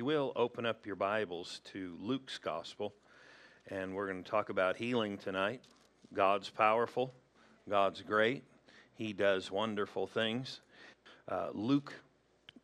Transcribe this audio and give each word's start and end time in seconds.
you 0.00 0.06
will, 0.06 0.32
open 0.34 0.64
up 0.64 0.86
your 0.86 0.96
Bibles 0.96 1.60
to 1.62 1.94
Luke's 2.00 2.38
Gospel. 2.38 2.94
And 3.68 3.94
we're 3.94 4.10
going 4.10 4.24
to 4.24 4.30
talk 4.30 4.48
about 4.48 4.78
healing 4.78 5.18
tonight. 5.18 5.60
God's 6.14 6.48
powerful, 6.48 7.12
God's 7.68 8.00
great, 8.00 8.42
He 8.94 9.12
does 9.12 9.50
wonderful 9.50 10.06
things. 10.06 10.62
Uh, 11.28 11.48
Luke 11.52 11.92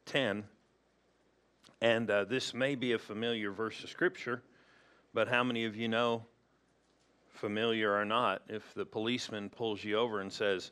10, 0.06 0.44
and 1.82 2.10
uh, 2.10 2.24
this 2.24 2.54
may 2.54 2.74
be 2.74 2.92
a 2.92 2.98
familiar 2.98 3.52
verse 3.52 3.84
of 3.84 3.90
Scripture, 3.90 4.40
but 5.12 5.28
how 5.28 5.44
many 5.44 5.66
of 5.66 5.76
you 5.76 5.88
know, 5.88 6.24
familiar 7.34 7.94
or 7.94 8.06
not, 8.06 8.40
if 8.48 8.72
the 8.72 8.86
policeman 8.86 9.50
pulls 9.50 9.84
you 9.84 9.98
over 9.98 10.22
and 10.22 10.32
says, 10.32 10.70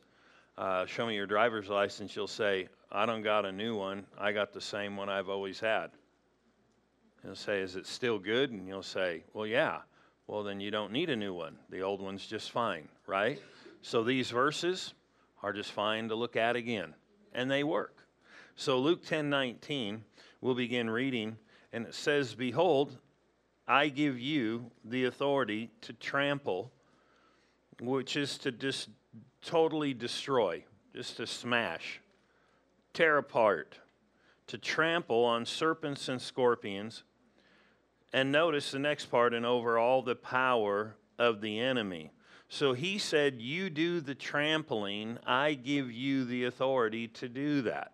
uh, 0.57 0.87
Show 0.87 1.05
me 1.05 1.15
your 1.15 1.27
driver's 1.27 1.69
license, 1.69 2.17
you'll 2.17 2.27
say, 2.27 2.69
I 2.91 3.05
don't 3.05 3.21
got 3.21 3.45
a 3.45 3.53
new 3.53 3.77
one. 3.77 4.07
I 4.17 4.33
got 4.33 4.55
the 4.55 4.63
same 4.63 4.97
one 4.97 5.11
I've 5.11 5.29
always 5.29 5.61
had. 5.61 5.91
He'll 7.25 7.35
say, 7.35 7.61
Is 7.61 7.77
it 7.77 7.87
still 7.87 8.19
good? 8.19 8.51
And 8.51 8.69
you'll 8.69 8.83
say, 8.83 9.25
Well, 9.33 9.47
yeah. 9.47 9.81
Well, 10.27 10.43
then 10.43 10.61
you 10.61 10.71
don't 10.71 10.93
need 10.93 11.11
a 11.11 11.17
new 11.17 11.35
one. 11.35 11.59
The 11.71 11.83
old 11.83 12.01
one's 12.01 12.27
just 12.27 12.51
fine, 12.51 12.89
right? 13.07 13.41
So 13.83 14.03
these 14.03 14.31
verses 14.31 14.95
are 15.43 15.53
just 15.53 15.73
fine 15.73 16.09
to 16.09 16.15
look 16.15 16.37
at 16.37 16.57
again, 16.57 16.95
and 17.35 17.51
they 17.51 17.63
work. 17.63 17.99
So 18.57 18.79
Luke 18.79 19.05
10 19.05 19.29
19, 19.29 20.03
we'll 20.41 20.55
begin 20.55 20.89
reading, 20.89 21.37
and 21.73 21.87
it 21.87 21.95
says, 21.95 22.35
Behold, 22.35 22.97
I 23.67 23.89
give 23.89 24.19
you 24.19 24.71
the 24.85 25.05
authority 25.05 25.71
to 25.83 25.93
trample, 25.95 26.71
which 27.81 28.17
is 28.17 28.39
to 28.39 28.53
just 28.53 28.89
totally 29.43 29.93
destroy, 29.93 30.65
just 30.95 31.17
to 31.19 31.27
smash, 31.27 32.01
tear 32.93 33.19
apart, 33.19 33.79
to 34.47 34.59
trample 34.59 35.25
on 35.25 35.45
serpents 35.45 36.09
and 36.09 36.21
scorpions. 36.21 37.03
And 38.15 38.31
notice 38.31 38.71
the 38.71 38.79
next 38.79 39.07
part, 39.07 39.35
and 39.35 39.45
over 39.45 39.77
all 39.77 40.01
the 40.01 40.15
power 40.15 40.95
of 41.19 41.41
the 41.41 41.59
enemy. 41.59 42.13
So 42.49 42.73
he 42.73 42.97
said, 42.97 43.43
You 43.43 43.69
do 43.71 44.01
the 44.01 44.15
trampling, 44.15 45.19
I 45.27 45.55
give 45.55 45.91
you 45.91 46.25
the 46.25 46.45
authority 46.45 47.09
to 47.09 47.29
do 47.29 47.63
that. 47.63 47.91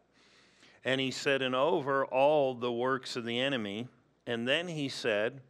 And 0.85 1.01
he 1.01 1.11
said, 1.11 1.41
And 1.41 1.55
over 1.55 2.05
all 2.05 2.55
the 2.55 2.71
works 2.71 3.17
of 3.17 3.25
the 3.25 3.41
enemy. 3.41 3.89
And 4.27 4.47
then 4.47 4.69
he 4.69 4.91
said, 4.91 5.41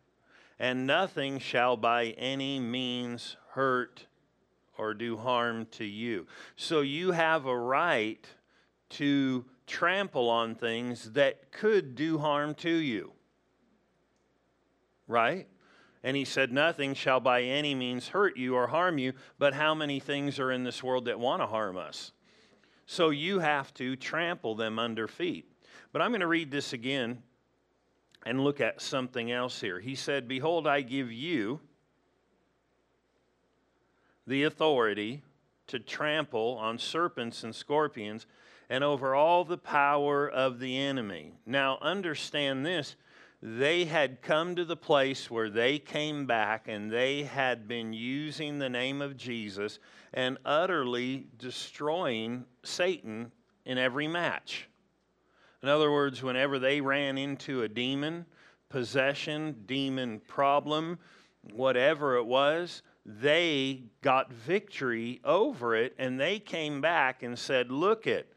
And 0.61 0.87
nothing 0.87 1.41
shall 1.41 1.77
by 1.77 2.11
any 2.11 2.61
means 2.61 3.37
hurt 3.55 4.07
or 4.79 4.95
do 4.95 5.17
harm 5.17 5.67
to 5.73 5.85
you. 5.85 6.29
So 6.55 6.83
you 6.83 7.11
have 7.11 7.45
a 7.47 7.59
right 7.59 8.25
to 8.91 9.45
trample 9.67 10.31
on 10.31 10.55
things 10.55 11.11
that 11.15 11.51
could 11.51 11.97
do 11.97 12.19
harm 12.19 12.55
to 12.55 12.71
you. 12.71 13.15
Right? 15.11 15.49
And 16.05 16.17
he 16.17 16.25
said, 16.25 16.53
Nothing 16.53 16.95
shall 16.95 17.21
by 17.21 17.43
any 17.43 17.75
means 17.75 18.09
hurt 18.09 18.37
you 18.37 18.55
or 18.55 18.69
harm 18.69 18.97
you, 18.97 19.13
but 19.39 19.55
how 19.55 19.75
many 19.75 19.99
things 19.99 20.39
are 20.39 20.53
in 20.53 20.63
this 20.63 20.83
world 20.83 21.07
that 21.07 21.19
want 21.19 21.43
to 21.43 21.47
harm 21.47 21.77
us? 21.77 22.13
So 22.87 23.11
you 23.11 23.41
have 23.41 23.75
to 23.75 23.97
trample 23.97 24.55
them 24.55 24.79
under 24.79 25.09
feet. 25.09 25.51
But 25.93 26.01
I'm 26.01 26.11
going 26.11 26.21
to 26.21 26.27
read 26.27 26.51
this 26.51 26.73
again 26.73 27.23
and 28.25 28.45
look 28.45 28.61
at 28.61 28.81
something 28.81 29.33
else 29.33 29.61
here. 29.61 29.81
He 29.81 29.95
said, 29.95 30.29
Behold, 30.29 30.67
I 30.67 30.81
give 30.83 31.11
you 31.11 31.61
the 34.27 34.45
authority 34.45 35.23
to 35.67 35.81
trample 35.81 36.57
on 36.61 36.79
serpents 36.79 37.43
and 37.43 37.55
scorpions 37.55 38.27
and 38.69 38.85
over 38.85 39.15
all 39.15 39.45
the 39.45 39.59
power 39.59 40.29
of 40.29 40.61
the 40.61 40.79
enemy. 40.79 41.33
Now, 41.45 41.79
understand 41.83 42.65
this 42.65 42.95
they 43.43 43.87
had 43.87 44.21
come 44.21 44.55
to 44.57 44.65
the 44.65 44.77
place 44.77 45.31
where 45.31 45.49
they 45.49 45.79
came 45.79 46.27
back 46.27 46.69
and 46.69 46.91
they 46.91 47.23
had 47.23 47.67
been 47.67 47.93
using 47.93 48.59
the 48.59 48.69
name 48.69 49.01
of 49.01 49.17
Jesus 49.17 49.79
and 50.13 50.37
utterly 50.45 51.27
destroying 51.39 52.45
Satan 52.63 53.33
in 53.65 53.79
every 53.79 54.09
match. 54.09 54.69
In 55.63 55.69
other 55.69 55.91
words, 55.91 56.23
whenever 56.23 56.59
they 56.59 56.81
ran 56.81 57.17
into 57.17 57.63
a 57.63 57.69
demon, 57.69 58.27
possession, 58.69 59.65
demon 59.67 60.21
problem, 60.21 60.99
whatever 61.53 62.17
it 62.17 62.27
was, 62.27 62.83
they 63.07 63.85
got 64.03 64.33
victory 64.33 65.21
over 65.25 65.75
it 65.75 65.95
and 65.99 66.21
they 66.21 66.39
came 66.39 66.81
back 66.81 67.23
and 67.23 67.39
said, 67.39 67.71
Look 67.71 68.07
it, 68.07 68.33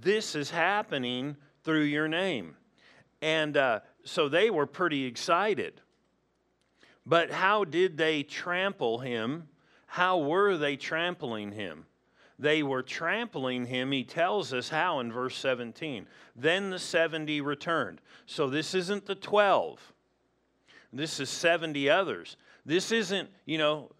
this 0.00 0.34
is 0.34 0.50
happening 0.50 1.36
through 1.62 1.82
your 1.82 2.08
name. 2.08 2.56
And 3.22 3.56
uh, 3.56 3.80
so 4.04 4.28
they 4.28 4.50
were 4.50 4.66
pretty 4.66 5.04
excited. 5.04 5.80
But 7.06 7.30
how 7.30 7.64
did 7.64 7.96
they 7.96 8.22
trample 8.22 8.98
him? 8.98 9.48
How 9.86 10.18
were 10.18 10.56
they 10.56 10.76
trampling 10.76 11.52
him? 11.52 11.86
They 12.38 12.62
were 12.62 12.82
trampling 12.82 13.66
him. 13.66 13.92
He 13.92 14.04
tells 14.04 14.52
us 14.54 14.70
how 14.70 15.00
in 15.00 15.12
verse 15.12 15.36
17. 15.36 16.06
Then 16.34 16.70
the 16.70 16.78
70 16.78 17.40
returned. 17.42 18.00
So 18.26 18.48
this 18.48 18.74
isn't 18.74 19.06
the 19.06 19.14
12, 19.14 19.92
this 20.92 21.20
is 21.20 21.28
70 21.28 21.88
others. 21.90 22.36
This 22.64 22.92
isn't, 22.92 23.28
you 23.44 23.58
know, 23.58 23.90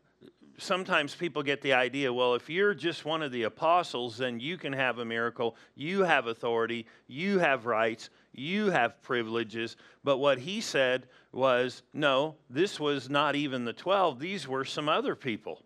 sometimes 0.58 1.14
people 1.14 1.42
get 1.42 1.62
the 1.62 1.72
idea 1.72 2.12
well, 2.12 2.34
if 2.34 2.48
you're 2.48 2.74
just 2.74 3.04
one 3.04 3.22
of 3.22 3.32
the 3.32 3.44
apostles, 3.44 4.18
then 4.18 4.40
you 4.40 4.56
can 4.56 4.72
have 4.72 4.98
a 4.98 5.04
miracle, 5.04 5.56
you 5.74 6.02
have 6.02 6.26
authority, 6.26 6.86
you 7.06 7.38
have 7.38 7.66
rights, 7.66 8.10
you 8.32 8.70
have 8.70 9.02
privileges. 9.02 9.76
But 10.04 10.18
what 10.18 10.38
he 10.38 10.60
said 10.60 11.06
was 11.32 11.82
no, 11.92 12.36
this 12.48 12.78
was 12.78 13.10
not 13.10 13.36
even 13.36 13.64
the 13.64 13.72
12, 13.72 14.18
these 14.18 14.48
were 14.48 14.64
some 14.64 14.88
other 14.88 15.14
people. 15.14 15.62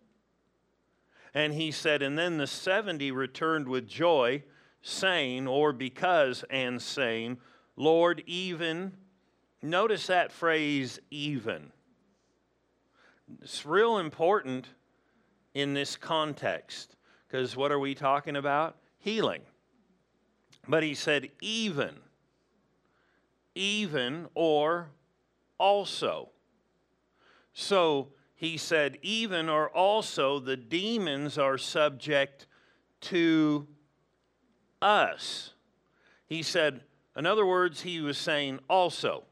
And 1.33 1.53
he 1.53 1.71
said, 1.71 2.01
and 2.01 2.17
then 2.17 2.37
the 2.37 2.47
70 2.47 3.11
returned 3.11 3.67
with 3.67 3.87
joy, 3.87 4.43
saying, 4.81 5.47
or 5.47 5.73
because 5.73 6.45
and 6.49 6.81
saying, 6.81 7.39
Lord, 7.75 8.23
even, 8.25 8.93
notice 9.61 10.07
that 10.07 10.31
phrase, 10.31 10.99
even. 11.11 11.71
It's 13.41 13.65
real 13.65 13.97
important 13.97 14.67
in 15.53 15.73
this 15.73 15.97
context. 15.97 16.95
Because 17.27 17.55
what 17.57 17.71
are 17.71 17.79
we 17.79 17.95
talking 17.95 18.37
about? 18.37 18.77
Healing. 18.99 19.41
But 20.67 20.83
he 20.83 20.93
said, 20.93 21.29
even, 21.41 21.95
even, 23.55 24.27
or 24.35 24.91
also. 25.57 26.29
So 27.53 28.09
he 28.35 28.57
said, 28.57 28.99
even 29.01 29.49
or 29.49 29.69
also, 29.69 30.39
the 30.39 30.57
demons 30.57 31.37
are 31.37 31.57
subject 31.57 32.47
to 33.01 33.67
us. 34.81 35.53
He 36.27 36.43
said, 36.43 36.81
in 37.15 37.25
other 37.25 37.45
words, 37.45 37.81
he 37.81 38.01
was 38.01 38.17
saying 38.17 38.59
also. 38.69 39.23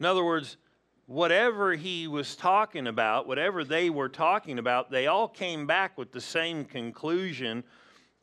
In 0.00 0.06
other 0.06 0.24
words, 0.24 0.56
whatever 1.06 1.74
he 1.74 2.08
was 2.08 2.36
talking 2.36 2.86
about, 2.86 3.28
whatever 3.28 3.64
they 3.64 3.90
were 3.90 4.08
talking 4.08 4.58
about, 4.58 4.90
they 4.90 5.06
all 5.06 5.28
came 5.28 5.66
back 5.66 5.98
with 5.98 6.10
the 6.10 6.20
same 6.20 6.64
conclusion 6.64 7.62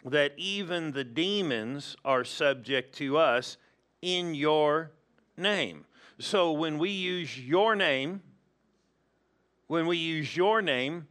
that 0.06 0.34
even 0.38 0.92
the 0.92 1.04
demons 1.04 1.96
are 2.04 2.24
subject 2.24 2.96
to 2.96 3.18
us 3.18 3.58
in 4.02 4.36
your 4.36 4.92
name. 5.38 5.86
So 6.20 6.52
when 6.52 6.78
we 6.78 6.90
use 6.90 7.40
your 7.40 7.76
name, 7.76 8.22
when 9.68 9.88
we 9.88 9.98
use 9.98 10.36
your 10.36 10.62
name, 10.62 11.08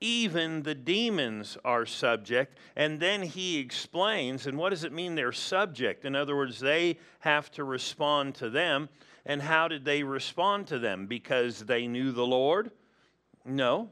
even 0.00 0.62
the 0.62 0.74
demons 0.74 1.58
are 1.64 1.84
subject. 1.84 2.56
And 2.76 3.00
then 3.00 3.22
he 3.22 3.58
explains, 3.58 4.46
and 4.46 4.56
what 4.56 4.70
does 4.70 4.84
it 4.84 4.92
mean 4.92 5.14
they're 5.14 5.32
subject? 5.32 6.04
In 6.04 6.14
other 6.14 6.36
words, 6.36 6.60
they 6.60 6.98
have 7.20 7.50
to 7.52 7.64
respond 7.64 8.36
to 8.36 8.48
them. 8.48 8.88
And 9.26 9.42
how 9.42 9.68
did 9.68 9.84
they 9.84 10.04
respond 10.04 10.68
to 10.68 10.78
them? 10.78 11.06
Because 11.06 11.60
they 11.60 11.86
knew 11.86 12.12
the 12.12 12.26
Lord? 12.26 12.70
No. 13.44 13.90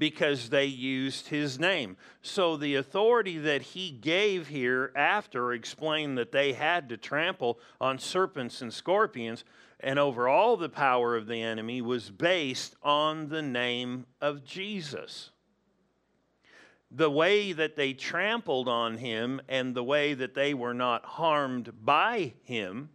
Because 0.00 0.48
they 0.48 0.64
used 0.64 1.28
his 1.28 1.60
name. 1.60 1.96
So 2.22 2.56
the 2.56 2.74
authority 2.74 3.38
that 3.38 3.62
he 3.62 3.92
gave 3.92 4.48
here 4.48 4.90
after 4.96 5.52
explained 5.52 6.18
that 6.18 6.32
they 6.32 6.54
had 6.54 6.88
to 6.88 6.96
trample 6.96 7.60
on 7.80 8.00
serpents 8.00 8.60
and 8.60 8.74
scorpions 8.74 9.44
and 9.78 9.98
over 9.98 10.28
all 10.28 10.56
the 10.56 10.68
power 10.68 11.16
of 11.16 11.28
the 11.28 11.40
enemy 11.40 11.80
was 11.80 12.10
based 12.10 12.74
on 12.82 13.28
the 13.28 13.42
name 13.42 14.06
of 14.20 14.44
Jesus. 14.44 15.30
The 16.90 17.10
way 17.10 17.52
that 17.52 17.76
they 17.76 17.92
trampled 17.92 18.66
on 18.66 18.96
him 18.96 19.40
and 19.48 19.76
the 19.76 19.84
way 19.84 20.14
that 20.14 20.34
they 20.34 20.52
were 20.52 20.74
not 20.74 21.04
harmed 21.04 21.72
by 21.84 22.34
him 22.42 22.90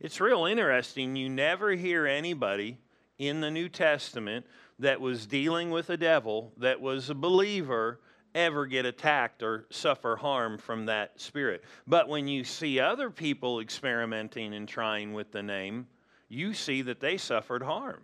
it's 0.00 0.18
real 0.18 0.46
interesting. 0.46 1.14
You 1.14 1.28
never 1.28 1.72
hear 1.72 2.06
anybody 2.06 2.78
in 3.18 3.42
the 3.42 3.50
New 3.50 3.68
Testament 3.68 4.46
that 4.80 5.00
was 5.00 5.26
dealing 5.26 5.70
with 5.70 5.90
a 5.90 5.96
devil, 5.96 6.52
that 6.56 6.80
was 6.80 7.10
a 7.10 7.14
believer, 7.14 8.00
ever 8.34 8.66
get 8.66 8.86
attacked 8.86 9.42
or 9.42 9.66
suffer 9.70 10.16
harm 10.16 10.56
from 10.58 10.86
that 10.86 11.20
spirit. 11.20 11.62
But 11.86 12.08
when 12.08 12.26
you 12.26 12.44
see 12.44 12.80
other 12.80 13.10
people 13.10 13.60
experimenting 13.60 14.54
and 14.54 14.66
trying 14.66 15.12
with 15.12 15.32
the 15.32 15.42
name, 15.42 15.86
you 16.28 16.54
see 16.54 16.82
that 16.82 17.00
they 17.00 17.18
suffered 17.18 17.62
harm. 17.62 18.00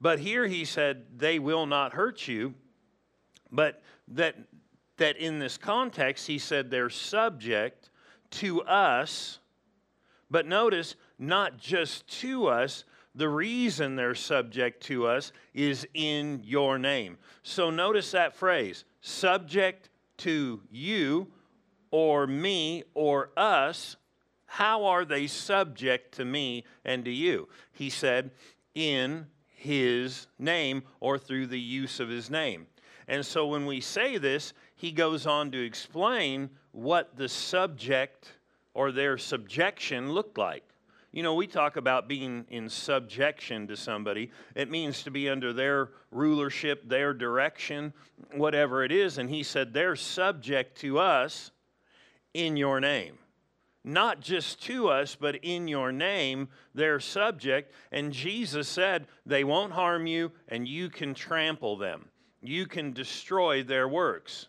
But 0.00 0.20
here 0.20 0.46
he 0.46 0.64
said, 0.64 1.04
they 1.16 1.38
will 1.38 1.66
not 1.66 1.94
hurt 1.94 2.28
you. 2.28 2.54
But 3.50 3.82
that, 4.08 4.36
that 4.98 5.16
in 5.16 5.38
this 5.38 5.56
context, 5.56 6.26
he 6.26 6.38
said 6.38 6.70
they're 6.70 6.90
subject 6.90 7.90
to 8.32 8.62
us. 8.62 9.38
But 10.30 10.46
notice, 10.46 10.94
not 11.18 11.58
just 11.58 12.06
to 12.20 12.46
us, 12.46 12.84
the 13.14 13.28
reason 13.28 13.96
they're 13.96 14.14
subject 14.14 14.82
to 14.84 15.06
us 15.06 15.32
is 15.52 15.86
in 15.94 16.40
your 16.44 16.78
name. 16.78 17.18
So 17.42 17.70
notice 17.70 18.10
that 18.10 18.34
phrase 18.34 18.84
subject 19.00 19.88
to 20.18 20.60
you 20.70 21.28
or 21.90 22.26
me 22.26 22.82
or 22.94 23.30
us. 23.36 23.96
How 24.46 24.84
are 24.86 25.04
they 25.04 25.26
subject 25.26 26.14
to 26.14 26.24
me 26.24 26.64
and 26.84 27.04
to 27.04 27.10
you? 27.10 27.48
He 27.72 27.90
said, 27.90 28.30
in 28.74 29.26
his 29.48 30.26
name 30.38 30.82
or 31.00 31.18
through 31.18 31.46
the 31.46 31.60
use 31.60 32.00
of 32.00 32.08
his 32.08 32.30
name. 32.30 32.66
And 33.08 33.24
so 33.24 33.46
when 33.46 33.66
we 33.66 33.80
say 33.80 34.18
this, 34.18 34.52
he 34.76 34.92
goes 34.92 35.26
on 35.26 35.50
to 35.52 35.64
explain 35.64 36.50
what 36.72 37.16
the 37.16 37.28
subject 37.28 38.32
or 38.74 38.90
their 38.90 39.16
subjection 39.18 40.12
looked 40.12 40.38
like. 40.38 40.64
You 41.14 41.22
know, 41.22 41.34
we 41.34 41.46
talk 41.46 41.76
about 41.76 42.08
being 42.08 42.44
in 42.50 42.68
subjection 42.68 43.68
to 43.68 43.76
somebody. 43.76 44.32
It 44.56 44.68
means 44.68 45.04
to 45.04 45.12
be 45.12 45.28
under 45.28 45.52
their 45.52 45.90
rulership, 46.10 46.88
their 46.88 47.14
direction, 47.14 47.92
whatever 48.34 48.82
it 48.82 48.90
is. 48.90 49.18
And 49.18 49.30
he 49.30 49.44
said, 49.44 49.72
they're 49.72 49.94
subject 49.94 50.76
to 50.80 50.98
us 50.98 51.52
in 52.34 52.56
your 52.56 52.80
name. 52.80 53.16
Not 53.84 54.22
just 54.22 54.60
to 54.64 54.88
us, 54.88 55.14
but 55.14 55.36
in 55.36 55.68
your 55.68 55.92
name, 55.92 56.48
they're 56.74 56.98
subject. 56.98 57.72
And 57.92 58.12
Jesus 58.12 58.66
said, 58.66 59.06
they 59.24 59.44
won't 59.44 59.72
harm 59.72 60.08
you, 60.08 60.32
and 60.48 60.66
you 60.66 60.90
can 60.90 61.14
trample 61.14 61.76
them. 61.76 62.06
You 62.42 62.66
can 62.66 62.92
destroy 62.92 63.62
their 63.62 63.86
works. 63.86 64.48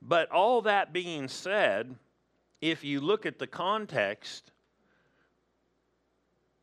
But 0.00 0.30
all 0.30 0.62
that 0.62 0.90
being 0.94 1.28
said, 1.28 1.96
if 2.62 2.82
you 2.82 3.02
look 3.02 3.26
at 3.26 3.38
the 3.38 3.46
context, 3.46 4.52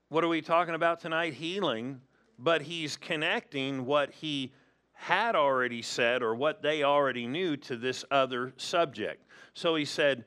what 0.09 0.23
are 0.23 0.27
we 0.27 0.41
talking 0.41 0.75
about 0.75 0.99
tonight? 0.99 1.33
Healing. 1.33 2.01
But 2.37 2.61
he's 2.61 2.97
connecting 2.97 3.85
what 3.85 4.11
he 4.11 4.51
had 4.93 5.35
already 5.35 5.81
said 5.81 6.21
or 6.21 6.35
what 6.35 6.61
they 6.61 6.83
already 6.83 7.27
knew 7.27 7.57
to 7.57 7.75
this 7.75 8.03
other 8.11 8.53
subject. 8.57 9.25
So 9.53 9.75
he 9.75 9.85
said, 9.85 10.25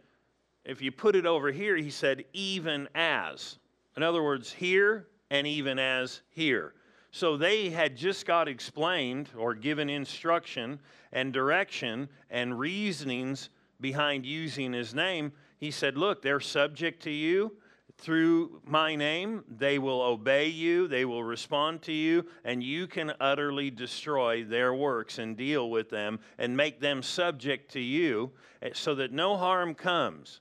if 0.65 0.83
you 0.83 0.93
put 0.93 1.17
it 1.17 1.27
over 1.27 1.51
here, 1.51 1.77
he 1.77 1.91
said, 1.91 2.25
even 2.33 2.89
as. 2.95 3.59
In 3.97 4.03
other 4.03 4.23
words, 4.23 4.53
here 4.53 5.07
and 5.31 5.47
even 5.47 5.79
as 5.79 6.23
here. 6.31 6.75
So 7.11 7.37
they 7.37 7.71
had 7.71 7.97
just 7.97 8.27
got 8.27 8.49
explained 8.49 9.31
or 9.37 9.55
given 9.55 9.89
instruction 9.89 10.79
and 11.13 11.33
direction 11.33 12.09
and 12.31 12.59
reasonings 12.59 13.49
behind 13.81 14.27
using 14.27 14.73
his 14.73 14.95
name. 14.95 15.33
He 15.59 15.71
said, 15.71 15.97
Look, 15.97 16.21
they're 16.21 16.41
subject 16.41 17.03
to 17.05 17.11
you 17.11 17.57
through 17.99 18.62
my 18.65 18.95
name, 18.95 19.45
they 19.49 19.79
will 19.79 20.00
obey 20.00 20.47
you, 20.47 20.87
they 20.87 21.05
will 21.05 21.25
respond 21.25 21.83
to 21.83 21.93
you, 21.93 22.25
and 22.45 22.62
you 22.62 22.87
can 22.87 23.12
utterly 23.21 23.71
destroy 23.71 24.45
their 24.45 24.73
works 24.73 25.19
and 25.19 25.37
deal 25.37 25.69
with 25.69 25.91
them 25.91 26.21
and 26.39 26.56
make 26.56 26.81
them 26.81 27.03
subject 27.03 27.73
to 27.73 27.81
you 27.81 28.31
eh, 28.62 28.71
so 28.73 28.95
that 28.95 29.12
no 29.12 29.37
harm 29.37 29.75
comes. 29.75 30.41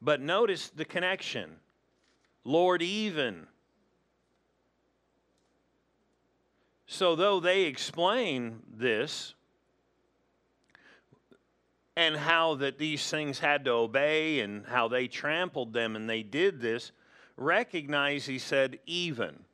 But 0.00 0.20
notice 0.20 0.70
the 0.70 0.84
connection 0.84 1.56
Lord, 2.44 2.82
even. 2.82 3.46
So, 6.86 7.16
though 7.16 7.40
they 7.40 7.62
explain 7.62 8.60
this, 8.70 9.34
and 11.96 12.16
how 12.16 12.56
that 12.56 12.78
these 12.78 13.08
things 13.08 13.38
had 13.38 13.64
to 13.64 13.70
obey 13.70 14.40
and 14.40 14.66
how 14.66 14.88
they 14.88 15.06
trampled 15.06 15.72
them 15.72 15.94
and 15.94 16.08
they 16.08 16.22
did 16.22 16.60
this, 16.60 16.92
recognize 17.36 18.26
he 18.26 18.38
said 18.38 18.78
even. 18.86 19.44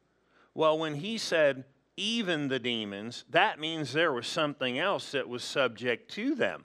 Well, 0.54 0.78
when 0.78 0.96
he 0.96 1.18
said 1.18 1.64
even 1.96 2.48
the 2.48 2.58
demons, 2.58 3.24
that 3.30 3.60
means 3.60 3.92
there 3.92 4.12
was 4.12 4.26
something 4.26 4.78
else 4.78 5.12
that 5.12 5.28
was 5.28 5.44
subject 5.44 6.10
to 6.12 6.34
them. 6.34 6.64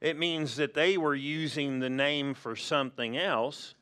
It 0.00 0.18
means 0.18 0.56
that 0.56 0.74
they 0.74 0.96
were 0.96 1.14
using 1.14 1.78
the 1.78 1.90
name 1.90 2.34
for 2.34 2.56
something 2.56 3.16
else 3.16 3.74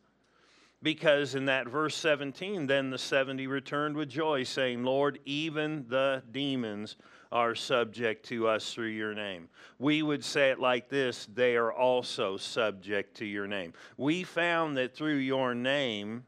because 0.82 1.34
in 1.34 1.46
that 1.46 1.68
verse 1.68 1.96
17, 1.96 2.66
then 2.66 2.90
the 2.90 2.98
70 2.98 3.46
returned 3.46 3.96
with 3.96 4.08
joy, 4.08 4.44
saying, 4.44 4.84
Lord, 4.84 5.18
even 5.24 5.86
the 5.88 6.22
demons 6.30 6.96
are 7.30 7.54
subject 7.54 8.26
to 8.26 8.48
us 8.48 8.72
through 8.72 8.88
your 8.88 9.14
name. 9.14 9.48
We 9.78 10.02
would 10.02 10.24
say 10.24 10.50
it 10.50 10.58
like 10.58 10.88
this 10.88 11.26
they 11.32 11.56
are 11.56 11.72
also 11.72 12.36
subject 12.36 13.16
to 13.18 13.26
your 13.26 13.46
name. 13.46 13.74
We 13.96 14.24
found 14.24 14.76
that 14.76 14.94
through 14.94 15.16
your 15.16 15.54
name, 15.54 16.24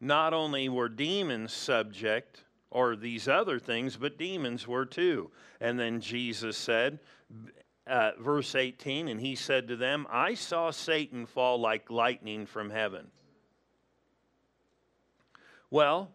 not 0.00 0.32
only 0.34 0.68
were 0.68 0.88
demons 0.88 1.52
subject, 1.52 2.44
or 2.70 2.96
these 2.96 3.28
other 3.28 3.58
things, 3.58 3.96
but 3.96 4.18
demons 4.18 4.66
were 4.66 4.84
too. 4.84 5.30
And 5.60 5.78
then 5.78 6.00
Jesus 6.00 6.56
said, 6.56 6.98
uh, 7.86 8.12
verse 8.18 8.54
18, 8.54 9.08
and 9.08 9.20
he 9.20 9.34
said 9.34 9.68
to 9.68 9.76
them, 9.76 10.06
I 10.10 10.34
saw 10.34 10.70
Satan 10.70 11.26
fall 11.26 11.58
like 11.58 11.90
lightning 11.90 12.44
from 12.44 12.70
heaven. 12.70 13.10
Well, 15.70 16.10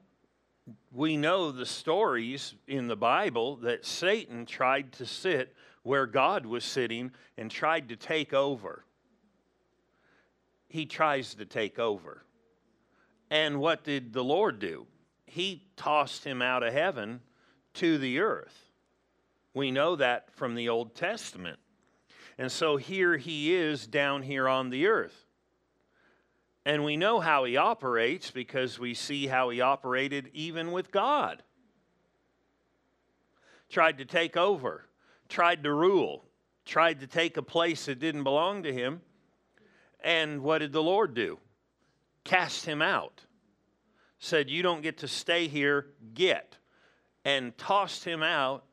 we 0.92 1.18
know 1.18 1.52
the 1.52 1.66
stories 1.66 2.54
in 2.68 2.88
the 2.88 2.96
Bible 2.96 3.58
that 3.58 3.86
Satan 3.86 4.46
tried 4.46 4.94
to 4.94 5.06
sit 5.06 5.56
where 5.84 6.06
God 6.06 6.46
was 6.46 6.64
sitting 6.64 7.12
and 7.38 7.52
tried 7.52 7.90
to 7.90 7.96
take 7.96 8.34
over. 8.34 8.86
He 10.70 10.86
tries 10.86 11.36
to 11.36 11.46
take 11.46 11.78
over. 11.78 12.24
And 13.30 13.60
what 13.60 13.84
did 13.84 14.14
the 14.14 14.24
Lord 14.24 14.60
do? 14.60 14.88
He 15.26 15.68
tossed 15.76 16.24
him 16.24 16.42
out 16.42 16.64
of 16.64 16.74
heaven 16.74 17.22
to 17.76 17.98
the 17.98 18.20
earth. 18.20 18.72
We 19.54 19.72
know 19.72 19.96
that 19.96 20.32
from 20.34 20.56
the 20.56 20.70
Old 20.70 20.96
Testament. 20.96 21.60
And 22.38 22.52
so 22.52 22.78
here 22.78 23.18
he 23.18 23.54
is 23.54 23.86
down 23.86 24.24
here 24.24 24.48
on 24.48 24.70
the 24.70 24.88
earth. 24.88 25.26
And 26.66 26.86
we 26.86 26.96
know 26.96 27.20
how 27.20 27.44
he 27.44 27.58
operates 27.58 28.32
because 28.32 28.80
we 28.80 28.94
see 28.94 29.28
how 29.28 29.50
he 29.50 29.60
operated 29.60 30.30
even 30.34 30.72
with 30.72 30.92
God. 30.92 31.44
Tried 33.70 33.98
to 33.98 34.06
take 34.06 34.38
over, 34.38 34.86
tried 35.28 35.64
to 35.64 35.74
rule, 35.74 36.26
tried 36.66 37.02
to 37.02 37.08
take 37.08 37.38
a 37.38 37.42
place 37.42 37.86
that 37.86 38.00
didn't 38.00 38.24
belong 38.24 38.64
to 38.64 38.72
him. 38.72 39.02
And 40.02 40.42
what 40.42 40.60
did 40.60 40.72
the 40.72 40.84
Lord 40.84 41.14
do? 41.14 41.40
Cast 42.24 42.66
him 42.66 42.82
out. 42.82 43.26
Said, 44.20 44.50
You 44.50 44.64
don't 44.64 44.82
get 44.82 45.00
to 45.00 45.08
stay 45.08 45.48
here, 45.48 45.88
get. 46.14 46.58
And 47.26 47.58
tossed 47.58 48.06
him 48.06 48.22
out 48.24 48.64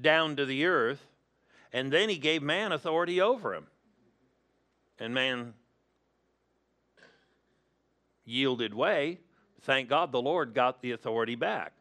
down 0.00 0.36
to 0.36 0.46
the 0.46 0.66
earth. 0.66 1.04
And 1.72 1.92
then 1.92 2.08
he 2.08 2.16
gave 2.16 2.42
man 2.42 2.72
authority 2.72 3.20
over 3.20 3.54
him. 3.54 3.66
And 4.98 5.12
man 5.12 5.54
yielded 8.28 8.74
way, 8.74 9.18
thank 9.62 9.88
God 9.88 10.12
the 10.12 10.22
Lord 10.22 10.54
got 10.54 10.80
the 10.80 10.92
authority 10.92 11.34
back. 11.34 11.72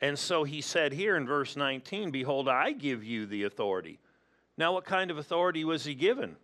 And 0.00 0.18
so 0.18 0.44
he 0.44 0.60
said 0.60 0.92
here 0.92 1.16
in 1.16 1.26
verse 1.26 1.56
19, 1.56 2.10
Behold, 2.10 2.48
I 2.48 2.72
give 2.72 3.04
you 3.04 3.24
the 3.24 3.44
authority. 3.44 4.00
Now, 4.58 4.72
what 4.72 4.84
kind 4.84 5.10
of 5.10 5.18
authority 5.18 5.64
was 5.64 5.84
he 5.84 5.94
given? 5.94 6.36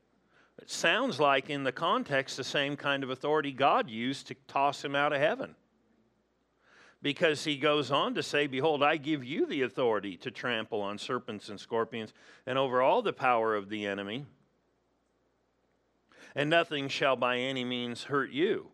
It 0.61 0.71
sounds 0.71 1.21
like, 1.21 1.51
in 1.51 1.65
the 1.65 1.73
context, 1.73 2.37
the 2.37 2.45
same 2.45 2.77
kind 2.77 3.03
of 3.03 3.11
authority 3.11 3.53
God 3.53 3.91
used 3.91 4.29
to 4.29 4.37
toss 4.47 4.85
him 4.85 4.95
out 4.95 5.13
of 5.13 5.21
heaven. 5.21 5.55
Because 7.01 7.45
he 7.45 7.57
goes 7.57 7.91
on 7.91 8.15
to 8.15 8.23
say, 8.23 8.47
Behold, 8.47 8.83
I 8.83 8.97
give 8.97 9.25
you 9.25 9.47
the 9.47 9.63
authority 9.63 10.17
to 10.19 10.31
trample 10.31 10.81
on 10.81 10.99
serpents 10.99 11.49
and 11.49 11.61
scorpions 11.61 12.13
and 12.45 12.59
over 12.59 12.83
all 12.83 13.03
the 13.03 13.13
power 13.13 13.55
of 13.55 13.69
the 13.69 13.87
enemy, 13.87 14.27
and 16.35 16.51
nothing 16.51 16.89
shall 16.89 17.17
by 17.17 17.39
any 17.39 17.65
means 17.65 18.05
hurt 18.05 18.31
you. 18.31 18.71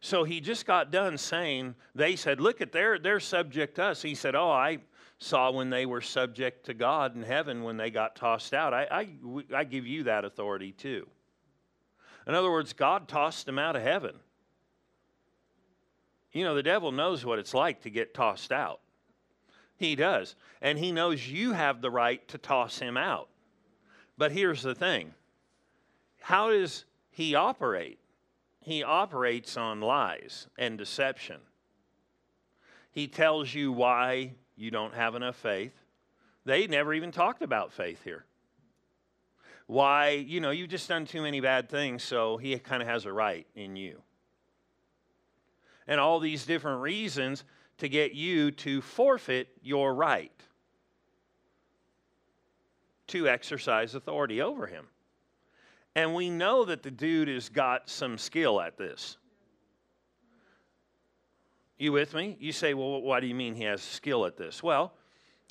So 0.00 0.24
he 0.24 0.40
just 0.40 0.66
got 0.66 0.90
done 0.90 1.18
saying, 1.18 1.74
they 1.94 2.16
said, 2.16 2.40
look 2.40 2.60
at 2.60 2.72
their, 2.72 2.98
they're 2.98 3.20
subject 3.20 3.76
to 3.76 3.84
us. 3.84 4.02
He 4.02 4.14
said, 4.14 4.34
oh, 4.34 4.50
I 4.50 4.78
saw 5.18 5.50
when 5.50 5.70
they 5.70 5.86
were 5.86 6.00
subject 6.00 6.66
to 6.66 6.74
God 6.74 7.16
in 7.16 7.22
heaven 7.22 7.62
when 7.62 7.76
they 7.76 7.90
got 7.90 8.16
tossed 8.16 8.52
out. 8.52 8.74
I, 8.74 8.86
I, 8.90 9.08
I 9.54 9.64
give 9.64 9.86
you 9.86 10.04
that 10.04 10.24
authority 10.24 10.72
too. 10.72 11.06
In 12.26 12.34
other 12.34 12.50
words, 12.50 12.72
God 12.72 13.08
tossed 13.08 13.46
them 13.46 13.58
out 13.58 13.76
of 13.76 13.82
heaven. 13.82 14.16
You 16.32 16.44
know, 16.44 16.54
the 16.54 16.62
devil 16.62 16.92
knows 16.92 17.24
what 17.24 17.38
it's 17.38 17.54
like 17.54 17.82
to 17.82 17.90
get 17.90 18.12
tossed 18.12 18.52
out. 18.52 18.80
He 19.78 19.94
does. 19.94 20.34
And 20.60 20.78
he 20.78 20.92
knows 20.92 21.26
you 21.26 21.52
have 21.52 21.80
the 21.80 21.90
right 21.90 22.26
to 22.28 22.38
toss 22.38 22.78
him 22.78 22.96
out. 22.96 23.28
But 24.18 24.32
here's 24.32 24.62
the 24.62 24.74
thing 24.74 25.14
how 26.20 26.50
does 26.50 26.84
he 27.10 27.34
operate? 27.34 27.98
He 28.66 28.82
operates 28.82 29.56
on 29.56 29.80
lies 29.80 30.48
and 30.58 30.76
deception. 30.76 31.36
He 32.90 33.06
tells 33.06 33.54
you 33.54 33.70
why 33.70 34.32
you 34.56 34.72
don't 34.72 34.92
have 34.92 35.14
enough 35.14 35.36
faith. 35.36 35.72
They 36.44 36.66
never 36.66 36.92
even 36.92 37.12
talked 37.12 37.42
about 37.42 37.72
faith 37.72 38.02
here. 38.02 38.24
Why, 39.68 40.08
you 40.08 40.40
know, 40.40 40.50
you've 40.50 40.68
just 40.68 40.88
done 40.88 41.04
too 41.04 41.22
many 41.22 41.40
bad 41.40 41.68
things, 41.68 42.02
so 42.02 42.38
he 42.38 42.58
kind 42.58 42.82
of 42.82 42.88
has 42.88 43.04
a 43.06 43.12
right 43.12 43.46
in 43.54 43.76
you. 43.76 44.02
And 45.86 46.00
all 46.00 46.18
these 46.18 46.44
different 46.44 46.80
reasons 46.80 47.44
to 47.78 47.88
get 47.88 48.14
you 48.14 48.50
to 48.50 48.80
forfeit 48.80 49.46
your 49.62 49.94
right 49.94 50.32
to 53.06 53.28
exercise 53.28 53.94
authority 53.94 54.42
over 54.42 54.66
him. 54.66 54.88
And 55.96 56.14
we 56.14 56.28
know 56.28 56.66
that 56.66 56.82
the 56.82 56.90
dude 56.90 57.28
has 57.28 57.48
got 57.48 57.88
some 57.88 58.18
skill 58.18 58.60
at 58.60 58.76
this. 58.76 59.16
You 61.78 61.90
with 61.90 62.12
me? 62.12 62.36
You 62.38 62.52
say, 62.52 62.74
well, 62.74 63.00
why 63.00 63.18
do 63.18 63.26
you 63.26 63.34
mean 63.34 63.54
he 63.54 63.64
has 63.64 63.80
skill 63.80 64.26
at 64.26 64.36
this? 64.36 64.62
Well, 64.62 64.92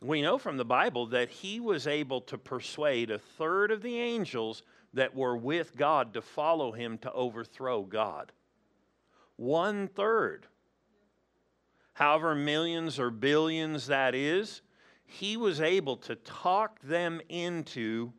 we 0.04 0.22
know 0.22 0.38
from 0.38 0.58
the 0.58 0.64
Bible 0.64 1.08
that 1.08 1.30
he 1.30 1.60
was 1.60 1.88
able 1.88 2.22
to 2.22 2.38
persuade 2.38 3.10
a 3.10 3.18
third 3.18 3.72
of 3.72 3.82
the 3.82 3.98
angels 3.98 4.62
that 4.94 5.16
were 5.16 5.36
with 5.36 5.76
God 5.76 6.14
to 6.14 6.22
follow 6.22 6.72
him 6.72 7.00
to 7.00 7.12
overthrow 7.12 7.82
God. 7.82 8.32
One 9.38 9.88
third. 9.88 10.46
However, 11.94 12.36
millions 12.36 13.00
or 13.00 13.10
billions 13.10 13.88
that 13.88 14.14
is, 14.14 14.62
he 15.08 15.38
was 15.38 15.60
able 15.60 15.98
to 15.98 16.16
talk 16.18 16.80
them 16.82 17.20
into 17.30 18.14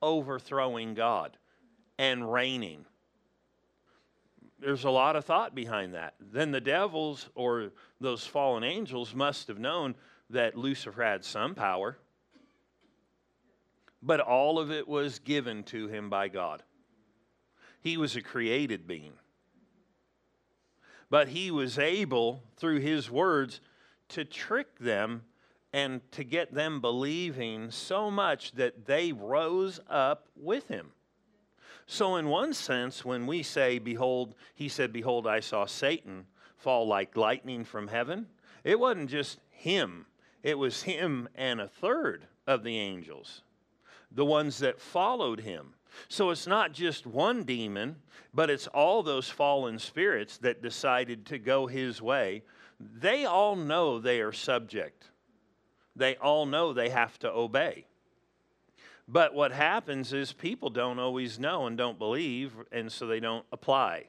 overthrowing 0.00 0.94
God 0.94 1.36
and 1.98 2.30
reigning 2.32 2.84
there's 4.58 4.84
a 4.84 4.90
lot 4.90 5.16
of 5.16 5.24
thought 5.24 5.54
behind 5.54 5.94
that. 5.94 6.14
Then 6.20 6.50
the 6.50 6.60
devils 6.60 7.28
or 7.34 7.72
those 8.00 8.26
fallen 8.26 8.64
angels 8.64 9.14
must 9.14 9.48
have 9.48 9.58
known 9.58 9.94
that 10.30 10.56
Lucifer 10.56 11.02
had 11.02 11.24
some 11.24 11.54
power, 11.54 11.98
but 14.02 14.20
all 14.20 14.58
of 14.58 14.70
it 14.70 14.88
was 14.88 15.18
given 15.18 15.62
to 15.64 15.88
him 15.88 16.10
by 16.10 16.28
God. 16.28 16.62
He 17.80 17.96
was 17.96 18.16
a 18.16 18.22
created 18.22 18.86
being. 18.86 19.12
But 21.08 21.28
he 21.28 21.50
was 21.52 21.78
able, 21.78 22.42
through 22.56 22.80
his 22.80 23.10
words, 23.10 23.60
to 24.08 24.24
trick 24.24 24.78
them 24.78 25.22
and 25.72 26.00
to 26.12 26.24
get 26.24 26.52
them 26.52 26.80
believing 26.80 27.70
so 27.70 28.10
much 28.10 28.52
that 28.52 28.86
they 28.86 29.12
rose 29.12 29.78
up 29.88 30.28
with 30.34 30.66
him. 30.66 30.90
So, 31.86 32.16
in 32.16 32.28
one 32.28 32.52
sense, 32.52 33.04
when 33.04 33.26
we 33.26 33.42
say, 33.44 33.78
Behold, 33.78 34.34
he 34.54 34.68
said, 34.68 34.92
Behold, 34.92 35.26
I 35.26 35.38
saw 35.38 35.66
Satan 35.66 36.26
fall 36.56 36.86
like 36.86 37.16
lightning 37.16 37.64
from 37.64 37.86
heaven, 37.86 38.26
it 38.64 38.80
wasn't 38.80 39.08
just 39.08 39.38
him, 39.50 40.06
it 40.42 40.58
was 40.58 40.82
him 40.82 41.28
and 41.36 41.60
a 41.60 41.68
third 41.68 42.26
of 42.46 42.64
the 42.64 42.76
angels, 42.78 43.42
the 44.10 44.24
ones 44.24 44.58
that 44.58 44.80
followed 44.80 45.40
him. 45.40 45.74
So 46.08 46.30
it's 46.30 46.46
not 46.46 46.72
just 46.72 47.06
one 47.06 47.44
demon, 47.44 47.96
but 48.34 48.50
it's 48.50 48.66
all 48.66 49.02
those 49.02 49.30
fallen 49.30 49.78
spirits 49.78 50.38
that 50.38 50.62
decided 50.62 51.24
to 51.26 51.38
go 51.38 51.66
his 51.66 52.02
way. 52.02 52.42
They 52.80 53.24
all 53.24 53.56
know 53.56 53.98
they 53.98 54.20
are 54.20 54.32
subject, 54.32 55.10
they 55.94 56.16
all 56.16 56.46
know 56.46 56.72
they 56.72 56.88
have 56.88 57.18
to 57.20 57.30
obey. 57.30 57.86
But 59.08 59.34
what 59.34 59.52
happens 59.52 60.12
is 60.12 60.32
people 60.32 60.68
don't 60.68 60.98
always 60.98 61.38
know 61.38 61.66
and 61.66 61.78
don't 61.78 61.98
believe, 61.98 62.52
and 62.72 62.90
so 62.90 63.06
they 63.06 63.20
don't 63.20 63.46
apply. 63.52 64.06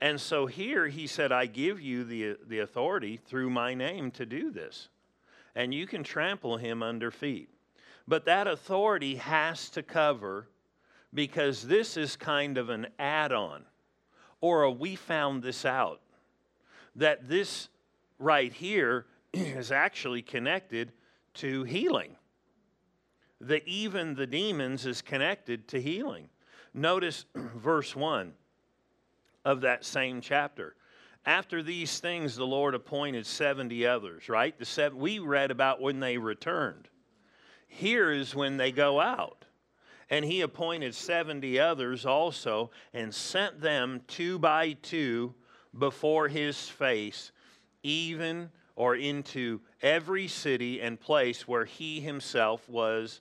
And 0.00 0.20
so 0.20 0.46
here 0.46 0.86
he 0.86 1.06
said, 1.06 1.32
I 1.32 1.46
give 1.46 1.80
you 1.80 2.04
the, 2.04 2.36
the 2.46 2.60
authority 2.60 3.16
through 3.16 3.50
my 3.50 3.74
name 3.74 4.10
to 4.12 4.26
do 4.26 4.50
this. 4.50 4.88
And 5.54 5.74
you 5.74 5.86
can 5.86 6.04
trample 6.04 6.56
him 6.58 6.82
under 6.82 7.10
feet. 7.10 7.48
But 8.06 8.26
that 8.26 8.46
authority 8.46 9.16
has 9.16 9.70
to 9.70 9.82
cover 9.82 10.48
because 11.12 11.66
this 11.66 11.96
is 11.96 12.14
kind 12.14 12.58
of 12.58 12.68
an 12.68 12.88
add 12.98 13.32
on 13.32 13.64
or 14.40 14.62
a 14.62 14.70
we 14.70 14.94
found 14.94 15.42
this 15.42 15.64
out. 15.64 16.00
That 16.94 17.28
this 17.28 17.68
right 18.18 18.52
here 18.52 19.06
is 19.32 19.72
actually 19.72 20.22
connected 20.22 20.92
to 21.34 21.64
healing 21.64 22.17
that 23.40 23.66
even 23.66 24.14
the 24.14 24.26
demons 24.26 24.86
is 24.86 25.02
connected 25.02 25.68
to 25.68 25.80
healing. 25.80 26.28
Notice 26.74 27.24
verse 27.34 27.94
1 27.94 28.32
of 29.44 29.60
that 29.62 29.84
same 29.84 30.20
chapter. 30.20 30.74
After 31.24 31.62
these 31.62 32.00
things, 32.00 32.36
the 32.36 32.46
Lord 32.46 32.74
appointed 32.74 33.26
70 33.26 33.86
others, 33.86 34.28
right? 34.28 34.58
The 34.58 34.64
seven, 34.64 34.98
we 34.98 35.18
read 35.18 35.50
about 35.50 35.80
when 35.80 36.00
they 36.00 36.16
returned. 36.16 36.88
Here 37.66 38.10
is 38.10 38.34
when 38.34 38.56
they 38.56 38.72
go 38.72 39.00
out. 39.00 39.44
And 40.10 40.24
he 40.24 40.40
appointed 40.40 40.94
70 40.94 41.60
others 41.60 42.06
also 42.06 42.70
and 42.94 43.14
sent 43.14 43.60
them 43.60 44.00
two 44.08 44.38
by 44.38 44.72
two 44.72 45.34
before 45.78 46.28
his 46.28 46.66
face, 46.66 47.30
even 47.82 48.50
or 48.74 48.94
into 48.96 49.60
every 49.82 50.28
city 50.28 50.80
and 50.80 50.98
place 50.98 51.46
where 51.46 51.66
he 51.66 52.00
himself 52.00 52.66
was 52.68 53.20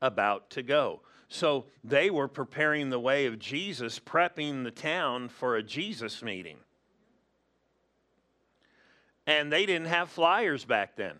about 0.00 0.50
to 0.50 0.62
go. 0.62 1.00
So 1.28 1.66
they 1.84 2.10
were 2.10 2.28
preparing 2.28 2.88
the 2.90 3.00
way 3.00 3.26
of 3.26 3.38
Jesus, 3.38 3.98
prepping 3.98 4.64
the 4.64 4.70
town 4.70 5.28
for 5.28 5.56
a 5.56 5.62
Jesus 5.62 6.22
meeting. 6.22 6.56
And 9.26 9.52
they 9.52 9.66
didn't 9.66 9.88
have 9.88 10.08
flyers 10.08 10.64
back 10.64 10.96
then. 10.96 11.16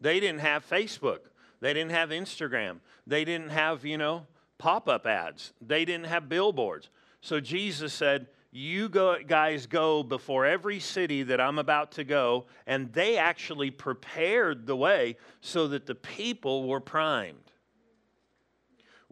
They 0.00 0.18
didn't 0.18 0.40
have 0.40 0.68
Facebook. 0.68 1.20
They 1.60 1.74
didn't 1.74 1.92
have 1.92 2.08
Instagram. 2.08 2.78
They 3.06 3.24
didn't 3.24 3.50
have, 3.50 3.84
you 3.84 3.98
know, 3.98 4.26
pop 4.56 4.88
up 4.88 5.06
ads. 5.06 5.52
They 5.60 5.84
didn't 5.84 6.06
have 6.06 6.28
billboards. 6.28 6.88
So 7.20 7.38
Jesus 7.38 7.92
said, 7.92 8.28
You 8.50 8.88
go, 8.88 9.18
guys 9.26 9.66
go 9.66 10.02
before 10.02 10.46
every 10.46 10.80
city 10.80 11.22
that 11.24 11.40
I'm 11.40 11.58
about 11.58 11.92
to 11.92 12.04
go. 12.04 12.46
And 12.66 12.90
they 12.94 13.18
actually 13.18 13.70
prepared 13.70 14.66
the 14.66 14.76
way 14.76 15.18
so 15.42 15.68
that 15.68 15.84
the 15.84 15.94
people 15.94 16.66
were 16.66 16.80
primed 16.80 17.51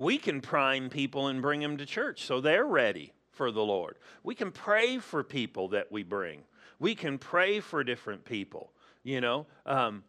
we 0.01 0.17
can 0.17 0.41
prime 0.41 0.89
people 0.89 1.27
and 1.27 1.43
bring 1.43 1.61
them 1.61 1.77
to 1.77 1.85
church 1.85 2.25
so 2.25 2.41
they're 2.41 2.65
ready 2.65 3.13
for 3.33 3.53
the 3.53 3.61
Lord. 3.61 3.99
We 4.23 4.35
can 4.35 4.51
pray 4.51 4.97
for 4.97 5.23
people 5.23 5.69
that 5.69 5.93
we 5.93 6.05
bring. 6.05 6.41
We 6.79 6.95
can 6.95 7.19
pray 7.19 7.61
for 7.61 7.85
different 7.85 8.25
people, 8.25 8.73
you 9.03 9.21
know, 9.21 9.47
um, 9.67 10.03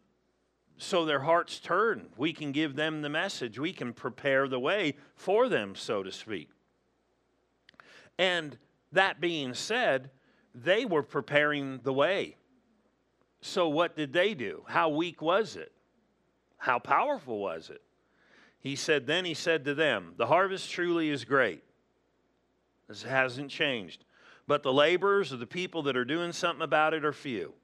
so 0.78 1.04
their 1.04 1.20
hearts 1.20 1.60
turn. 1.60 2.06
We 2.16 2.32
can 2.32 2.52
give 2.52 2.74
them 2.74 3.02
the 3.02 3.10
message. 3.10 3.58
We 3.58 3.74
can 3.74 3.92
prepare 3.92 4.48
the 4.48 4.58
way 4.58 4.96
for 5.14 5.50
them, 5.50 5.74
so 5.74 6.02
to 6.02 6.10
speak. 6.10 6.48
And 8.18 8.56
that 8.92 9.20
being 9.20 9.52
said, 9.52 10.10
they 10.54 10.86
were 10.86 11.02
preparing 11.02 11.80
the 11.82 11.92
way. 11.92 12.36
So, 13.42 13.68
what 13.68 13.94
did 13.94 14.14
they 14.14 14.32
do? 14.32 14.64
How 14.68 14.88
weak 14.88 15.20
was 15.20 15.54
it? 15.54 15.72
How 16.56 16.78
powerful 16.78 17.38
was 17.40 17.68
it? 17.68 17.82
He 18.62 18.76
said, 18.76 19.06
Then 19.06 19.24
he 19.24 19.34
said 19.34 19.64
to 19.64 19.74
them, 19.74 20.14
The 20.16 20.26
harvest 20.26 20.70
truly 20.70 21.10
is 21.10 21.24
great. 21.24 21.62
This 22.88 23.02
hasn't 23.02 23.50
changed. 23.50 24.04
But 24.46 24.62
the 24.62 24.72
laborers 24.72 25.32
or 25.32 25.36
the 25.36 25.46
people 25.46 25.82
that 25.84 25.96
are 25.96 26.04
doing 26.04 26.32
something 26.32 26.62
about 26.62 26.94
it 26.94 27.04
are 27.04 27.12
few. 27.12 27.54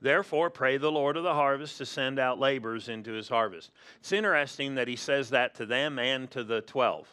Therefore, 0.00 0.50
pray 0.50 0.76
the 0.76 0.92
Lord 0.92 1.16
of 1.16 1.22
the 1.22 1.32
harvest 1.32 1.78
to 1.78 1.86
send 1.86 2.18
out 2.18 2.38
laborers 2.38 2.88
into 2.88 3.12
his 3.12 3.28
harvest. 3.28 3.70
It's 4.00 4.12
interesting 4.12 4.74
that 4.74 4.88
he 4.88 4.96
says 4.96 5.30
that 5.30 5.54
to 5.56 5.66
them 5.66 5.98
and 5.98 6.30
to 6.32 6.44
the 6.44 6.60
12. 6.60 7.08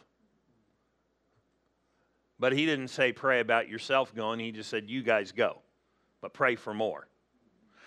But 2.38 2.52
he 2.52 2.66
didn't 2.66 2.88
say, 2.88 3.12
pray 3.12 3.40
about 3.40 3.68
yourself 3.68 4.14
going. 4.14 4.40
He 4.40 4.52
just 4.52 4.68
said, 4.68 4.90
you 4.90 5.02
guys 5.02 5.32
go, 5.32 5.58
but 6.20 6.34
pray 6.34 6.56
for 6.56 6.74
more. 6.74 7.06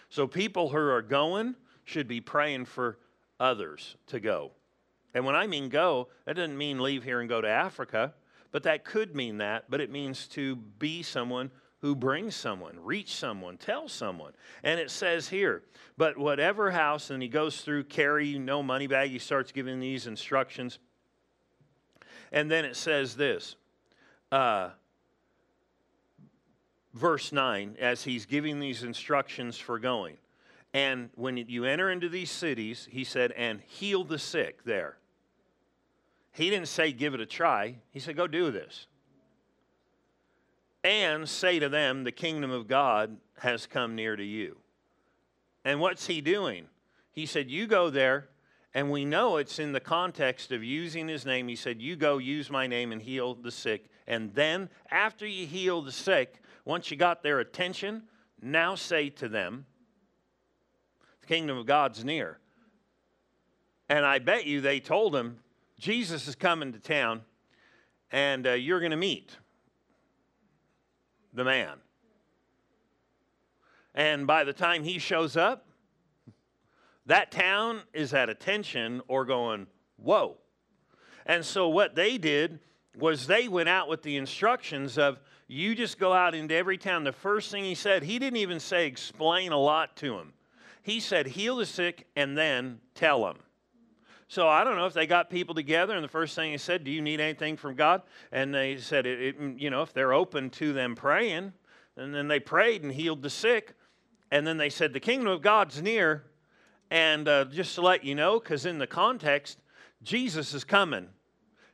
So 0.10 0.26
people 0.26 0.70
who 0.70 0.78
are 0.78 1.02
going 1.02 1.56
should 1.84 2.08
be 2.08 2.22
praying 2.22 2.66
for 2.66 2.98
others 3.40 3.98
to 4.08 4.20
go. 4.20 4.54
And 5.16 5.26
when 5.26 5.34
I 5.34 5.48
mean 5.48 5.70
go, 5.70 6.10
that 6.26 6.36
doesn't 6.36 6.58
mean 6.58 6.80
leave 6.80 7.06
here 7.06 7.22
and 7.22 7.30
go 7.30 7.40
to 7.40 7.48
Africa, 7.48 8.14
but 8.52 8.64
that 8.64 8.84
could 8.84 9.16
mean 9.16 9.38
that, 9.38 9.64
but 9.70 9.80
it 9.80 9.90
means 9.90 10.28
to 10.30 10.58
be 10.58 11.02
someone 11.04 11.52
who 11.80 11.96
brings 11.96 12.36
someone, 12.36 12.78
reach 12.82 13.16
someone, 13.16 13.58
tell 13.58 13.88
someone. 13.88 14.34
And 14.62 14.78
it 14.78 14.92
says 14.92 15.30
here, 15.30 15.64
but 15.98 16.18
whatever 16.18 16.70
house, 16.70 17.12
and 17.12 17.24
he 17.24 17.30
goes 17.30 17.62
through 17.62 17.86
carry 17.86 18.38
no 18.38 18.62
money 18.62 18.88
bag, 18.88 19.10
he 19.10 19.20
starts 19.20 19.54
giving 19.54 19.80
these 19.80 20.06
instructions. 20.06 20.80
And 22.34 22.52
then 22.52 22.66
it 22.66 22.76
says 22.76 23.16
this, 23.16 23.56
uh, 24.34 24.72
verse 26.94 27.32
9, 27.32 27.78
as 27.80 28.04
he's 28.04 28.26
giving 28.26 28.60
these 28.60 28.84
instructions 28.84 29.58
for 29.58 29.80
going. 29.80 30.18
And 30.74 31.10
when 31.16 31.38
you 31.38 31.64
enter 31.64 31.90
into 31.90 32.10
these 32.10 32.32
cities, 32.32 32.86
he 32.92 33.06
said, 33.06 33.32
and 33.32 33.62
heal 33.62 34.04
the 34.04 34.20
sick 34.20 34.66
there. 34.66 34.98
He 36.36 36.50
didn't 36.50 36.68
say 36.68 36.92
give 36.92 37.14
it 37.14 37.22
a 37.22 37.26
try. 37.26 37.78
He 37.92 38.00
said, 38.00 38.18
go 38.18 38.28
do 38.28 38.52
this. 38.52 38.88
And 40.84 41.28
say 41.28 41.60
to 41.60 41.70
them, 41.70 42.04
the 42.04 42.12
kingdom 42.12 42.52
of 42.52 42.68
God 42.68 43.16
has 43.40 43.66
come 43.66 43.96
near 43.96 44.18
to 44.18 44.24
you. 44.24 44.58
And 45.64 45.80
what's 45.80 46.08
he 46.08 46.20
doing? 46.20 46.68
He 47.14 47.26
said, 47.26 47.50
You 47.50 47.68
go 47.68 47.90
there, 47.90 48.28
and 48.74 48.92
we 48.92 49.06
know 49.06 49.38
it's 49.38 49.60
in 49.60 49.72
the 49.72 49.80
context 49.80 50.52
of 50.52 50.62
using 50.62 51.08
his 51.08 51.26
name. 51.26 51.48
He 51.48 51.56
said, 51.56 51.82
You 51.82 51.96
go, 51.96 52.18
use 52.18 52.52
my 52.52 52.68
name, 52.68 52.92
and 52.92 53.02
heal 53.02 53.34
the 53.34 53.52
sick. 53.52 53.90
And 54.06 54.34
then, 54.36 54.70
after 54.92 55.26
you 55.26 55.48
heal 55.48 55.82
the 55.82 55.92
sick, 55.92 56.42
once 56.66 56.92
you 56.92 56.98
got 56.98 57.24
their 57.24 57.40
attention, 57.40 58.04
now 58.42 58.76
say 58.76 59.10
to 59.12 59.30
them, 59.30 59.66
The 61.22 61.28
kingdom 61.28 61.58
of 61.58 61.66
God's 61.66 62.04
near. 62.04 62.40
And 63.88 64.06
I 64.06 64.20
bet 64.20 64.46
you 64.46 64.60
they 64.60 64.82
told 64.82 65.16
him, 65.16 65.40
Jesus 65.78 66.28
is 66.28 66.36
coming 66.36 66.72
to 66.74 66.80
town, 66.80 67.22
and 68.12 68.48
uh, 68.48 68.52
you're 68.54 68.80
going 68.80 68.92
to 68.92 68.98
meet 68.98 69.38
the 71.34 71.44
man. 71.44 71.78
And 73.94 74.28
by 74.28 74.44
the 74.44 74.54
time 74.54 74.84
he 74.84 75.00
shows 75.00 75.38
up, 75.38 75.68
that 77.06 77.32
town 77.32 77.82
is 77.94 78.14
at 78.14 78.30
attention 78.30 79.02
or 79.08 79.26
going, 79.26 79.68
whoa. 79.98 80.38
And 81.26 81.46
so 81.46 81.70
what 81.70 81.96
they 81.96 82.18
did 82.18 82.60
was 82.98 83.28
they 83.28 83.48
went 83.48 83.70
out 83.70 83.88
with 83.88 84.02
the 84.02 84.18
instructions 84.18 84.98
of 84.98 85.20
you 85.48 85.76
just 85.76 86.00
go 86.00 86.14
out 86.14 86.34
into 86.34 86.56
every 86.56 86.78
town. 86.78 87.04
The 87.04 87.12
first 87.12 87.52
thing 87.52 87.64
he 87.64 87.76
said, 87.76 88.04
he 88.04 88.18
didn't 88.18 88.38
even 88.38 88.60
say 88.60 88.88
explain 88.88 89.52
a 89.52 89.60
lot 89.60 89.96
to 89.98 90.18
him. 90.18 90.34
He 90.82 91.00
said, 91.00 91.28
heal 91.28 91.58
the 91.58 91.66
sick 91.66 92.08
and 92.16 92.38
then 92.38 92.80
tell 92.96 93.24
them. 93.24 93.38
So 94.28 94.48
I 94.48 94.64
don't 94.64 94.76
know 94.76 94.88
if 94.88 94.94
they 94.94 95.06
got 95.06 95.30
people 95.30 95.54
together, 95.54 95.94
and 95.94 96.04
the 96.04 96.10
first 96.10 96.36
thing 96.36 96.52
he 96.52 96.58
said, 96.58 96.84
"Do 96.84 96.92
you 96.92 97.02
need 97.02 97.20
anything 97.20 97.58
from 97.58 97.76
God?" 97.76 98.02
And 98.32 98.54
they 98.54 98.78
said, 98.78 99.06
it, 99.06 99.20
it, 99.20 99.36
"You 99.58 99.70
know, 99.70 99.82
if 99.84 99.94
they're 99.94 100.14
open 100.14 100.50
to 100.52 100.74
them 100.74 100.96
praying." 100.96 101.54
And 101.98 102.14
then 102.14 102.28
they 102.28 102.40
prayed 102.40 102.84
and 102.84 102.92
healed 102.92 103.22
the 103.22 103.30
sick, 103.30 103.74
and 104.32 104.46
then 104.46 104.58
they 104.58 104.70
said, 104.70 104.94
"The 104.94 105.00
kingdom 105.00 105.28
of 105.28 105.42
God's 105.42 105.82
near." 105.82 106.26
And 106.92 107.28
uh, 107.28 107.46
just 107.46 107.76
to 107.76 107.82
let 107.82 108.04
you 108.04 108.16
know, 108.16 108.40
because 108.40 108.66
in 108.66 108.78
the 108.78 108.88
context, 108.88 109.60
Jesus 110.04 110.54
is 110.54 110.64
coming 110.64 111.08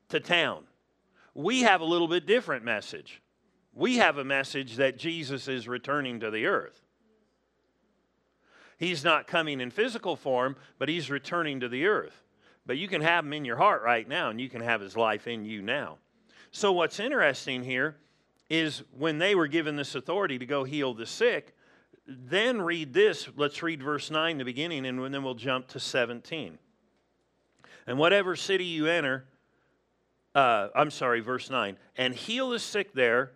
to 0.09 0.19
town. 0.19 0.63
We 1.33 1.61
have 1.61 1.81
a 1.81 1.85
little 1.85 2.07
bit 2.07 2.25
different 2.25 2.63
message. 2.63 3.21
We 3.73 3.97
have 3.97 4.17
a 4.17 4.23
message 4.23 4.75
that 4.75 4.97
Jesus 4.97 5.47
is 5.47 5.67
returning 5.67 6.19
to 6.19 6.29
the 6.29 6.45
earth. 6.45 6.81
He's 8.77 9.03
not 9.03 9.27
coming 9.27 9.61
in 9.61 9.69
physical 9.69 10.15
form, 10.15 10.55
but 10.77 10.89
he's 10.89 11.09
returning 11.09 11.59
to 11.59 11.69
the 11.69 11.85
earth. 11.85 12.23
But 12.71 12.77
you 12.77 12.87
can 12.87 13.01
have 13.01 13.25
him 13.25 13.33
in 13.33 13.43
your 13.43 13.57
heart 13.57 13.83
right 13.83 14.07
now, 14.07 14.29
and 14.29 14.39
you 14.39 14.47
can 14.47 14.61
have 14.61 14.79
his 14.79 14.95
life 14.95 15.27
in 15.27 15.43
you 15.43 15.61
now. 15.61 15.97
So, 16.51 16.71
what's 16.71 17.01
interesting 17.01 17.65
here 17.65 17.97
is 18.49 18.83
when 18.97 19.17
they 19.17 19.35
were 19.35 19.47
given 19.47 19.75
this 19.75 19.93
authority 19.93 20.39
to 20.39 20.45
go 20.45 20.63
heal 20.63 20.93
the 20.93 21.05
sick, 21.05 21.53
then 22.07 22.61
read 22.61 22.93
this. 22.93 23.27
Let's 23.35 23.61
read 23.61 23.83
verse 23.83 24.09
9, 24.09 24.37
the 24.37 24.45
beginning, 24.45 24.85
and 24.85 25.13
then 25.13 25.21
we'll 25.21 25.33
jump 25.33 25.67
to 25.67 25.81
17. 25.81 26.57
And 27.87 27.97
whatever 27.97 28.37
city 28.37 28.63
you 28.63 28.87
enter, 28.87 29.25
uh, 30.33 30.69
I'm 30.73 30.91
sorry, 30.91 31.19
verse 31.19 31.49
9, 31.49 31.75
and 31.97 32.15
heal 32.15 32.51
the 32.51 32.59
sick 32.59 32.93
there, 32.93 33.33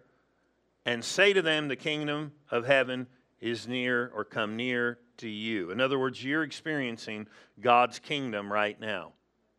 and 0.86 1.04
say 1.04 1.34
to 1.34 1.42
them, 1.42 1.68
The 1.68 1.76
kingdom 1.76 2.32
of 2.52 2.66
heaven 2.66 3.08
is 3.42 3.68
near 3.68 4.14
or 4.16 4.24
come 4.24 4.56
near 4.56 5.00
to 5.18 5.28
you. 5.28 5.72
In 5.72 5.82
other 5.82 6.00
words, 6.00 6.24
you're 6.24 6.44
experiencing 6.44 7.28
God's 7.60 8.00
kingdom 8.00 8.50
right 8.50 8.80
now. 8.80 9.12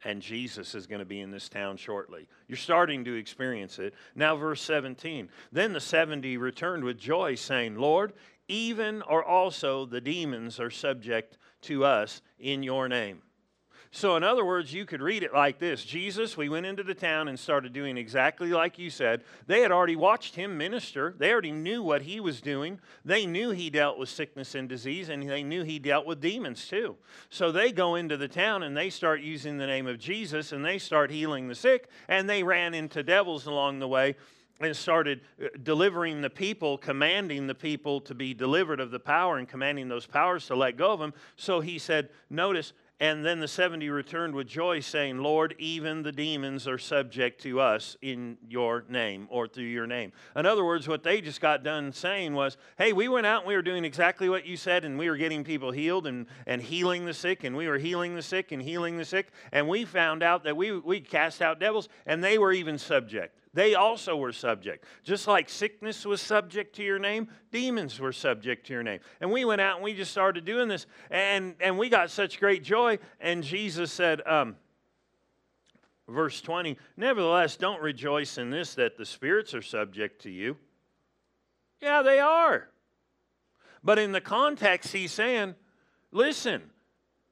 And 0.06 0.22
Jesus 0.22 0.76
is 0.76 0.86
going 0.86 1.00
to 1.00 1.04
be 1.04 1.20
in 1.20 1.32
this 1.32 1.48
town 1.48 1.76
shortly. 1.76 2.28
You're 2.46 2.56
starting 2.56 3.04
to 3.06 3.14
experience 3.14 3.80
it. 3.80 3.92
Now, 4.14 4.36
verse 4.36 4.62
17. 4.62 5.28
Then 5.50 5.72
the 5.72 5.80
70 5.80 6.36
returned 6.36 6.84
with 6.84 6.96
joy, 6.96 7.34
saying, 7.34 7.74
Lord, 7.74 8.12
even 8.46 9.02
or 9.02 9.24
also 9.24 9.84
the 9.84 10.00
demons 10.00 10.60
are 10.60 10.70
subject 10.70 11.38
to 11.62 11.84
us 11.84 12.22
in 12.38 12.62
your 12.62 12.88
name. 12.88 13.20
So, 13.90 14.16
in 14.16 14.22
other 14.22 14.44
words, 14.44 14.72
you 14.72 14.84
could 14.84 15.00
read 15.00 15.22
it 15.22 15.32
like 15.32 15.58
this 15.58 15.84
Jesus, 15.84 16.36
we 16.36 16.48
went 16.48 16.66
into 16.66 16.82
the 16.82 16.94
town 16.94 17.28
and 17.28 17.38
started 17.38 17.72
doing 17.72 17.96
exactly 17.96 18.50
like 18.50 18.78
you 18.78 18.90
said. 18.90 19.22
They 19.46 19.60
had 19.60 19.72
already 19.72 19.96
watched 19.96 20.34
him 20.34 20.58
minister, 20.58 21.14
they 21.18 21.32
already 21.32 21.52
knew 21.52 21.82
what 21.82 22.02
he 22.02 22.20
was 22.20 22.40
doing. 22.40 22.80
They 23.04 23.26
knew 23.26 23.50
he 23.50 23.70
dealt 23.70 23.98
with 23.98 24.08
sickness 24.08 24.54
and 24.54 24.68
disease, 24.68 25.08
and 25.08 25.28
they 25.28 25.42
knew 25.42 25.62
he 25.62 25.78
dealt 25.78 26.06
with 26.06 26.20
demons 26.20 26.66
too. 26.66 26.96
So, 27.30 27.52
they 27.52 27.72
go 27.72 27.94
into 27.94 28.16
the 28.16 28.28
town 28.28 28.62
and 28.62 28.76
they 28.76 28.90
start 28.90 29.20
using 29.20 29.58
the 29.58 29.66
name 29.66 29.86
of 29.86 29.98
Jesus 29.98 30.52
and 30.52 30.64
they 30.64 30.78
start 30.78 31.10
healing 31.10 31.48
the 31.48 31.54
sick, 31.54 31.88
and 32.08 32.28
they 32.28 32.42
ran 32.42 32.74
into 32.74 33.02
devils 33.02 33.46
along 33.46 33.78
the 33.78 33.88
way 33.88 34.16
and 34.60 34.74
started 34.74 35.20
uh, 35.42 35.48
delivering 35.62 36.22
the 36.22 36.30
people, 36.30 36.78
commanding 36.78 37.46
the 37.46 37.54
people 37.54 38.00
to 38.00 38.14
be 38.14 38.32
delivered 38.32 38.80
of 38.80 38.90
the 38.90 39.00
power 39.00 39.38
and 39.38 39.48
commanding 39.48 39.88
those 39.88 40.06
powers 40.06 40.46
to 40.46 40.56
let 40.56 40.76
go 40.76 40.92
of 40.92 41.00
them. 41.00 41.12
So 41.36 41.60
he 41.60 41.78
said, 41.78 42.08
Notice, 42.30 42.72
and 42.98 43.22
then 43.24 43.40
the 43.40 43.48
70 43.48 43.90
returned 43.90 44.34
with 44.34 44.46
joy, 44.46 44.80
saying, 44.80 45.18
Lord, 45.18 45.54
even 45.58 46.02
the 46.02 46.12
demons 46.12 46.66
are 46.66 46.78
subject 46.78 47.42
to 47.42 47.60
us 47.60 47.94
in 48.00 48.38
your 48.48 48.84
name 48.88 49.28
or 49.30 49.46
through 49.46 49.64
your 49.64 49.86
name. 49.86 50.12
In 50.34 50.46
other 50.46 50.64
words, 50.64 50.88
what 50.88 51.02
they 51.02 51.20
just 51.20 51.42
got 51.42 51.62
done 51.62 51.92
saying 51.92 52.32
was, 52.32 52.56
Hey, 52.78 52.94
we 52.94 53.08
went 53.08 53.26
out 53.26 53.40
and 53.40 53.48
we 53.48 53.54
were 53.54 53.60
doing 53.60 53.84
exactly 53.84 54.30
what 54.30 54.46
you 54.46 54.56
said, 54.56 54.84
and 54.84 54.98
we 54.98 55.10
were 55.10 55.18
getting 55.18 55.44
people 55.44 55.72
healed 55.72 56.06
and, 56.06 56.26
and 56.46 56.62
healing 56.62 57.04
the 57.04 57.12
sick, 57.12 57.44
and 57.44 57.54
we 57.54 57.68
were 57.68 57.78
healing 57.78 58.14
the 58.14 58.22
sick 58.22 58.50
and 58.50 58.62
healing 58.62 58.96
the 58.96 59.04
sick. 59.04 59.30
And 59.52 59.68
we 59.68 59.84
found 59.84 60.22
out 60.22 60.44
that 60.44 60.56
we, 60.56 60.72
we 60.72 61.00
cast 61.00 61.42
out 61.42 61.60
devils, 61.60 61.90
and 62.06 62.24
they 62.24 62.38
were 62.38 62.52
even 62.52 62.78
subject. 62.78 63.38
They 63.56 63.74
also 63.74 64.16
were 64.16 64.32
subject. 64.32 64.84
Just 65.02 65.26
like 65.26 65.48
sickness 65.48 66.04
was 66.04 66.20
subject 66.20 66.76
to 66.76 66.82
your 66.82 66.98
name, 66.98 67.28
demons 67.50 67.98
were 67.98 68.12
subject 68.12 68.66
to 68.66 68.74
your 68.74 68.82
name. 68.82 69.00
And 69.18 69.32
we 69.32 69.46
went 69.46 69.62
out 69.62 69.76
and 69.76 69.82
we 69.82 69.94
just 69.94 70.10
started 70.10 70.44
doing 70.44 70.68
this, 70.68 70.84
and, 71.10 71.54
and 71.58 71.78
we 71.78 71.88
got 71.88 72.10
such 72.10 72.38
great 72.38 72.62
joy. 72.62 72.98
And 73.18 73.42
Jesus 73.42 73.90
said, 73.90 74.20
um, 74.26 74.56
verse 76.06 76.42
20, 76.42 76.76
Nevertheless, 76.98 77.56
don't 77.56 77.80
rejoice 77.80 78.36
in 78.36 78.50
this 78.50 78.74
that 78.74 78.98
the 78.98 79.06
spirits 79.06 79.54
are 79.54 79.62
subject 79.62 80.20
to 80.24 80.30
you. 80.30 80.58
Yeah, 81.80 82.02
they 82.02 82.20
are. 82.20 82.68
But 83.82 83.98
in 83.98 84.12
the 84.12 84.20
context, 84.20 84.92
he's 84.92 85.12
saying, 85.12 85.54
listen, 86.12 86.60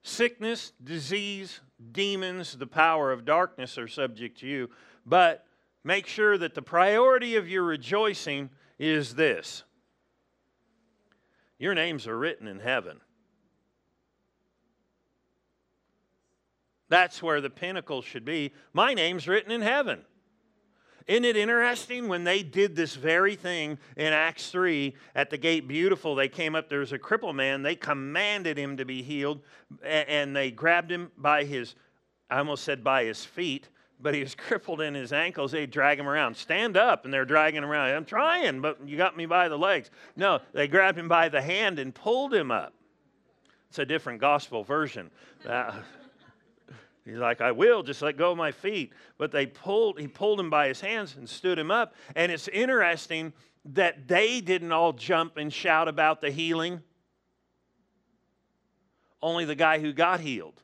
sickness, 0.03 0.73
disease, 0.83 1.61
demons, 1.93 2.57
the 2.57 2.67
power 2.67 3.13
of 3.13 3.27
darkness 3.27 3.77
are 3.77 3.89
subject 3.89 4.41
to 4.41 4.47
you. 4.47 4.71
But 5.05 5.45
make 5.85 6.07
sure 6.07 6.37
that 6.39 6.55
the 6.55 6.63
priority 6.63 7.37
of 7.37 7.49
your 7.49 7.63
rejoicing 7.63 8.51
is 8.79 9.15
this 9.15 9.63
your 11.59 11.75
names 11.75 12.07
are 12.07 12.19
written 12.19 12.49
in 12.49 12.59
heaven. 12.59 13.01
That's 16.89 17.23
where 17.23 17.41
the 17.41 17.51
pinnacle 17.51 18.03
should 18.03 18.25
be. 18.25 18.53
My 18.73 18.93
name's 18.93 19.27
written 19.27 19.51
in 19.51 19.63
heaven. 19.63 20.05
Isn't 21.07 21.25
it 21.25 21.37
interesting 21.37 22.09
when 22.09 22.25
they 22.25 22.43
did 22.43 22.75
this 22.75 22.95
very 22.95 23.37
thing 23.37 23.79
in 23.97 24.13
Acts 24.13 24.51
3 24.51 24.95
at 25.15 25.29
the 25.29 25.37
gate 25.37 25.69
beautiful? 25.69 26.15
They 26.15 26.29
came 26.29 26.55
up, 26.55 26.69
there 26.69 26.79
was 26.79 26.93
a 26.93 26.99
crippled 26.99 27.37
man. 27.37 27.63
They 27.63 27.77
commanded 27.77 28.59
him 28.59 28.79
to 28.79 28.85
be 28.85 29.03
healed, 29.03 29.43
and 29.83 30.35
they 30.35 30.51
grabbed 30.51 30.91
him 30.91 31.13
by 31.19 31.45
his, 31.45 31.75
I 32.31 32.39
almost 32.39 32.65
said 32.65 32.83
by 32.83 33.05
his 33.05 33.25
feet, 33.25 33.69
but 34.01 34.15
he 34.15 34.21
was 34.21 34.35
crippled 34.35 34.81
in 34.81 34.95
his 34.95 35.13
ankles. 35.13 35.53
They 35.53 35.67
drag 35.67 35.99
him 35.99 36.09
around. 36.09 36.37
Stand 36.37 36.77
up, 36.77 37.05
and 37.05 37.15
they're 37.15 37.25
dragging 37.25 37.63
him 37.63 37.71
around. 37.71 37.91
I'm 37.91 38.05
trying, 38.05 38.61
but 38.61 38.79
you 38.87 38.97
got 38.97 39.17
me 39.17 39.27
by 39.27 39.49
the 39.49 39.59
legs. 39.59 39.91
No, 40.17 40.41
they 40.53 40.69
grabbed 40.69 40.99
him 40.99 41.09
by 41.09 41.29
the 41.29 41.41
hand 41.41 41.79
and 41.79 41.95
pulled 41.95 42.35
him 42.35 42.51
up. 42.51 42.75
It's 43.69 43.79
a 43.79 43.87
different 43.87 44.21
gospel 44.21 44.63
version. 44.63 45.11
He's 47.05 47.19
like, 47.19 47.43
I 47.43 47.53
will, 47.53 47.83
just 47.83 48.01
let 48.01 48.17
go 48.17 48.31
of 48.31 48.39
my 48.39 48.51
feet. 48.51 48.93
But 49.19 49.31
they 49.31 49.47
pulled, 49.47 50.01
he 50.01 50.09
pulled 50.09 50.41
him 50.41 50.49
by 50.49 50.69
his 50.69 50.81
hands 50.81 51.17
and 51.17 51.29
stood 51.29 51.59
him 51.59 51.71
up. 51.71 51.95
And 52.17 52.33
it's 52.33 52.49
interesting 52.49 53.33
that 53.67 54.09
they 54.09 54.41
didn't 54.41 54.73
all 54.73 54.93
jump 54.93 55.37
and 55.37 55.53
shout 55.53 55.87
about 55.87 56.21
the 56.23 56.31
healing. 56.31 56.83
Only 59.21 59.45
the 59.45 59.55
guy 59.55 59.81
who 59.81 59.93
got 59.93 60.21
healed. 60.21 60.63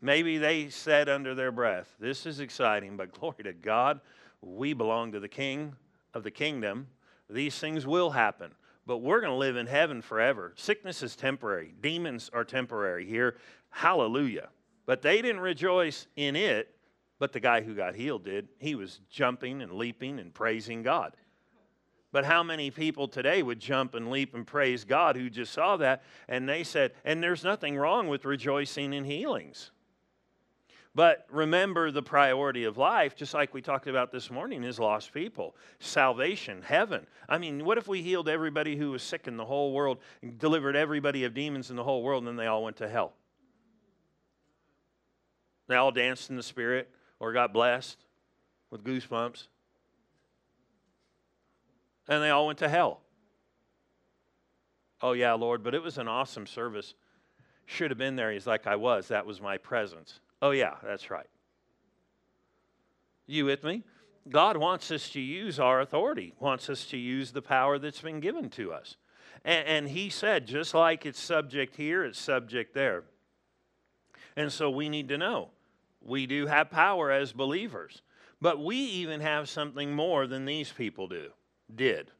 Maybe 0.00 0.38
they 0.38 0.68
said 0.68 1.08
under 1.08 1.34
their 1.34 1.52
breath, 1.52 1.94
This 1.98 2.26
is 2.26 2.40
exciting, 2.40 2.96
but 2.96 3.12
glory 3.12 3.44
to 3.44 3.52
God, 3.52 4.00
we 4.42 4.72
belong 4.72 5.12
to 5.12 5.20
the 5.20 5.28
King 5.28 5.74
of 6.14 6.22
the 6.22 6.30
kingdom. 6.30 6.88
These 7.28 7.58
things 7.58 7.86
will 7.86 8.10
happen, 8.10 8.52
but 8.86 8.98
we're 8.98 9.20
going 9.20 9.32
to 9.32 9.36
live 9.36 9.56
in 9.56 9.66
heaven 9.66 10.02
forever. 10.02 10.52
Sickness 10.56 11.02
is 11.02 11.16
temporary, 11.16 11.74
demons 11.80 12.30
are 12.32 12.44
temporary 12.44 13.06
here. 13.06 13.36
Hallelujah. 13.70 14.48
But 14.86 15.02
they 15.02 15.20
didn't 15.20 15.40
rejoice 15.40 16.06
in 16.16 16.36
it, 16.36 16.74
but 17.18 17.32
the 17.32 17.40
guy 17.40 17.62
who 17.62 17.74
got 17.74 17.94
healed 17.94 18.24
did. 18.24 18.48
He 18.58 18.74
was 18.74 19.00
jumping 19.10 19.62
and 19.62 19.72
leaping 19.72 20.18
and 20.18 20.32
praising 20.32 20.82
God. 20.82 21.16
But 22.12 22.24
how 22.24 22.42
many 22.42 22.70
people 22.70 23.08
today 23.08 23.42
would 23.42 23.58
jump 23.58 23.94
and 23.94 24.10
leap 24.10 24.34
and 24.34 24.46
praise 24.46 24.84
God 24.84 25.16
who 25.16 25.28
just 25.28 25.52
saw 25.52 25.76
that? 25.78 26.02
And 26.28 26.48
they 26.48 26.62
said, 26.62 26.92
and 27.04 27.22
there's 27.22 27.44
nothing 27.44 27.76
wrong 27.76 28.08
with 28.08 28.24
rejoicing 28.24 28.92
in 28.92 29.04
healings. 29.04 29.72
But 30.96 31.26
remember 31.30 31.90
the 31.90 32.02
priority 32.02 32.64
of 32.64 32.78
life, 32.78 33.14
just 33.14 33.34
like 33.34 33.52
we 33.52 33.60
talked 33.60 33.86
about 33.86 34.10
this 34.10 34.30
morning, 34.30 34.64
is 34.64 34.78
lost 34.78 35.12
people, 35.12 35.54
salvation, 35.78 36.62
heaven. 36.62 37.06
I 37.28 37.36
mean, 37.36 37.66
what 37.66 37.76
if 37.76 37.86
we 37.86 38.00
healed 38.00 38.30
everybody 38.30 38.76
who 38.76 38.92
was 38.92 39.02
sick 39.02 39.28
in 39.28 39.36
the 39.36 39.44
whole 39.44 39.74
world, 39.74 39.98
and 40.22 40.38
delivered 40.38 40.74
everybody 40.74 41.24
of 41.24 41.34
demons 41.34 41.68
in 41.68 41.76
the 41.76 41.84
whole 41.84 42.02
world, 42.02 42.22
and 42.22 42.28
then 42.28 42.36
they 42.36 42.46
all 42.46 42.64
went 42.64 42.78
to 42.78 42.88
hell? 42.88 43.12
They 45.68 45.74
all 45.76 45.92
danced 45.92 46.30
in 46.30 46.36
the 46.36 46.42
spirit 46.42 46.88
or 47.20 47.34
got 47.34 47.52
blessed 47.52 47.98
with 48.70 48.82
goosebumps. 48.82 49.48
And 52.08 52.22
they 52.22 52.30
all 52.30 52.46
went 52.46 52.60
to 52.60 52.70
hell. 52.70 53.02
Oh, 55.02 55.12
yeah, 55.12 55.34
Lord, 55.34 55.62
but 55.62 55.74
it 55.74 55.82
was 55.82 55.98
an 55.98 56.08
awesome 56.08 56.46
service. 56.46 56.94
Should 57.66 57.90
have 57.90 57.98
been 57.98 58.16
there. 58.16 58.32
He's 58.32 58.46
like, 58.46 58.66
I 58.66 58.76
was. 58.76 59.08
That 59.08 59.26
was 59.26 59.42
my 59.42 59.58
presence. 59.58 60.20
Oh, 60.42 60.50
yeah, 60.50 60.74
that's 60.82 61.10
right. 61.10 61.28
You 63.26 63.46
with 63.46 63.64
me? 63.64 63.82
God 64.28 64.56
wants 64.56 64.90
us 64.90 65.10
to 65.10 65.20
use 65.20 65.58
our 65.58 65.80
authority, 65.80 66.34
wants 66.38 66.68
us 66.68 66.84
to 66.86 66.96
use 66.96 67.32
the 67.32 67.42
power 67.42 67.78
that's 67.78 68.00
been 68.00 68.20
given 68.20 68.50
to 68.50 68.72
us. 68.72 68.96
And, 69.44 69.66
and, 69.66 69.88
He 69.88 70.10
said, 70.10 70.46
just 70.46 70.74
like 70.74 71.06
it's 71.06 71.20
subject 71.20 71.76
here, 71.76 72.04
it's 72.04 72.18
subject 72.18 72.74
there. 72.74 73.04
And 74.36 74.52
so 74.52 74.68
we 74.70 74.88
need 74.88 75.08
to 75.08 75.18
know 75.18 75.50
we 76.02 76.26
do 76.26 76.46
have 76.46 76.70
power 76.70 77.10
as 77.10 77.32
believers, 77.32 78.02
but 78.40 78.62
we 78.62 78.76
even 78.76 79.20
have 79.20 79.48
something 79.48 79.92
more 79.92 80.26
than 80.26 80.44
these 80.44 80.70
people 80.70 81.08
do, 81.08 81.30
did, 81.74 82.10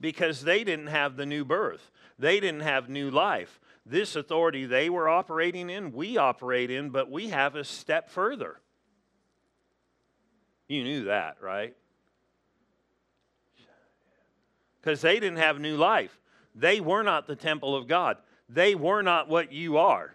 because 0.00 0.42
they 0.42 0.64
didn't 0.64 0.88
have 0.88 1.16
the 1.16 1.26
new 1.26 1.44
birth, 1.44 1.90
they 2.18 2.40
didn't 2.40 2.60
have 2.60 2.88
new 2.88 3.10
life 3.10 3.60
this 3.86 4.16
authority 4.16 4.66
they 4.66 4.90
were 4.90 5.08
operating 5.08 5.70
in, 5.70 5.92
we 5.92 6.16
operate 6.16 6.70
in, 6.70 6.90
but 6.90 7.10
we 7.10 7.28
have 7.28 7.56
a 7.56 7.64
step 7.64 8.10
further. 8.10 8.60
You 10.68 10.84
knew 10.84 11.04
that, 11.04 11.38
right? 11.40 11.74
Because 14.80 15.00
they 15.00 15.18
didn't 15.18 15.38
have 15.38 15.58
new 15.58 15.76
life. 15.76 16.16
They 16.54 16.80
were 16.80 17.02
not 17.02 17.26
the 17.26 17.36
temple 17.36 17.74
of 17.74 17.88
God. 17.88 18.18
They 18.48 18.74
were 18.74 19.02
not 19.02 19.28
what 19.28 19.52
you 19.52 19.78
are. 19.78 20.14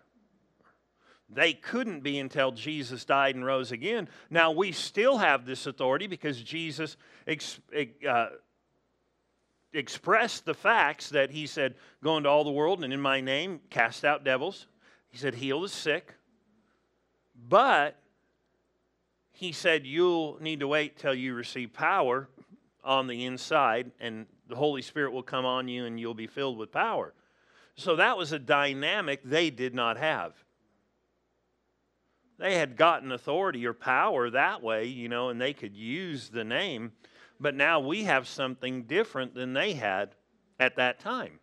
They 1.30 1.54
couldn't 1.54 2.02
be 2.02 2.20
until 2.20 2.52
Jesus 2.52 3.04
died 3.04 3.36
and 3.36 3.46
rose 3.46 3.72
again. 3.72 4.08
Now, 4.30 4.52
we 4.52 4.72
still 4.72 5.18
have 5.18 5.46
this 5.46 5.66
authority 5.66 6.08
because 6.08 6.42
Jesus 6.42 6.98
uh, 8.08 8.28
expressed 9.78 10.46
the 10.46 10.54
facts 10.54 11.10
that 11.10 11.32
he 11.32 11.48
said, 11.48 11.76
Go 12.04 12.18
into 12.18 12.30
all 12.30 12.44
the 12.44 12.52
world 12.52 12.84
and 12.84 12.94
in 12.94 13.02
my 13.02 13.22
name 13.22 13.60
cast 13.70 14.06
out 14.06 14.24
devils. 14.24 14.68
He 15.10 15.18
said, 15.18 15.36
Heal 15.36 15.62
the 15.62 15.70
sick. 15.70 16.14
But 17.48 17.98
he 19.32 19.52
said, 19.52 19.86
You'll 19.86 20.38
need 20.42 20.60
to 20.62 20.68
wait 20.68 20.98
till 20.98 21.14
you 21.14 21.34
receive 21.34 21.74
power 21.74 22.30
on 22.84 23.08
the 23.08 23.26
inside, 23.26 23.92
and 24.00 24.28
the 24.48 24.56
Holy 24.56 24.82
Spirit 24.82 25.12
will 25.12 25.24
come 25.24 25.46
on 25.46 25.68
you 25.68 25.86
and 25.86 26.00
you'll 26.00 26.14
be 26.14 26.28
filled 26.28 26.58
with 26.58 26.72
power. 26.72 27.14
So 27.76 27.96
that 27.98 28.18
was 28.18 28.32
a 28.32 28.40
dynamic 28.40 29.22
they 29.24 29.50
did 29.50 29.74
not 29.74 29.98
have. 29.98 30.34
They 32.38 32.56
had 32.56 32.76
gotten 32.76 33.12
authority 33.12 33.66
or 33.66 33.74
power 33.74 34.30
that 34.30 34.62
way, 34.62 34.86
you 34.86 35.10
know, 35.10 35.30
and 35.30 35.40
they 35.40 35.54
could 35.54 35.76
use 35.76 36.30
the 36.30 36.44
name 36.44 36.92
but 37.40 37.56
now 37.56 37.80
we 37.80 38.04
have 38.04 38.28
something 38.28 38.84
different 38.84 39.34
than 39.34 39.54
they 39.54 39.74
had 39.74 40.16
at 40.60 40.76
that 40.78 41.00
time. 41.00 41.40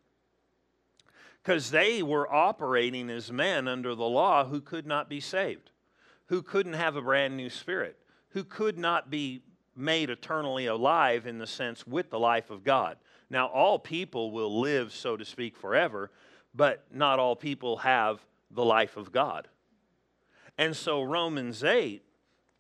Because 1.43 1.71
they 1.71 2.03
were 2.03 2.33
operating 2.33 3.11
as 3.11 3.33
men 3.33 3.67
under 3.67 3.95
the 3.95 4.05
law 4.05 4.45
who 4.45 4.61
could 4.61 4.87
not 4.87 5.09
be 5.09 5.21
saved, 5.21 5.71
who 6.27 6.43
couldn't 6.43 6.75
have 6.75 6.97
a 6.97 7.03
brand 7.03 7.37
new 7.37 7.51
spirit, 7.51 7.99
who 8.31 8.45
could 8.45 8.79
not 8.79 9.11
be 9.11 9.43
made 9.75 10.11
eternally 10.11 10.67
alive 10.67 11.27
in 11.27 11.39
the 11.39 11.47
sense 11.47 11.87
with 11.87 12.11
the 12.11 12.19
life 12.19 12.51
of 12.51 12.63
God. 12.63 12.97
Now, 13.31 13.47
all 13.47 13.79
people 13.79 14.31
will 14.31 14.61
live, 14.61 14.93
so 14.93 15.17
to 15.17 15.25
speak, 15.25 15.57
forever, 15.57 16.11
but 16.55 16.85
not 16.93 17.19
all 17.19 17.35
people 17.35 17.79
have 17.79 18.25
the 18.51 18.65
life 18.65 18.97
of 18.97 19.11
God. 19.11 19.49
And 20.59 20.77
so, 20.77 21.03
Romans 21.03 21.65
8 21.65 22.05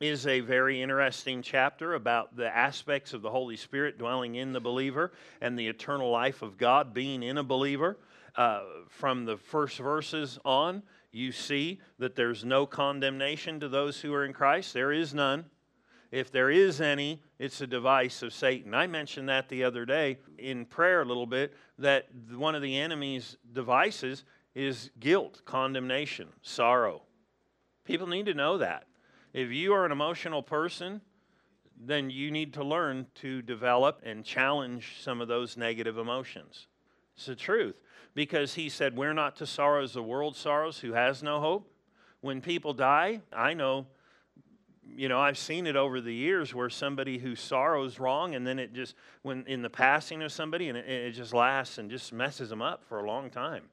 is 0.02 0.26
a 0.26 0.40
very 0.40 0.82
interesting 0.82 1.42
chapter 1.42 1.94
about 1.94 2.34
the 2.36 2.48
aspects 2.56 3.14
of 3.14 3.22
the 3.22 3.30
Holy 3.30 3.56
Spirit 3.56 3.98
dwelling 3.98 4.34
in 4.34 4.52
the 4.52 4.60
believer 4.60 5.12
and 5.40 5.56
the 5.56 5.68
eternal 5.68 6.10
life 6.10 6.42
of 6.42 6.58
God 6.58 6.92
being 6.92 7.22
in 7.22 7.38
a 7.38 7.44
believer. 7.44 7.96
Uh, 8.34 8.62
from 8.88 9.24
the 9.24 9.36
first 9.36 9.78
verses 9.78 10.40
on, 10.44 10.82
you 11.12 11.30
see 11.30 11.80
that 12.00 12.16
there's 12.16 12.44
no 12.44 12.66
condemnation 12.66 13.60
to 13.60 13.68
those 13.68 14.00
who 14.00 14.12
are 14.12 14.24
in 14.24 14.32
Christ. 14.32 14.74
There 14.74 14.90
is 14.90 15.14
none. 15.14 15.44
If 16.10 16.32
there 16.32 16.50
is 16.50 16.80
any, 16.80 17.22
it's 17.38 17.60
a 17.60 17.66
device 17.66 18.22
of 18.22 18.34
Satan. 18.34 18.74
I 18.74 18.88
mentioned 18.88 19.28
that 19.28 19.48
the 19.48 19.62
other 19.62 19.84
day 19.84 20.18
in 20.36 20.64
prayer 20.64 21.02
a 21.02 21.04
little 21.04 21.26
bit 21.26 21.54
that 21.78 22.08
one 22.34 22.56
of 22.56 22.62
the 22.62 22.76
enemy's 22.76 23.36
devices 23.52 24.24
is 24.56 24.90
guilt, 24.98 25.42
condemnation, 25.44 26.26
sorrow. 26.42 27.02
People 27.84 28.08
need 28.08 28.26
to 28.26 28.34
know 28.34 28.58
that. 28.58 28.86
If 29.32 29.50
you 29.50 29.72
are 29.72 29.86
an 29.86 29.92
emotional 29.92 30.42
person, 30.42 31.00
then 31.80 32.10
you 32.10 32.30
need 32.30 32.54
to 32.54 32.64
learn 32.64 33.06
to 33.16 33.42
develop 33.42 34.02
and 34.04 34.24
challenge 34.24 34.98
some 35.00 35.20
of 35.20 35.28
those 35.28 35.56
negative 35.56 35.98
emotions. 35.98 36.66
It's 37.16 37.26
the 37.26 37.34
truth. 37.34 37.76
Because 38.14 38.54
he 38.54 38.68
said, 38.68 38.96
We're 38.96 39.14
not 39.14 39.36
to 39.36 39.46
sorrow 39.46 39.82
as 39.82 39.94
the 39.94 40.02
world 40.02 40.36
sorrows, 40.36 40.78
who 40.78 40.92
has 40.92 41.22
no 41.22 41.40
hope. 41.40 41.72
When 42.20 42.40
people 42.40 42.74
die, 42.74 43.20
I 43.32 43.54
know, 43.54 43.86
you 44.86 45.08
know, 45.08 45.18
I've 45.18 45.38
seen 45.38 45.66
it 45.66 45.76
over 45.76 46.00
the 46.00 46.14
years 46.14 46.54
where 46.54 46.68
somebody 46.68 47.18
who 47.18 47.34
sorrows 47.34 47.98
wrong 47.98 48.34
and 48.34 48.46
then 48.46 48.58
it 48.58 48.74
just, 48.74 48.94
when 49.22 49.44
in 49.46 49.62
the 49.62 49.70
passing 49.70 50.22
of 50.22 50.30
somebody, 50.30 50.68
and 50.68 50.76
it, 50.76 50.88
it 50.88 51.12
just 51.12 51.32
lasts 51.32 51.78
and 51.78 51.90
just 51.90 52.12
messes 52.12 52.50
them 52.50 52.60
up 52.60 52.84
for 52.84 52.98
a 52.98 53.06
long 53.06 53.30
time. 53.30 53.64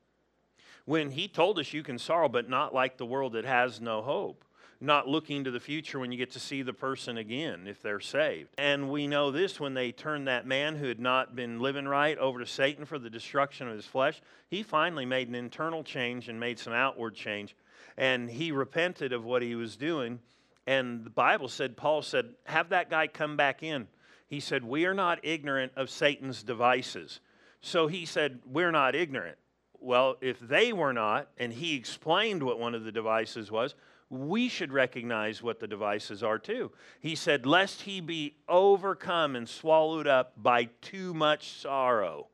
When 0.86 1.12
he 1.12 1.28
told 1.28 1.60
us 1.60 1.74
you 1.74 1.84
can 1.84 2.00
sorrow, 2.00 2.30
but 2.30 2.50
not 2.50 2.74
like 2.74 2.98
the 2.98 3.06
world 3.06 3.34
that 3.34 3.46
has 3.46 3.82
no 3.82 4.02
hope 4.02 4.46
not 4.82 5.08
looking 5.08 5.44
to 5.44 5.52
the 5.52 5.60
future 5.60 6.00
when 6.00 6.12
you 6.12 6.18
get 6.18 6.32
to 6.32 6.40
see 6.40 6.62
the 6.62 6.74
person 6.74 7.18
again 7.18 7.68
if 7.68 7.82
they're 7.82 8.00
saved. 8.00 8.50
And 8.58 8.90
we 8.90 9.08
know 9.08 9.30
this 9.30 9.60
when 9.60 9.74
they 9.74 9.92
turned 9.92 10.28
that 10.28 10.48
man 10.48 10.76
who 10.76 10.88
had 10.88 11.00
not 11.00 11.36
been 11.36 11.60
living 11.60 11.88
right 11.88 12.18
over 12.18 12.40
to 12.40 12.46
Satan 12.46 12.86
for 12.86 12.98
the 12.98 13.10
destruction 13.10 13.68
of 13.68 13.76
his 13.76 13.86
flesh, 13.86 14.22
he 14.48 14.64
finally 14.64 15.06
made 15.06 15.28
an 15.28 15.36
internal 15.36 15.84
change 15.84 16.30
and 16.30 16.40
made 16.40 16.60
some 16.60 16.74
outward 16.74 17.14
change. 17.14 17.56
And 17.98 18.30
he 18.30 18.52
repented 18.52 19.12
of 19.12 19.26
what 19.26 19.42
he 19.42 19.56
was 19.56 19.76
doing. 19.76 20.20
And 20.66 21.04
the 21.04 21.10
Bible 21.10 21.50
said, 21.50 21.76
Paul 21.76 22.02
said, 22.02 22.36
have 22.46 22.70
that 22.70 22.90
guy 22.90 23.08
come 23.08 23.36
back 23.36 23.64
in. 23.64 23.88
He 24.28 24.40
said, 24.40 24.64
We 24.64 24.86
are 24.86 24.94
not 24.94 25.20
ignorant 25.24 25.74
of 25.76 25.90
Satan's 25.90 26.44
devices. 26.44 27.20
So 27.62 27.88
he 27.88 28.06
said, 28.06 28.40
We're 28.46 28.72
not 28.72 28.96
ignorant. 28.96 29.38
Well, 29.82 30.18
if 30.22 30.40
they 30.40 30.72
were 30.72 30.94
not, 30.94 31.30
and 31.38 31.52
he 31.52 31.76
explained 31.76 32.44
what 32.44 32.60
one 32.60 32.76
of 32.76 32.84
the 32.84 32.92
devices 32.92 33.50
was, 33.50 33.76
we 34.10 34.50
should 34.50 34.74
recognize 34.74 35.44
what 35.44 35.60
the 35.60 35.68
devices 35.68 36.24
are 36.24 36.40
too. 36.40 36.72
He 37.00 37.16
said, 37.16 37.46
Lest 37.46 37.84
he 37.84 38.02
be 38.02 38.36
overcome 38.48 39.36
and 39.36 39.48
swallowed 39.48 40.08
up 40.08 40.34
by 40.36 40.66
too 40.82 41.14
much 41.14 41.52
sorrow. 41.52 42.28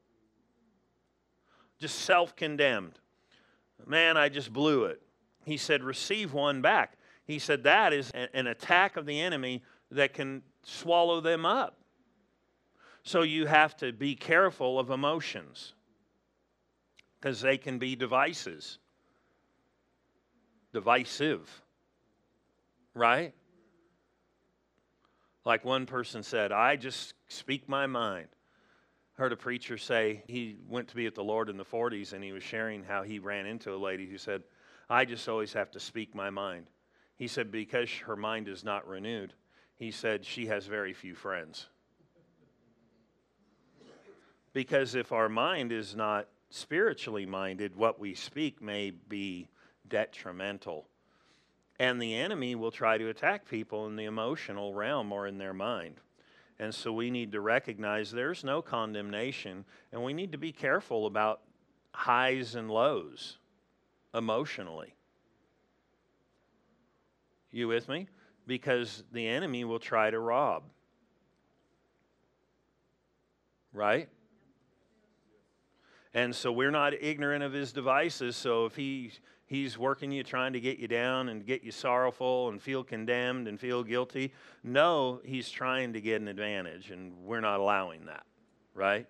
Just 1.80 2.00
self 2.00 2.36
condemned. 2.36 3.00
Man, 3.86 4.16
I 4.16 4.30
just 4.30 4.54
blew 4.54 4.86
it. 4.86 5.02
He 5.44 5.58
said, 5.58 5.84
Receive 5.84 6.32
one 6.34 6.62
back. 6.62 6.98
He 7.26 7.40
said, 7.40 7.64
That 7.64 7.92
is 7.92 8.10
an 8.12 8.48
attack 8.48 8.96
of 8.96 9.06
the 9.06 9.20
enemy 9.20 9.62
that 9.92 10.14
can 10.14 10.44
swallow 10.64 11.20
them 11.20 11.46
up. 11.46 11.78
So 13.04 13.22
you 13.22 13.46
have 13.48 13.76
to 13.78 13.92
be 13.92 14.16
careful 14.16 14.80
of 14.80 14.90
emotions 14.90 15.74
because 17.20 17.42
they 17.42 17.58
can 17.58 17.78
be 17.78 17.96
devices, 17.96 18.80
divisive 20.74 21.62
right? 22.96 23.34
Like 25.44 25.64
one 25.64 25.86
person 25.86 26.24
said, 26.24 26.52
I 26.52 26.76
just 26.76 27.14
speak 27.28 27.70
my 27.70 27.86
mind. 27.86 28.30
Heard 29.14 29.32
a 29.32 29.38
preacher 29.38 29.78
say 29.78 30.24
he 30.28 30.58
went 30.68 30.88
to 30.90 30.96
be 30.96 31.06
at 31.06 31.14
the 31.14 31.24
Lord 31.24 31.50
in 31.50 31.58
the 31.58 31.64
40s 31.64 32.14
and 32.14 32.24
he 32.24 32.32
was 32.32 32.44
sharing 32.44 32.84
how 32.84 33.04
he 33.04 33.20
ran 33.20 33.46
into 33.46 33.74
a 33.74 33.78
lady 33.78 34.08
who 34.10 34.18
said, 34.18 34.44
I 34.90 35.06
just 35.06 35.30
always 35.30 35.54
have 35.54 35.72
to 35.72 35.80
speak 35.80 36.16
my 36.16 36.30
mind. 36.30 36.68
He 37.16 37.28
said, 37.28 37.52
because 37.52 37.90
her 38.06 38.16
mind 38.16 38.48
is 38.48 38.64
not 38.64 38.88
renewed, 38.88 39.34
he 39.76 39.92
said, 39.92 40.26
she 40.26 40.48
has 40.48 40.66
very 40.66 40.94
few 40.94 41.16
friends. 41.16 41.68
Because 44.52 44.96
if 44.96 45.12
our 45.12 45.30
mind 45.30 45.72
is 45.72 45.96
not 45.96 46.28
spiritually 46.50 47.26
minded, 47.26 47.76
what 47.76 48.00
we 48.00 48.16
speak 48.16 48.62
may 48.62 48.92
be 48.92 49.50
detrimental 49.88 50.88
and 51.80 52.02
the 52.02 52.16
enemy 52.16 52.56
will 52.56 52.72
try 52.72 52.98
to 52.98 53.10
attack 53.10 53.48
people 53.48 53.88
in 53.88 53.96
the 53.96 54.06
emotional 54.06 54.74
realm 54.74 55.12
or 55.12 55.28
in 55.28 55.38
their 55.38 55.54
mind. 55.54 55.96
And 56.58 56.74
so 56.74 56.94
we 56.94 57.12
need 57.12 57.34
to 57.34 57.42
recognize 57.42 58.12
there's 58.12 58.44
no 58.44 58.62
condemnation, 58.62 59.66
and 59.92 60.04
we 60.04 60.14
need 60.14 60.32
to 60.32 60.38
be 60.38 60.54
careful 60.54 61.06
about 61.06 61.42
highs 61.94 62.56
and 62.56 62.72
lows 62.72 63.38
emotionally. 64.14 64.96
You 67.52 67.68
with 67.68 67.90
me? 67.90 68.08
Because 68.48 69.04
the 69.12 69.28
enemy 69.28 69.66
will 69.66 69.80
try 69.80 70.10
to 70.10 70.20
rob. 70.20 70.64
Right? 73.74 74.08
And 76.14 76.34
so 76.34 76.52
we're 76.52 76.72
not 76.72 76.94
ignorant 76.94 77.44
of 77.44 77.52
his 77.52 77.74
devices. 77.74 78.38
So 78.38 78.66
if 78.66 78.76
he 78.78 79.12
he's 79.46 79.78
working 79.78 80.12
you, 80.12 80.24
trying 80.24 80.54
to 80.54 80.60
get 80.60 80.80
you 80.80 80.88
down 80.88 81.30
and 81.30 81.46
get 81.46 81.64
you 81.64 81.72
sorrowful 81.72 82.50
and 82.50 82.62
feel 82.62 82.84
condemned 82.84 83.48
and 83.48 83.60
feel 83.60 83.84
guilty, 83.84 84.34
no, 84.64 85.22
he's 85.24 85.50
trying 85.50 85.94
to 85.94 86.02
get 86.02 86.22
an 86.22 86.28
advantage, 86.28 86.92
and 86.92 87.14
we're 87.24 87.42
not 87.42 87.60
allowing 87.60 88.06
that, 88.06 88.24
right? 88.74 89.08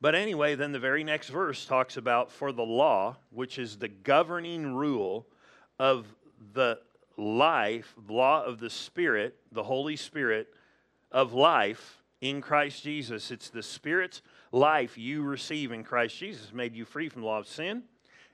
But 0.00 0.14
anyway, 0.14 0.54
then 0.54 0.72
the 0.72 0.78
very 0.78 1.04
next 1.04 1.28
verse 1.28 1.64
talks 1.64 1.96
about 1.96 2.30
for 2.30 2.52
the 2.52 2.62
law, 2.62 3.16
which 3.30 3.58
is 3.58 3.78
the 3.78 3.88
governing 3.88 4.74
rule 4.74 5.26
of 5.78 6.06
the 6.54 6.78
life, 7.16 7.94
law 8.08 8.44
of 8.44 8.58
the 8.58 8.70
Spirit, 8.70 9.36
the 9.52 9.62
Holy 9.62 9.96
Spirit 9.96 10.48
of 11.10 11.32
life 11.34 12.02
in 12.20 12.40
Christ 12.40 12.82
Jesus. 12.82 13.30
It's 13.30 13.48
the 13.48 13.62
Spirit's 13.62 14.22
life 14.50 14.98
you 14.98 15.22
receive 15.22 15.72
in 15.72 15.84
Christ 15.84 16.16
Jesus 16.18 16.52
made 16.52 16.74
you 16.74 16.84
free 16.84 17.08
from 17.08 17.22
the 17.22 17.28
law 17.28 17.38
of 17.38 17.46
sin 17.46 17.84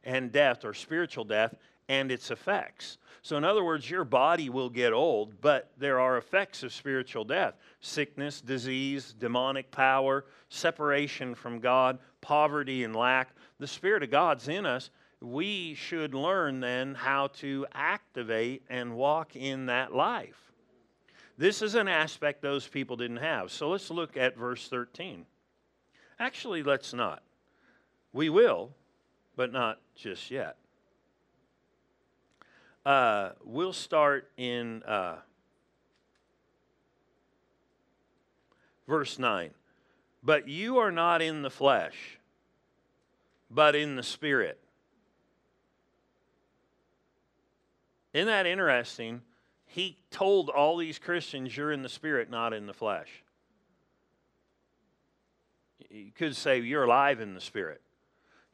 and 0.05 0.33
death 0.33 0.65
or 0.65 0.75
spiritual 0.75 1.25
death 1.25 1.55
and 1.89 2.13
its 2.13 2.31
effects. 2.31 2.99
So, 3.23 3.37
in 3.37 3.45
other 3.45 3.65
words, 3.65 3.91
your 3.91 4.05
body 4.05 4.49
will 4.49 4.71
get 4.71 4.93
old, 4.93 5.41
but 5.41 5.71
there 5.77 6.01
are 6.01 6.17
effects 6.17 6.63
of 6.63 6.73
spiritual 6.73 7.25
death 7.25 7.55
sickness, 7.81 8.41
disease, 8.41 9.15
demonic 9.19 9.71
power, 9.71 10.25
separation 10.49 11.35
from 11.35 11.61
God, 11.61 11.99
poverty, 12.21 12.85
and 12.85 12.95
lack. 12.95 13.31
The 13.59 13.67
Spirit 13.67 14.03
of 14.03 14.11
God's 14.11 14.49
in 14.49 14.67
us. 14.67 14.91
We 15.21 15.75
should 15.75 16.15
learn 16.15 16.61
then 16.61 16.95
how 16.95 17.29
to 17.39 17.67
activate 17.75 18.63
and 18.71 18.95
walk 18.95 19.35
in 19.35 19.67
that 19.67 19.93
life. 19.93 20.53
This 21.37 21.61
is 21.61 21.75
an 21.75 21.89
aspect 21.89 22.41
those 22.41 22.67
people 22.67 22.97
didn't 22.97 23.19
have. 23.19 23.51
So 23.51 23.71
let's 23.71 23.91
look 23.91 24.17
at 24.17 24.37
verse 24.37 24.69
13. 24.69 25.27
Actually, 26.19 26.63
let's 26.63 26.93
not. 26.93 27.23
We 28.13 28.29
will, 28.29 28.71
but 29.39 29.53
not 29.53 29.79
just 29.95 30.33
yet. 30.33 30.57
Uh, 32.85 33.31
we'll 33.45 33.73
start 33.73 34.29
in 34.37 34.83
uh, 34.83 35.15
verse 38.89 39.17
9. 39.17 39.51
But 40.25 40.49
you 40.49 40.79
are 40.79 40.91
not 40.91 41.23
in 41.23 41.43
the 41.43 41.51
flesh, 41.51 42.19
but 43.49 43.77
in 43.77 43.95
the 43.95 44.03
Spirit. 44.03 44.59
Isn't 48.13 48.27
that 48.27 48.45
interesting? 48.45 49.23
He 49.67 49.99
told 50.11 50.49
all 50.49 50.77
these 50.77 50.99
Christians, 50.99 51.57
You're 51.57 51.71
in 51.71 51.83
the 51.83 51.89
Spirit, 51.89 52.29
not 52.29 52.53
in 52.53 52.67
the 52.67 52.75
flesh. 52.75 53.23
You 55.91 56.11
could 56.11 56.35
say, 56.35 56.59
You're 56.59 56.83
alive 56.83 57.21
in 57.21 57.35
the 57.35 57.41
Spirit. 57.41 57.81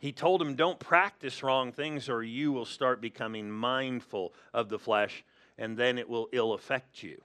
He 0.04 0.12
told 0.12 0.42
him, 0.42 0.54
Don't 0.54 0.78
practice 0.78 1.42
wrong 1.42 1.72
things, 1.72 2.10
or 2.10 2.22
you 2.22 2.52
will 2.52 2.66
start 2.66 3.00
becoming 3.00 3.50
mindful 3.50 4.34
of 4.52 4.68
the 4.68 4.78
flesh, 4.78 5.24
and 5.56 5.78
then 5.78 5.96
it 5.96 6.10
will 6.10 6.28
ill 6.30 6.52
affect 6.52 7.02
you. 7.02 7.22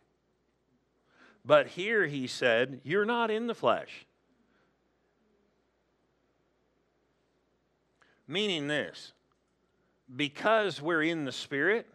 But 1.44 1.68
here 1.68 2.06
he 2.06 2.26
said, 2.26 2.80
You're 2.86 3.04
not 3.04 3.32
in 3.32 3.48
the 3.48 3.54
flesh. 3.54 4.06
Meaning 8.30 8.70
this, 8.70 9.12
because 10.15 10.82
we're 10.82 11.04
in 11.04 11.26
the 11.26 11.34
Spirit, 11.34 11.86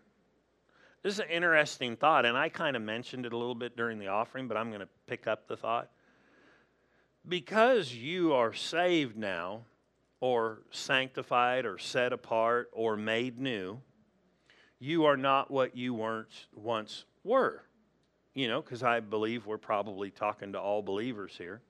this 1.02 1.14
is 1.14 1.20
an 1.20 1.30
interesting 1.30 1.96
thought, 1.96 2.26
and 2.26 2.36
I 2.36 2.50
kind 2.50 2.76
of 2.76 2.82
mentioned 2.82 3.24
it 3.24 3.32
a 3.32 3.38
little 3.38 3.54
bit 3.54 3.74
during 3.74 3.98
the 3.98 4.08
offering, 4.08 4.48
but 4.48 4.58
I'm 4.58 4.68
going 4.68 4.82
to 4.82 4.88
pick 5.06 5.26
up 5.26 5.48
the 5.48 5.56
thought. 5.56 5.88
Because 7.26 7.94
you 7.94 8.34
are 8.34 8.52
saved 8.52 9.16
now, 9.16 9.62
or 10.24 10.62
sanctified 10.70 11.66
or 11.66 11.76
set 11.76 12.10
apart 12.10 12.70
or 12.72 12.96
made 12.96 13.38
new, 13.38 13.78
you 14.78 15.04
are 15.04 15.18
not 15.18 15.50
what 15.50 15.76
you 15.76 15.92
weren't 15.92 16.46
once 16.54 17.04
were. 17.24 17.62
You 18.32 18.48
know, 18.48 18.62
because 18.62 18.82
I 18.82 19.00
believe 19.00 19.44
we're 19.44 19.58
probably 19.58 20.10
talking 20.10 20.52
to 20.52 20.58
all 20.58 20.80
believers 20.80 21.34
here. 21.36 21.60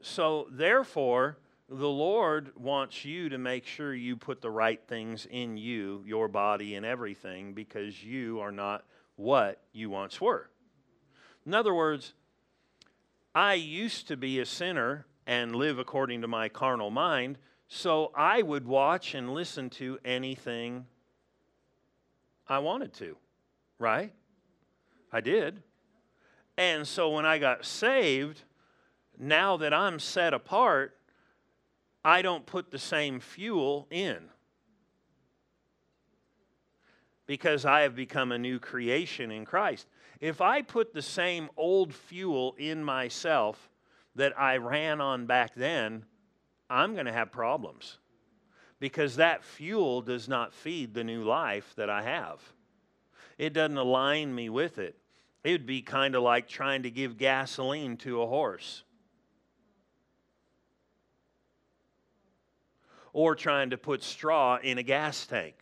So, 0.00 0.46
therefore, 0.50 1.36
the 1.68 1.86
Lord 1.86 2.52
wants 2.56 3.04
you 3.04 3.28
to 3.28 3.36
make 3.36 3.66
sure 3.66 3.92
you 3.92 4.16
put 4.16 4.40
the 4.40 4.50
right 4.50 4.80
things 4.88 5.26
in 5.30 5.58
you, 5.58 6.02
your 6.06 6.28
body, 6.28 6.76
and 6.76 6.86
everything, 6.86 7.52
because 7.52 8.02
you 8.02 8.40
are 8.40 8.50
not 8.50 8.86
what 9.16 9.60
you 9.74 9.90
once 9.90 10.18
were. 10.18 10.48
In 11.44 11.52
other 11.52 11.74
words, 11.74 12.14
I 13.34 13.52
used 13.52 14.08
to 14.08 14.16
be 14.16 14.40
a 14.40 14.46
sinner 14.46 15.04
and 15.26 15.54
live 15.54 15.78
according 15.78 16.22
to 16.22 16.26
my 16.26 16.48
carnal 16.48 16.90
mind, 16.90 17.36
so 17.74 18.12
I 18.14 18.42
would 18.42 18.66
watch 18.66 19.14
and 19.14 19.32
listen 19.32 19.70
to 19.70 19.98
anything 20.04 20.84
I 22.46 22.58
wanted 22.58 22.92
to, 22.94 23.16
right? 23.78 24.12
I 25.10 25.22
did. 25.22 25.62
And 26.58 26.86
so 26.86 27.08
when 27.08 27.24
I 27.24 27.38
got 27.38 27.64
saved, 27.64 28.42
now 29.18 29.56
that 29.56 29.72
I'm 29.72 29.98
set 29.98 30.34
apart, 30.34 30.98
I 32.04 32.20
don't 32.20 32.44
put 32.44 32.70
the 32.70 32.78
same 32.78 33.20
fuel 33.20 33.86
in 33.90 34.18
because 37.24 37.64
I 37.64 37.80
have 37.80 37.96
become 37.96 38.32
a 38.32 38.38
new 38.38 38.58
creation 38.58 39.30
in 39.30 39.46
Christ. 39.46 39.86
If 40.20 40.42
I 40.42 40.60
put 40.60 40.92
the 40.92 41.00
same 41.00 41.48
old 41.56 41.94
fuel 41.94 42.54
in 42.58 42.84
myself 42.84 43.70
that 44.14 44.38
I 44.38 44.58
ran 44.58 45.00
on 45.00 45.24
back 45.24 45.54
then, 45.54 46.04
I'm 46.72 46.94
going 46.94 47.06
to 47.06 47.12
have 47.12 47.30
problems 47.30 47.98
because 48.80 49.16
that 49.16 49.44
fuel 49.44 50.00
does 50.00 50.26
not 50.26 50.54
feed 50.54 50.94
the 50.94 51.04
new 51.04 51.22
life 51.22 51.74
that 51.76 51.90
I 51.90 52.02
have. 52.02 52.40
It 53.36 53.52
doesn't 53.52 53.76
align 53.76 54.34
me 54.34 54.48
with 54.48 54.78
it. 54.78 54.96
It 55.44 55.52
would 55.52 55.66
be 55.66 55.82
kind 55.82 56.14
of 56.14 56.22
like 56.22 56.48
trying 56.48 56.84
to 56.84 56.90
give 56.90 57.18
gasoline 57.18 57.98
to 57.98 58.22
a 58.22 58.26
horse. 58.26 58.84
Or 63.12 63.34
trying 63.34 63.70
to 63.70 63.76
put 63.76 64.02
straw 64.02 64.58
in 64.62 64.78
a 64.78 64.82
gas 64.82 65.26
tank. 65.26 65.56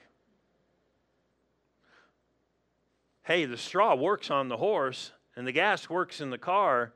Hey, 3.23 3.47
the 3.47 3.57
straw 3.57 3.97
works 3.97 4.31
on 4.31 4.49
the 4.49 4.59
horse 4.59 5.11
and 5.35 5.45
the 5.45 5.53
gas 5.53 5.91
works 5.91 6.21
in 6.21 6.31
the 6.31 6.39
car, 6.39 6.93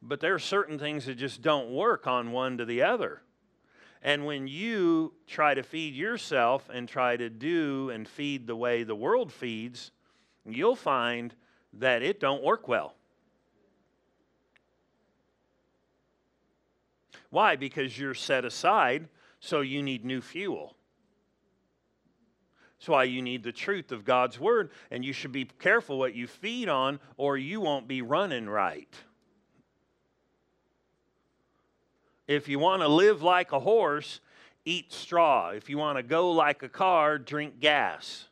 but 0.00 0.20
there 0.20 0.34
are 0.34 0.38
certain 0.38 0.78
things 0.78 1.06
that 1.06 1.16
just 1.16 1.42
don't 1.42 1.70
work 1.70 2.06
on 2.06 2.30
one 2.30 2.56
to 2.58 2.64
the 2.64 2.82
other. 2.82 3.22
And 4.02 4.24
when 4.24 4.46
you 4.46 5.12
try 5.26 5.54
to 5.54 5.62
feed 5.62 5.94
yourself 5.94 6.68
and 6.72 6.88
try 6.88 7.16
to 7.16 7.28
do 7.28 7.90
and 7.90 8.06
feed 8.06 8.46
the 8.46 8.56
way 8.56 8.82
the 8.82 8.94
world 8.94 9.32
feeds, 9.32 9.90
you'll 10.46 10.76
find 10.76 11.34
that 11.74 12.02
it 12.02 12.20
don't 12.20 12.42
work 12.42 12.68
well. 12.68 12.94
Why? 17.30 17.56
Because 17.56 17.98
you're 17.98 18.14
set 18.14 18.44
aside, 18.44 19.08
so 19.40 19.60
you 19.60 19.82
need 19.82 20.04
new 20.04 20.20
fuel. 20.20 20.74
That's 22.78 22.88
why 22.88 23.04
you 23.04 23.20
need 23.22 23.42
the 23.42 23.52
truth 23.52 23.90
of 23.90 24.04
God's 24.04 24.38
word, 24.38 24.70
and 24.90 25.04
you 25.04 25.12
should 25.12 25.32
be 25.32 25.44
careful 25.44 25.98
what 25.98 26.14
you 26.14 26.26
feed 26.26 26.68
on, 26.68 27.00
or 27.16 27.36
you 27.36 27.60
won't 27.60 27.88
be 27.88 28.02
running 28.02 28.48
right. 28.48 28.94
If 32.28 32.46
you 32.46 32.58
want 32.58 32.82
to 32.82 32.88
live 32.88 33.22
like 33.22 33.52
a 33.52 33.58
horse, 33.58 34.20
eat 34.66 34.92
straw. 34.92 35.48
If 35.48 35.70
you 35.70 35.78
want 35.78 35.96
to 35.96 36.02
go 36.02 36.30
like 36.30 36.62
a 36.62 36.68
car, 36.68 37.18
drink 37.18 37.58
gas. 37.58 38.26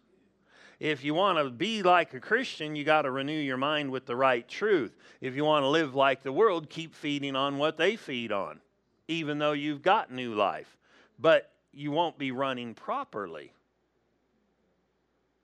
If 0.78 1.02
you 1.02 1.14
want 1.14 1.38
to 1.38 1.50
be 1.50 1.82
like 1.82 2.12
a 2.12 2.20
Christian, 2.20 2.76
you 2.76 2.84
got 2.84 3.02
to 3.02 3.10
renew 3.10 3.32
your 3.32 3.56
mind 3.56 3.90
with 3.90 4.04
the 4.04 4.14
right 4.14 4.46
truth. 4.46 4.94
If 5.22 5.34
you 5.34 5.44
want 5.46 5.62
to 5.62 5.68
live 5.68 5.94
like 5.94 6.22
the 6.22 6.32
world, 6.32 6.68
keep 6.68 6.94
feeding 6.94 7.34
on 7.34 7.56
what 7.56 7.78
they 7.78 7.96
feed 7.96 8.30
on, 8.30 8.60
even 9.08 9.38
though 9.38 9.52
you've 9.52 9.80
got 9.80 10.12
new 10.12 10.34
life. 10.34 10.76
But 11.18 11.50
you 11.72 11.90
won't 11.90 12.18
be 12.18 12.30
running 12.30 12.74
properly 12.74 13.52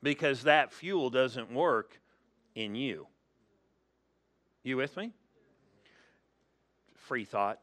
because 0.03 0.43
that 0.43 0.73
fuel 0.73 1.09
doesn't 1.09 1.51
work 1.51 1.99
in 2.55 2.75
you. 2.75 3.07
You 4.63 4.77
with 4.77 4.95
me? 4.99 5.13
Free 6.95 7.25
thought. 7.25 7.59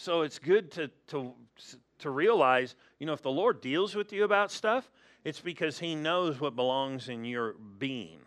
So 0.00 0.22
it's 0.22 0.38
good 0.38 0.70
to, 0.72 0.90
to, 1.08 1.34
to 1.98 2.08
realize, 2.08 2.74
you 2.98 3.06
know, 3.06 3.12
if 3.12 3.20
the 3.20 3.30
Lord 3.30 3.60
deals 3.60 3.94
with 3.94 4.14
you 4.14 4.24
about 4.24 4.50
stuff, 4.50 4.90
it's 5.24 5.40
because 5.40 5.78
He 5.78 5.94
knows 5.94 6.40
what 6.40 6.56
belongs 6.56 7.10
in 7.10 7.22
your 7.22 7.52
being. 7.78 8.20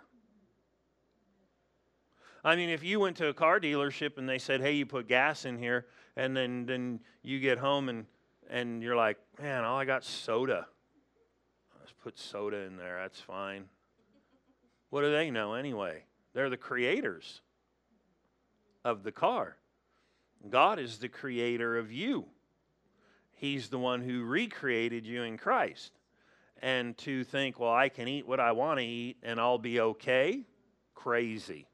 I 2.44 2.56
mean, 2.56 2.70
if 2.70 2.84
you 2.84 3.00
went 3.00 3.18
to 3.18 3.28
a 3.30 3.34
car 3.34 3.60
dealership 3.60 4.20
and 4.20 4.30
they 4.30 4.38
said, 4.38 4.62
"Hey, 4.62 4.74
you 4.74 4.86
put 4.86 5.08
gas 5.08 5.46
in 5.46 5.58
here," 5.58 5.88
and 6.16 6.38
then 6.38 6.68
then 6.68 7.00
you 7.24 7.40
get 7.40 7.58
home 7.58 7.90
and 7.90 8.06
and 8.52 8.84
you're 8.84 8.96
like, 8.96 9.18
"Man, 9.42 9.64
all 9.64 9.80
I 9.80 9.86
got 9.86 10.04
soda." 10.04 10.68
Let's 11.80 11.94
put 12.04 12.20
soda 12.20 12.58
in 12.58 12.78
there. 12.78 13.00
That's 13.02 13.20
fine. 13.20 13.66
What 14.92 15.02
do 15.02 15.12
they 15.12 15.32
know 15.32 15.56
anyway? 15.56 16.04
They're 16.34 16.52
the 16.52 16.58
creators 16.58 17.42
of 18.86 19.02
the 19.02 19.12
car. 19.12 19.58
God 20.50 20.80
is 20.80 20.98
the 20.98 21.10
creator 21.10 21.78
of 21.78 21.92
you. 21.92 22.26
He's 23.34 23.70
the 23.70 23.80
one 23.80 24.02
who 24.02 24.24
recreated 24.24 25.06
you 25.06 25.24
in 25.24 25.38
Christ. 25.38 25.92
And 26.62 26.98
to 27.00 27.24
think, 27.26 27.60
well, 27.60 27.74
I 27.74 27.90
can 27.90 28.08
eat 28.08 28.28
what 28.28 28.40
I 28.40 28.54
want 28.54 28.80
to 28.80 28.86
eat 28.86 29.18
and 29.22 29.40
I'll 29.40 29.58
be 29.58 29.82
okay, 29.82 30.44
crazy. 30.96 31.68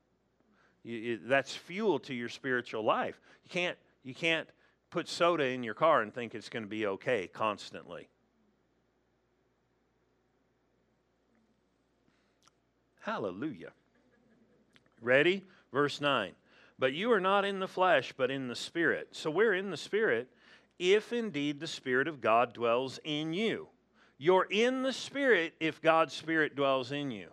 You, 0.84 1.20
that's 1.26 1.56
fuel 1.56 2.00
to 2.00 2.14
your 2.14 2.30
spiritual 2.30 2.84
life. 2.84 3.20
You 3.44 3.50
can't, 3.50 3.78
you 4.04 4.16
can't 4.16 4.48
put 4.90 5.08
soda 5.08 5.46
in 5.46 5.62
your 5.62 5.76
car 5.76 6.02
and 6.02 6.14
think 6.14 6.34
it's 6.34 6.50
going 6.50 6.64
to 6.64 6.70
be 6.70 6.88
okay 6.88 7.28
constantly. 7.28 8.10
Hallelujah. 13.02 13.72
Ready? 15.02 15.44
Verse 15.72 16.02
9. 16.02 16.32
But 16.80 16.94
you 16.94 17.12
are 17.12 17.20
not 17.20 17.44
in 17.44 17.60
the 17.60 17.68
flesh, 17.68 18.14
but 18.16 18.32
in 18.32 18.48
the 18.48 18.56
Spirit. 18.56 19.10
So 19.12 19.30
we're 19.30 19.54
in 19.54 19.70
the 19.70 19.78
Spirit 19.78 20.30
if 20.80 21.12
indeed 21.12 21.60
the 21.60 21.68
Spirit 21.68 22.08
of 22.08 22.22
God 22.22 22.54
dwells 22.54 23.00
in 23.04 23.34
you. 23.34 23.68
You're 24.18 24.48
in 24.50 24.82
the 24.82 24.94
Spirit 24.94 25.54
if 25.60 25.82
God's 25.82 26.14
Spirit 26.14 26.56
dwells 26.56 26.92
in 26.94 27.12
you. 27.12 27.28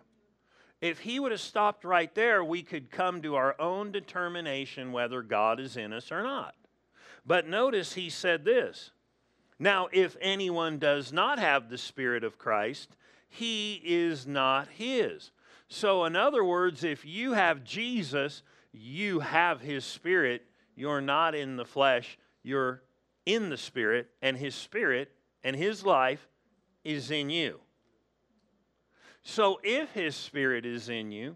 If 0.81 0.99
he 0.99 1.19
would 1.19 1.31
have 1.31 1.41
stopped 1.41 1.85
right 1.85 2.13
there, 2.13 2.43
we 2.43 2.61
could 2.61 2.91
come 2.91 3.21
to 3.21 3.35
our 3.35 3.59
own 3.59 3.91
determination 3.91 4.91
whether 4.91 5.21
God 5.21 5.59
is 5.59 5.77
in 5.77 5.93
us 5.93 6.11
or 6.11 6.21
not. 6.21 6.53
But 7.25 7.47
notice 7.47 7.93
he 7.93 8.09
said 8.09 8.43
this 8.45 8.91
Now, 9.57 9.87
if 9.91 10.17
anyone 10.21 10.77
does 10.77 11.11
not 11.11 11.39
have 11.39 11.69
the 11.69 11.77
Spirit 11.77 12.23
of 12.23 12.37
Christ, 12.37 12.95
he 13.29 13.81
is 13.83 14.27
not 14.27 14.67
his. 14.69 15.31
So, 15.69 16.05
in 16.05 16.15
other 16.15 16.43
words, 16.43 16.83
if 16.83 17.05
you 17.05 17.33
have 17.33 17.63
Jesus, 17.63 18.43
you 18.79 19.19
have 19.19 19.61
his 19.61 19.85
spirit. 19.85 20.43
You're 20.75 21.01
not 21.01 21.35
in 21.35 21.55
the 21.55 21.65
flesh, 21.65 22.17
you're 22.43 22.83
in 23.25 23.49
the 23.49 23.57
spirit, 23.57 24.09
and 24.21 24.37
his 24.37 24.55
spirit 24.55 25.11
and 25.43 25.55
his 25.55 25.85
life 25.85 26.27
is 26.83 27.11
in 27.11 27.29
you. 27.29 27.59
So, 29.23 29.59
if 29.63 29.91
his 29.91 30.15
spirit 30.15 30.65
is 30.65 30.89
in 30.89 31.11
you, 31.11 31.35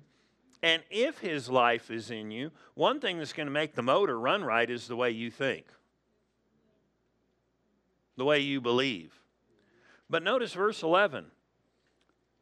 and 0.64 0.84
if 0.90 1.20
his 1.20 1.50
life 1.50 1.90
is 1.90 2.12
in 2.12 2.32
you, 2.32 2.52
one 2.74 3.00
thing 3.00 3.18
that's 3.18 3.34
going 3.34 3.48
to 3.48 3.52
make 3.52 3.74
the 3.74 3.82
motor 3.82 4.20
run 4.20 4.44
right 4.44 4.70
is 4.70 4.88
the 4.88 4.96
way 4.96 5.12
you 5.12 5.32
think, 5.32 5.66
the 8.16 8.26
way 8.26 8.40
you 8.40 8.62
believe. 8.62 9.14
But 10.10 10.24
notice 10.24 10.54
verse 10.54 10.84
11. 10.84 11.26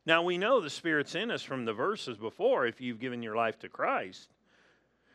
Now 0.05 0.23
we 0.23 0.37
know 0.37 0.59
the 0.59 0.69
Spirit's 0.69 1.15
in 1.15 1.31
us 1.31 1.43
from 1.43 1.65
the 1.65 1.73
verses 1.73 2.17
before 2.17 2.65
if 2.65 2.81
you've 2.81 2.99
given 2.99 3.23
your 3.23 3.35
life 3.35 3.59
to 3.59 3.69
Christ. 3.69 4.27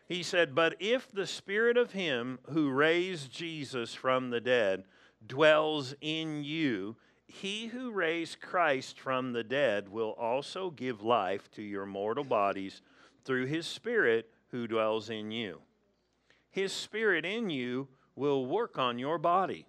He 0.07 0.23
said, 0.23 0.55
But 0.55 0.77
if 0.81 1.11
the 1.11 1.27
Spirit 1.27 1.77
of 1.77 1.93
Him 1.93 2.39
who 2.51 2.71
raised 2.71 3.33
Jesus 3.33 3.95
from 3.95 4.31
the 4.31 4.41
dead 4.41 4.85
dwells 5.27 5.95
in 6.01 6.45
you, 6.45 6.97
he 7.27 7.67
who 7.67 7.91
raised 7.91 8.41
Christ 8.41 9.01
from 9.01 9.33
the 9.33 9.43
dead 9.43 9.89
will 9.89 10.11
also 10.11 10.71
give 10.71 11.03
life 11.03 11.51
to 11.53 11.63
your 11.63 11.87
mortal 11.87 12.25
bodies 12.25 12.83
through 13.25 13.47
His 13.47 13.67
Spirit 13.67 14.31
who 14.49 14.69
dwells 14.69 15.11
in 15.11 15.31
you. 15.31 15.61
His 16.51 16.73
Spirit 16.73 17.25
in 17.25 17.51
you 17.51 17.89
will 18.15 18.47
work 18.47 18.79
on 18.79 18.99
your 18.99 19.19
body. 19.19 19.67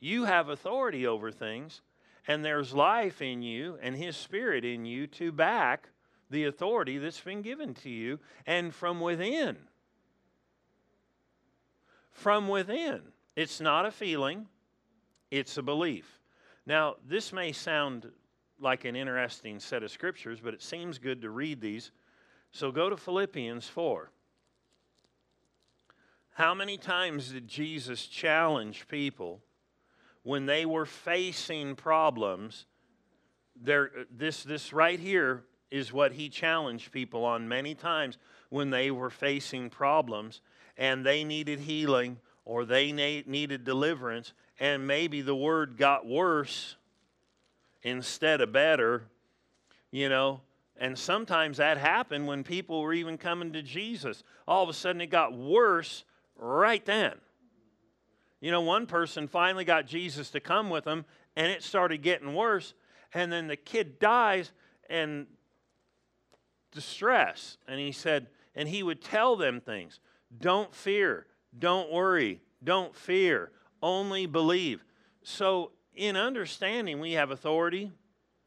You 0.00 0.24
have 0.24 0.48
authority 0.48 1.06
over 1.06 1.30
things 1.30 1.80
and 2.26 2.44
there's 2.44 2.74
life 2.74 3.22
in 3.22 3.42
you 3.42 3.78
and 3.80 3.96
His 3.96 4.16
Spirit 4.16 4.64
in 4.64 4.84
you 4.84 5.06
to 5.06 5.32
back 5.32 5.88
the 6.30 6.44
authority 6.44 6.98
that's 6.98 7.20
been 7.20 7.42
given 7.42 7.74
to 7.74 7.90
you 7.90 8.18
and 8.46 8.74
from 8.74 9.00
within. 9.00 9.56
From 12.12 12.48
within. 12.48 13.00
It's 13.36 13.60
not 13.60 13.86
a 13.86 13.90
feeling, 13.90 14.46
it's 15.30 15.56
a 15.56 15.62
belief. 15.62 16.20
Now, 16.66 16.96
this 17.06 17.32
may 17.32 17.52
sound 17.52 18.10
like 18.60 18.84
an 18.84 18.96
interesting 18.96 19.60
set 19.60 19.82
of 19.82 19.90
scriptures, 19.90 20.40
but 20.42 20.54
it 20.54 20.62
seems 20.62 20.98
good 20.98 21.22
to 21.22 21.30
read 21.30 21.60
these. 21.60 21.92
So 22.50 22.72
go 22.72 22.90
to 22.90 22.96
Philippians 22.96 23.68
4. 23.68 24.10
How 26.32 26.54
many 26.54 26.76
times 26.76 27.32
did 27.32 27.48
Jesus 27.48 28.06
challenge 28.06 28.86
people 28.88 29.40
when 30.22 30.46
they 30.46 30.66
were 30.66 30.86
facing 30.86 31.74
problems, 31.74 32.66
there, 33.60 33.90
this, 34.10 34.42
this 34.42 34.72
right 34.72 35.00
here 35.00 35.44
is 35.70 35.92
what 35.92 36.12
he 36.12 36.28
challenged 36.28 36.92
people 36.92 37.24
on 37.24 37.48
many 37.48 37.74
times 37.74 38.18
when 38.48 38.70
they 38.70 38.90
were 38.90 39.10
facing 39.10 39.68
problems 39.70 40.40
and 40.76 41.04
they 41.04 41.24
needed 41.24 41.60
healing 41.60 42.18
or 42.44 42.64
they 42.64 42.92
needed 42.92 43.64
deliverance, 43.64 44.32
and 44.58 44.86
maybe 44.86 45.20
the 45.20 45.34
word 45.34 45.76
got 45.76 46.06
worse 46.06 46.76
instead 47.82 48.40
of 48.40 48.52
better, 48.52 49.02
you 49.90 50.08
know. 50.08 50.40
And 50.80 50.98
sometimes 50.98 51.58
that 51.58 51.76
happened 51.76 52.26
when 52.26 52.44
people 52.44 52.80
were 52.80 52.94
even 52.94 53.18
coming 53.18 53.52
to 53.52 53.62
Jesus. 53.62 54.22
All 54.46 54.62
of 54.62 54.68
a 54.70 54.72
sudden, 54.72 55.02
it 55.02 55.08
got 55.08 55.36
worse 55.36 56.04
right 56.36 56.84
then. 56.86 57.12
You 58.40 58.50
know, 58.50 58.62
one 58.62 58.86
person 58.86 59.28
finally 59.28 59.64
got 59.64 59.86
Jesus 59.86 60.30
to 60.30 60.40
come 60.40 60.70
with 60.70 60.84
them, 60.84 61.04
and 61.36 61.52
it 61.52 61.62
started 61.62 61.98
getting 61.98 62.32
worse. 62.32 62.72
And 63.12 63.30
then 63.30 63.46
the 63.46 63.56
kid 63.56 63.98
dies 63.98 64.52
and 64.88 65.26
distress. 66.72 67.58
And 67.66 67.78
he 67.80 67.92
said, 67.92 68.28
and 68.54 68.68
he 68.68 68.82
would 68.82 69.02
tell 69.02 69.36
them 69.36 69.60
things. 69.60 70.00
Don't 70.40 70.74
fear, 70.74 71.26
don't 71.58 71.90
worry, 71.92 72.40
don't 72.62 72.94
fear, 72.94 73.52
only 73.82 74.26
believe. 74.26 74.84
So, 75.22 75.72
in 75.94 76.16
understanding, 76.16 77.00
we 77.00 77.12
have 77.12 77.30
authority 77.30 77.92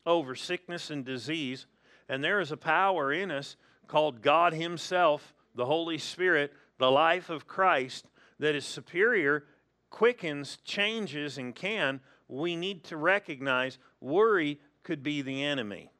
over 0.05 0.36
sickness 0.36 0.89
and 0.89 1.03
disease, 1.03 1.65
and 2.07 2.23
there 2.23 2.39
is 2.39 2.51
a 2.51 2.57
power 2.57 3.12
in 3.12 3.31
us 3.31 3.55
called 3.88 4.21
God 4.21 4.53
Himself, 4.53 5.34
the 5.55 5.65
Holy 5.65 5.97
Spirit, 5.97 6.53
the 6.77 6.91
life 6.91 7.29
of 7.29 7.47
Christ, 7.47 8.07
that 8.39 8.55
is 8.55 8.65
superior 8.65 9.45
quickens, 9.89 10.57
changes, 10.63 11.38
and 11.38 11.53
can, 11.53 11.99
we 12.27 12.55
need 12.55 12.84
to 12.86 12.97
recognize 12.97 13.77
worry 13.99 14.60
could 14.84 15.03
be 15.03 15.21
the 15.21 15.43
enemy 15.43 15.90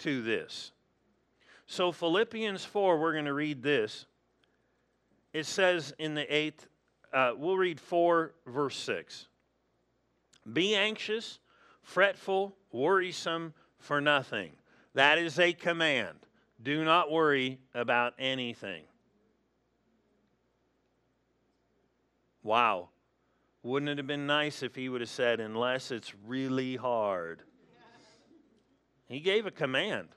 to 0.00 0.22
this. 0.22 0.72
So, 1.66 1.92
Philippians 1.92 2.64
4, 2.64 2.98
we're 2.98 3.12
going 3.12 3.26
to 3.26 3.32
read 3.32 3.62
this. 3.62 4.06
It 5.32 5.46
says 5.46 5.94
in 5.98 6.14
the 6.14 6.34
eighth, 6.34 6.66
uh, 7.12 7.32
we'll 7.36 7.56
read 7.56 7.80
4, 7.80 8.34
verse 8.46 8.76
6. 8.76 9.28
Be 10.52 10.74
anxious, 10.74 11.38
fretful, 11.82 12.56
worrisome 12.72 13.54
for 13.78 14.00
nothing. 14.00 14.52
That 14.94 15.18
is 15.18 15.38
a 15.38 15.52
command. 15.52 16.18
Do 16.62 16.84
not 16.84 17.10
worry 17.10 17.58
about 17.74 18.14
anything. 18.18 18.82
Wow. 22.42 22.88
Wouldn't 23.62 23.90
it 23.90 23.98
have 23.98 24.06
been 24.06 24.26
nice 24.26 24.62
if 24.62 24.74
he 24.74 24.88
would 24.88 25.02
have 25.02 25.10
said, 25.10 25.40
unless 25.40 25.90
it's 25.90 26.12
really 26.26 26.76
hard? 26.76 27.42
He 29.10 29.18
gave 29.18 29.44
a 29.44 29.50
command. 29.50 30.10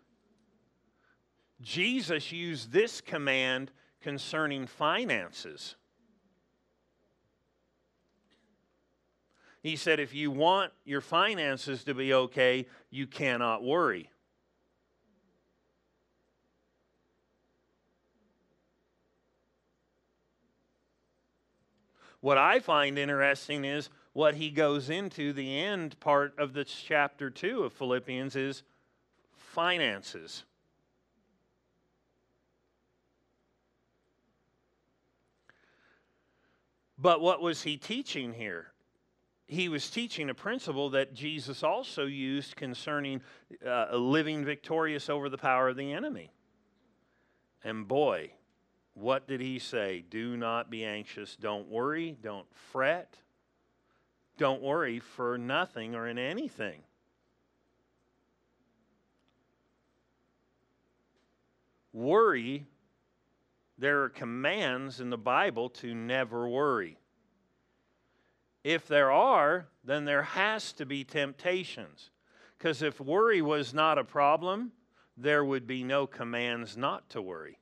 Jesus 1.59 2.31
used 2.31 2.71
this 2.71 3.01
command 3.01 3.71
concerning 4.01 4.67
finances. 4.67 5.75
He 9.63 9.77
said, 9.77 9.99
if 9.99 10.13
you 10.13 10.29
want 10.29 10.73
your 10.85 11.01
finances 11.01 11.83
to 11.85 11.95
be 11.95 12.13
okay, 12.13 12.67
you 12.91 13.07
cannot 13.07 13.63
worry. 13.63 14.11
What 22.19 22.37
I 22.37 22.59
find 22.59 22.99
interesting 22.99 23.65
is 23.65 23.89
what 24.11 24.35
he 24.35 24.51
goes 24.51 24.91
into 24.91 25.33
the 25.33 25.59
end 25.59 25.99
part 25.99 26.37
of 26.37 26.53
this 26.53 26.69
chapter 26.69 27.31
2 27.31 27.63
of 27.63 27.73
Philippians 27.73 28.35
is 28.35 28.61
finances. 29.53 30.43
But 36.97 37.21
what 37.21 37.41
was 37.41 37.61
he 37.61 37.77
teaching 37.77 38.33
here? 38.33 38.67
He 39.45 39.69
was 39.69 39.89
teaching 39.89 40.29
a 40.29 40.33
principle 40.33 40.89
that 40.91 41.13
Jesus 41.13 41.61
also 41.61 42.05
used 42.05 42.55
concerning 42.55 43.21
uh, 43.65 43.95
living 43.95 44.43
victorious 44.43 45.09
over 45.09 45.29
the 45.29 45.37
power 45.37 45.69
of 45.69 45.75
the 45.75 45.91
enemy. 45.91 46.31
And 47.63 47.87
boy, 47.87 48.31
what 48.93 49.27
did 49.27 49.41
he 49.41 49.59
say? 49.59 50.03
Do 50.09 50.37
not 50.37 50.71
be 50.71 50.85
anxious. 50.85 51.35
Don't 51.35 51.67
worry. 51.67 52.17
Don't 52.21 52.47
fret. 52.71 53.17
Don't 54.37 54.61
worry 54.61 54.99
for 54.99 55.37
nothing 55.37 55.93
or 55.93 56.07
in 56.07 56.17
anything. 56.17 56.81
Worry, 61.93 62.65
there 63.77 64.01
are 64.01 64.09
commands 64.09 64.99
in 64.99 65.11
the 65.11 65.17
Bible 65.17 65.69
to 65.69 65.93
never 65.93 66.47
worry. 66.47 66.97
If 68.63 68.87
there 68.87 69.11
are, 69.11 69.67
then 69.83 70.05
there 70.05 70.23
has 70.23 70.73
to 70.73 70.85
be 70.85 71.03
temptations. 71.03 72.09
Because 72.57 72.81
if 72.81 72.99
worry 72.99 73.41
was 73.41 73.73
not 73.73 73.97
a 73.97 74.03
problem, 74.03 74.71
there 75.17 75.45
would 75.45 75.67
be 75.67 75.83
no 75.83 76.07
commands 76.07 76.75
not 76.75 77.09
to 77.11 77.21
worry. 77.21 77.59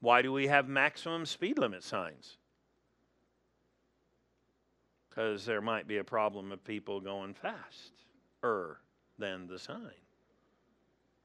Why 0.00 0.22
do 0.22 0.32
we 0.32 0.46
have 0.46 0.68
maximum 0.68 1.26
speed 1.26 1.58
limit 1.58 1.82
signs? 1.82 2.36
Because 5.08 5.44
there 5.44 5.60
might 5.60 5.86
be 5.86 5.98
a 5.98 6.04
problem 6.04 6.52
of 6.52 6.64
people 6.64 7.00
going 7.00 7.34
faster 7.34 8.78
than 9.18 9.46
the 9.48 9.58
sign. 9.58 10.07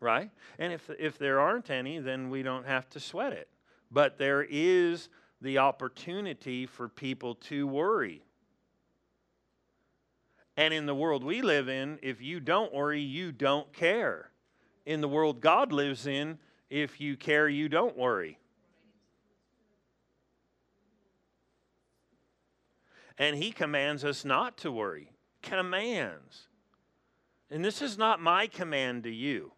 Right? 0.04 0.30
And 0.60 0.74
if, 0.74 0.90
if 1.00 1.18
there 1.18 1.40
aren't 1.40 1.70
any, 1.70 2.00
then 2.00 2.30
we 2.30 2.44
don't 2.44 2.66
have 2.66 2.90
to 2.90 3.00
sweat 3.00 3.32
it. 3.32 3.48
But 3.90 4.18
there 4.18 4.46
is 4.50 5.08
the 5.40 5.60
opportunity 5.60 6.66
for 6.66 6.90
people 6.90 7.36
to 7.36 7.66
worry. 7.66 8.22
And 10.58 10.74
in 10.74 10.88
the 10.88 10.94
world 10.94 11.24
we 11.24 11.42
live 11.42 11.70
in, 11.70 12.00
if 12.02 12.22
you 12.22 12.42
don't 12.42 12.74
worry, 12.74 13.00
you 13.00 13.32
don't 13.32 13.72
care. 13.72 14.30
In 14.86 15.00
the 15.00 15.08
world 15.08 15.40
God 15.40 15.72
lives 15.72 16.06
in, 16.06 16.38
if 16.70 17.00
you 17.00 17.16
care, 17.16 17.48
you 17.48 17.70
don't 17.70 17.98
worry. 17.98 18.38
And 23.18 23.38
He 23.38 23.52
commands 23.52 24.04
us 24.04 24.26
not 24.26 24.58
to 24.58 24.72
worry. 24.72 25.14
Commands. 25.42 26.48
And 27.50 27.64
this 27.64 27.82
is 27.82 27.98
not 27.98 28.20
my 28.20 28.48
command 28.48 29.04
to 29.04 29.12
you. 29.12 29.54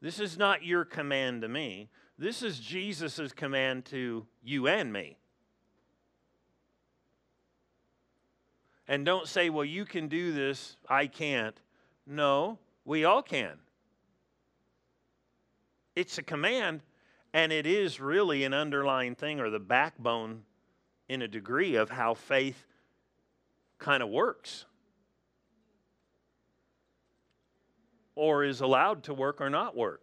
This 0.00 0.20
is 0.20 0.36
not 0.36 0.64
your 0.64 0.84
command 0.84 1.42
to 1.42 1.48
me. 1.48 1.88
This 2.18 2.42
is 2.42 2.58
Jesus' 2.58 3.32
command 3.32 3.84
to 3.86 4.26
you 4.42 4.68
and 4.68 4.92
me. 4.92 5.18
And 8.88 9.04
don't 9.04 9.26
say, 9.26 9.50
well, 9.50 9.64
you 9.64 9.84
can 9.84 10.08
do 10.08 10.32
this, 10.32 10.76
I 10.88 11.06
can't. 11.08 11.60
No, 12.06 12.58
we 12.84 13.04
all 13.04 13.22
can. 13.22 13.58
It's 15.96 16.18
a 16.18 16.22
command, 16.22 16.82
and 17.32 17.52
it 17.52 17.66
is 17.66 18.00
really 18.00 18.44
an 18.44 18.54
underlying 18.54 19.14
thing 19.14 19.40
or 19.40 19.50
the 19.50 19.58
backbone 19.58 20.42
in 21.08 21.22
a 21.22 21.28
degree 21.28 21.74
of 21.74 21.90
how 21.90 22.14
faith 22.14 22.64
kind 23.78 24.02
of 24.02 24.08
works. 24.08 24.66
Or 28.16 28.42
is 28.42 28.60
allowed 28.60 29.04
to 29.04 29.14
work 29.14 29.40
or 29.40 29.48
not 29.48 29.76
work. 29.76 30.02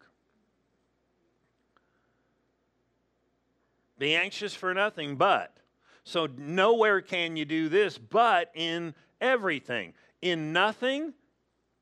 Be 3.99 4.15
anxious 4.15 4.53
for 4.53 4.73
nothing 4.73 5.17
but. 5.17 5.57
So, 6.03 6.27
nowhere 6.37 7.01
can 7.01 7.37
you 7.37 7.45
do 7.45 7.69
this 7.69 7.97
but 7.97 8.51
in 8.53 8.93
everything. 9.21 9.93
In 10.21 10.53
nothing 10.53 11.13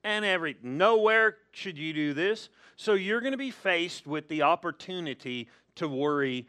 and 0.04 0.26
every 0.26 0.58
nowhere 0.62 1.38
should 1.52 1.78
you 1.78 1.94
do 1.94 2.14
this. 2.14 2.50
So, 2.76 2.94
you're 2.94 3.22
going 3.22 3.32
to 3.32 3.38
be 3.38 3.52
faced 3.52 4.08
with 4.08 4.28
the 4.28 4.44
opportunity 4.44 5.50
to 5.76 5.88
worry 5.88 6.48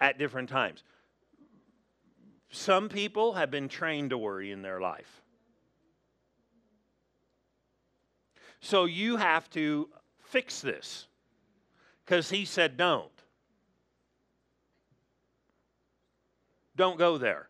at 0.00 0.18
different 0.18 0.48
times. 0.48 0.82
Some 2.50 2.88
people 2.88 3.34
have 3.34 3.50
been 3.50 3.68
trained 3.68 4.10
to 4.10 4.18
worry 4.18 4.50
in 4.50 4.62
their 4.62 4.80
life. 4.80 5.19
So, 8.60 8.84
you 8.84 9.16
have 9.16 9.48
to 9.50 9.88
fix 10.18 10.60
this 10.60 11.06
because 12.04 12.30
he 12.30 12.44
said 12.44 12.76
don't. 12.76 13.10
Don't 16.76 16.98
go 16.98 17.18
there. 17.18 17.48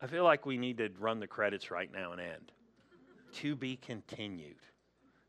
I 0.00 0.06
feel 0.06 0.24
like 0.24 0.46
we 0.46 0.56
need 0.56 0.78
to 0.78 0.90
run 0.98 1.18
the 1.18 1.26
credits 1.26 1.70
right 1.70 1.90
now 1.92 2.12
and 2.12 2.20
end. 2.20 2.52
to 3.34 3.56
be 3.56 3.76
continued. 3.76 4.56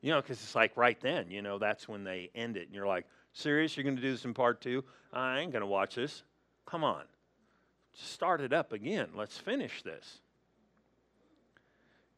You 0.01 0.11
know, 0.11 0.21
because 0.21 0.41
it's 0.41 0.55
like 0.55 0.77
right 0.77 0.99
then, 1.01 1.30
you 1.30 1.41
know, 1.41 1.57
that's 1.57 1.88
when 1.88 2.03
they 2.03 2.30
end 2.34 2.55
it. 2.55 2.67
And 2.67 2.73
you're 2.73 2.88
like, 2.88 3.05
serious? 3.34 3.75
You're 3.75 3.84
going 3.84 3.95
to 3.95 4.01
do 4.01 4.11
this 4.11 4.25
in 4.25 4.34
part 4.34 4.61
two? 4.61 4.84
I 5.11 5.39
ain't 5.39 5.51
going 5.51 5.61
to 5.61 5.67
watch 5.67 5.95
this. 5.95 6.23
Come 6.65 6.84
on. 6.84 7.03
Start 7.94 8.42
it 8.42 8.54
up 8.54 8.72
again. 8.72 9.10
Let's 9.16 9.38
finish 9.38 9.82
this. 9.82 10.20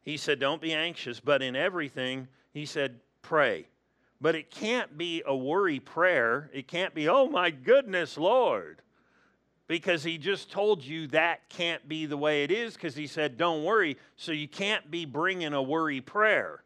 He 0.04 0.18
said, 0.18 0.40
Don't 0.40 0.62
be 0.62 0.74
anxious, 0.74 1.20
but 1.20 1.42
in 1.42 1.56
everything, 1.56 2.28
he 2.54 2.66
said, 2.66 3.00
pray. 3.22 3.68
But 4.20 4.36
it 4.36 4.52
can't 4.52 4.98
be 4.98 5.24
a 5.26 5.36
worry 5.36 5.80
prayer. 5.80 6.50
It 6.54 6.68
can't 6.68 6.94
be, 6.94 7.08
oh 7.10 7.28
my 7.28 7.50
goodness, 7.50 8.18
Lord. 8.18 8.82
Because 9.68 10.04
he 10.04 10.18
just 10.18 10.52
told 10.52 10.84
you 10.84 11.08
that 11.08 11.50
can't 11.50 11.88
be 11.88 12.06
the 12.06 12.18
way 12.18 12.44
it 12.44 12.52
is 12.52 12.74
because 12.74 12.96
he 12.96 13.08
said, 13.08 13.38
don't 13.38 13.64
worry. 13.64 13.98
So 14.18 14.32
you 14.32 14.48
can't 14.48 14.92
be 14.92 15.06
bringing 15.06 15.54
a 15.54 15.62
worry 15.62 16.02
prayer. 16.02 16.62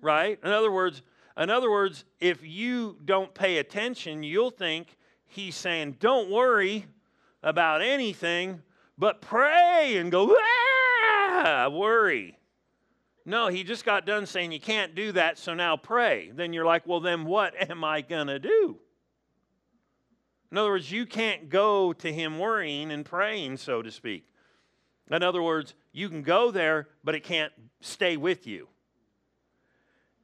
Right? 0.00 0.38
In 0.42 0.50
other 0.50 0.70
words, 0.70 1.02
in 1.36 1.50
other 1.50 1.70
words, 1.70 2.04
if 2.20 2.46
you 2.46 2.96
don't 3.04 3.34
pay 3.34 3.58
attention, 3.58 4.22
you'll 4.22 4.50
think 4.50 4.96
he's 5.26 5.56
saying, 5.56 5.96
don't 5.98 6.30
worry 6.30 6.86
about 7.42 7.82
anything, 7.82 8.62
but 8.98 9.20
pray 9.20 9.96
and 9.96 10.10
go, 10.10 10.34
ah, 10.38 11.68
worry. 11.70 12.38
No, 13.24 13.48
he 13.48 13.64
just 13.64 13.84
got 13.84 14.06
done 14.06 14.24
saying 14.24 14.52
you 14.52 14.60
can't 14.60 14.94
do 14.94 15.12
that, 15.12 15.36
so 15.36 15.52
now 15.52 15.76
pray. 15.76 16.30
Then 16.32 16.52
you're 16.52 16.64
like, 16.64 16.86
well, 16.86 17.00
then 17.00 17.24
what 17.24 17.54
am 17.70 17.82
I 17.84 18.00
going 18.00 18.28
to 18.28 18.38
do? 18.38 18.78
In 20.50 20.58
other 20.58 20.70
words, 20.70 20.90
you 20.90 21.06
can't 21.06 21.48
go 21.48 21.92
to 21.94 22.12
him 22.12 22.38
worrying 22.38 22.92
and 22.92 23.04
praying, 23.04 23.56
so 23.56 23.82
to 23.82 23.90
speak. 23.90 24.28
In 25.10 25.22
other 25.22 25.42
words, 25.42 25.74
you 25.92 26.08
can 26.08 26.22
go 26.22 26.50
there, 26.50 26.88
but 27.02 27.14
it 27.14 27.24
can't 27.24 27.52
stay 27.80 28.16
with 28.16 28.46
you. 28.46 28.68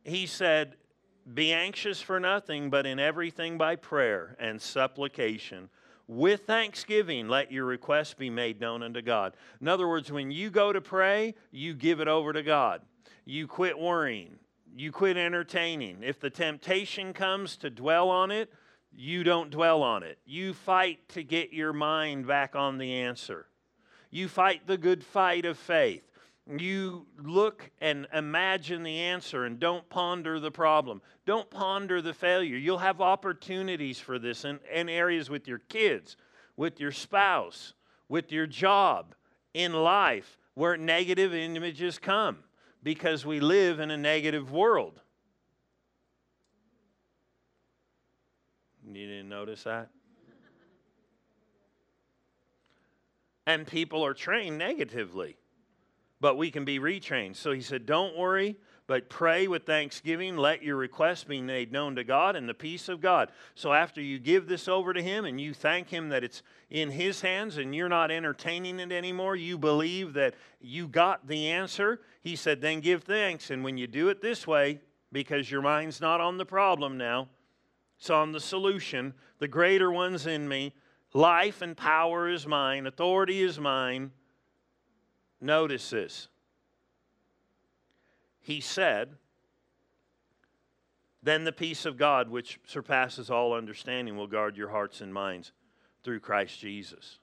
He 0.04 0.26
said, 0.26 0.76
Be 1.32 1.52
anxious 1.52 2.00
for 2.00 2.18
nothing, 2.18 2.70
but 2.70 2.86
in 2.86 2.98
everything 2.98 3.58
by 3.58 3.76
prayer 3.76 4.36
and 4.38 4.60
supplication. 4.60 5.68
With 6.08 6.46
thanksgiving, 6.46 7.28
let 7.28 7.52
your 7.52 7.64
requests 7.64 8.14
be 8.14 8.30
made 8.30 8.60
known 8.60 8.82
unto 8.82 9.02
God. 9.02 9.36
In 9.60 9.68
other 9.68 9.88
words, 9.88 10.10
when 10.10 10.30
you 10.30 10.50
go 10.50 10.72
to 10.72 10.80
pray, 10.80 11.34
you 11.50 11.74
give 11.74 12.00
it 12.00 12.08
over 12.08 12.32
to 12.32 12.42
God 12.42 12.82
you 13.24 13.46
quit 13.46 13.78
worrying, 13.78 14.38
you 14.74 14.90
quit 14.90 15.16
entertaining. 15.16 16.02
If 16.02 16.20
the 16.20 16.30
temptation 16.30 17.12
comes 17.12 17.56
to 17.58 17.70
dwell 17.70 18.08
on 18.08 18.30
it, 18.30 18.52
you 18.94 19.24
don't 19.24 19.50
dwell 19.50 19.82
on 19.82 20.02
it. 20.02 20.18
You 20.26 20.52
fight 20.52 21.08
to 21.10 21.22
get 21.22 21.52
your 21.52 21.72
mind 21.72 22.26
back 22.26 22.54
on 22.54 22.78
the 22.78 22.92
answer. 22.94 23.46
You 24.10 24.28
fight 24.28 24.66
the 24.66 24.76
good 24.76 25.02
fight 25.02 25.44
of 25.46 25.56
faith. 25.56 26.02
You 26.50 27.06
look 27.18 27.70
and 27.80 28.06
imagine 28.12 28.82
the 28.82 28.98
answer 28.98 29.44
and 29.44 29.60
don't 29.60 29.88
ponder 29.88 30.40
the 30.40 30.50
problem. 30.50 31.00
Don't 31.24 31.48
ponder 31.50 32.02
the 32.02 32.12
failure. 32.12 32.56
You'll 32.56 32.78
have 32.78 33.00
opportunities 33.00 33.98
for 33.98 34.18
this 34.18 34.44
in, 34.44 34.58
in 34.72 34.88
areas 34.88 35.30
with 35.30 35.46
your 35.46 35.60
kids, 35.60 36.16
with 36.56 36.80
your 36.80 36.90
spouse, 36.90 37.74
with 38.08 38.32
your 38.32 38.46
job, 38.46 39.14
in 39.54 39.72
life 39.72 40.38
where 40.54 40.76
negative 40.76 41.32
images 41.32 41.98
come 41.98 42.38
because 42.82 43.24
we 43.24 43.40
live 43.40 43.80
in 43.80 43.90
a 43.90 43.96
negative 43.96 44.50
world. 44.50 45.00
You 48.84 49.06
didn't 49.06 49.28
notice 49.28 49.62
that? 49.62 49.90
And 53.46 53.66
people 53.66 54.04
are 54.04 54.14
trained 54.14 54.58
negatively, 54.58 55.36
but 56.22 56.38
we 56.38 56.50
can 56.50 56.64
be 56.64 56.78
retrained. 56.78 57.36
So 57.36 57.52
he 57.52 57.60
said, 57.60 57.84
Don't 57.84 58.16
worry 58.16 58.56
but 58.86 59.08
pray 59.08 59.46
with 59.46 59.64
thanksgiving. 59.64 60.36
Let 60.36 60.62
your 60.62 60.76
requests 60.76 61.24
be 61.24 61.40
made 61.40 61.72
known 61.72 61.96
to 61.96 62.04
God 62.04 62.36
and 62.36 62.48
the 62.48 62.54
peace 62.54 62.88
of 62.88 63.00
God. 63.00 63.30
So 63.54 63.72
after 63.72 64.00
you 64.00 64.18
give 64.18 64.48
this 64.48 64.68
over 64.68 64.92
to 64.92 65.02
Him 65.02 65.24
and 65.24 65.40
you 65.40 65.54
thank 65.54 65.88
Him 65.88 66.08
that 66.10 66.24
it's 66.24 66.42
in 66.68 66.90
His 66.90 67.20
hands 67.20 67.58
and 67.58 67.74
you're 67.74 67.88
not 67.88 68.10
entertaining 68.10 68.80
it 68.80 68.92
anymore, 68.92 69.36
you 69.36 69.56
believe 69.56 70.14
that 70.14 70.34
you 70.60 70.88
got 70.88 71.26
the 71.26 71.48
answer, 71.48 72.00
He 72.20 72.36
said, 72.36 72.60
then 72.60 72.80
give 72.80 73.04
thanks. 73.04 73.50
And 73.50 73.62
when 73.62 73.78
you 73.78 73.86
do 73.86 74.08
it 74.08 74.20
this 74.20 74.46
way, 74.46 74.80
because 75.12 75.50
your 75.50 75.62
mind's 75.62 76.00
not 76.00 76.20
on 76.20 76.36
the 76.36 76.46
problem 76.46 76.98
now, 76.98 77.28
it's 77.98 78.10
on 78.10 78.32
the 78.32 78.40
solution. 78.40 79.14
The 79.38 79.48
greater 79.48 79.92
one's 79.92 80.26
in 80.26 80.48
me. 80.48 80.74
Life 81.14 81.62
and 81.62 81.76
power 81.76 82.28
is 82.28 82.46
mine, 82.46 82.86
authority 82.86 83.42
is 83.42 83.58
mine. 83.58 84.10
Notice 85.42 85.90
this. 85.90 86.28
He 88.38 88.60
said, 88.60 89.16
Then 91.20 91.42
the 91.42 91.52
peace 91.52 91.84
of 91.84 91.96
God, 91.96 92.30
which 92.30 92.60
surpasses 92.64 93.28
all 93.28 93.52
understanding, 93.52 94.16
will 94.16 94.28
guard 94.28 94.56
your 94.56 94.70
hearts 94.70 95.00
and 95.00 95.12
minds 95.12 95.52
through 96.04 96.20
Christ 96.20 96.60
Jesus. 96.60 97.18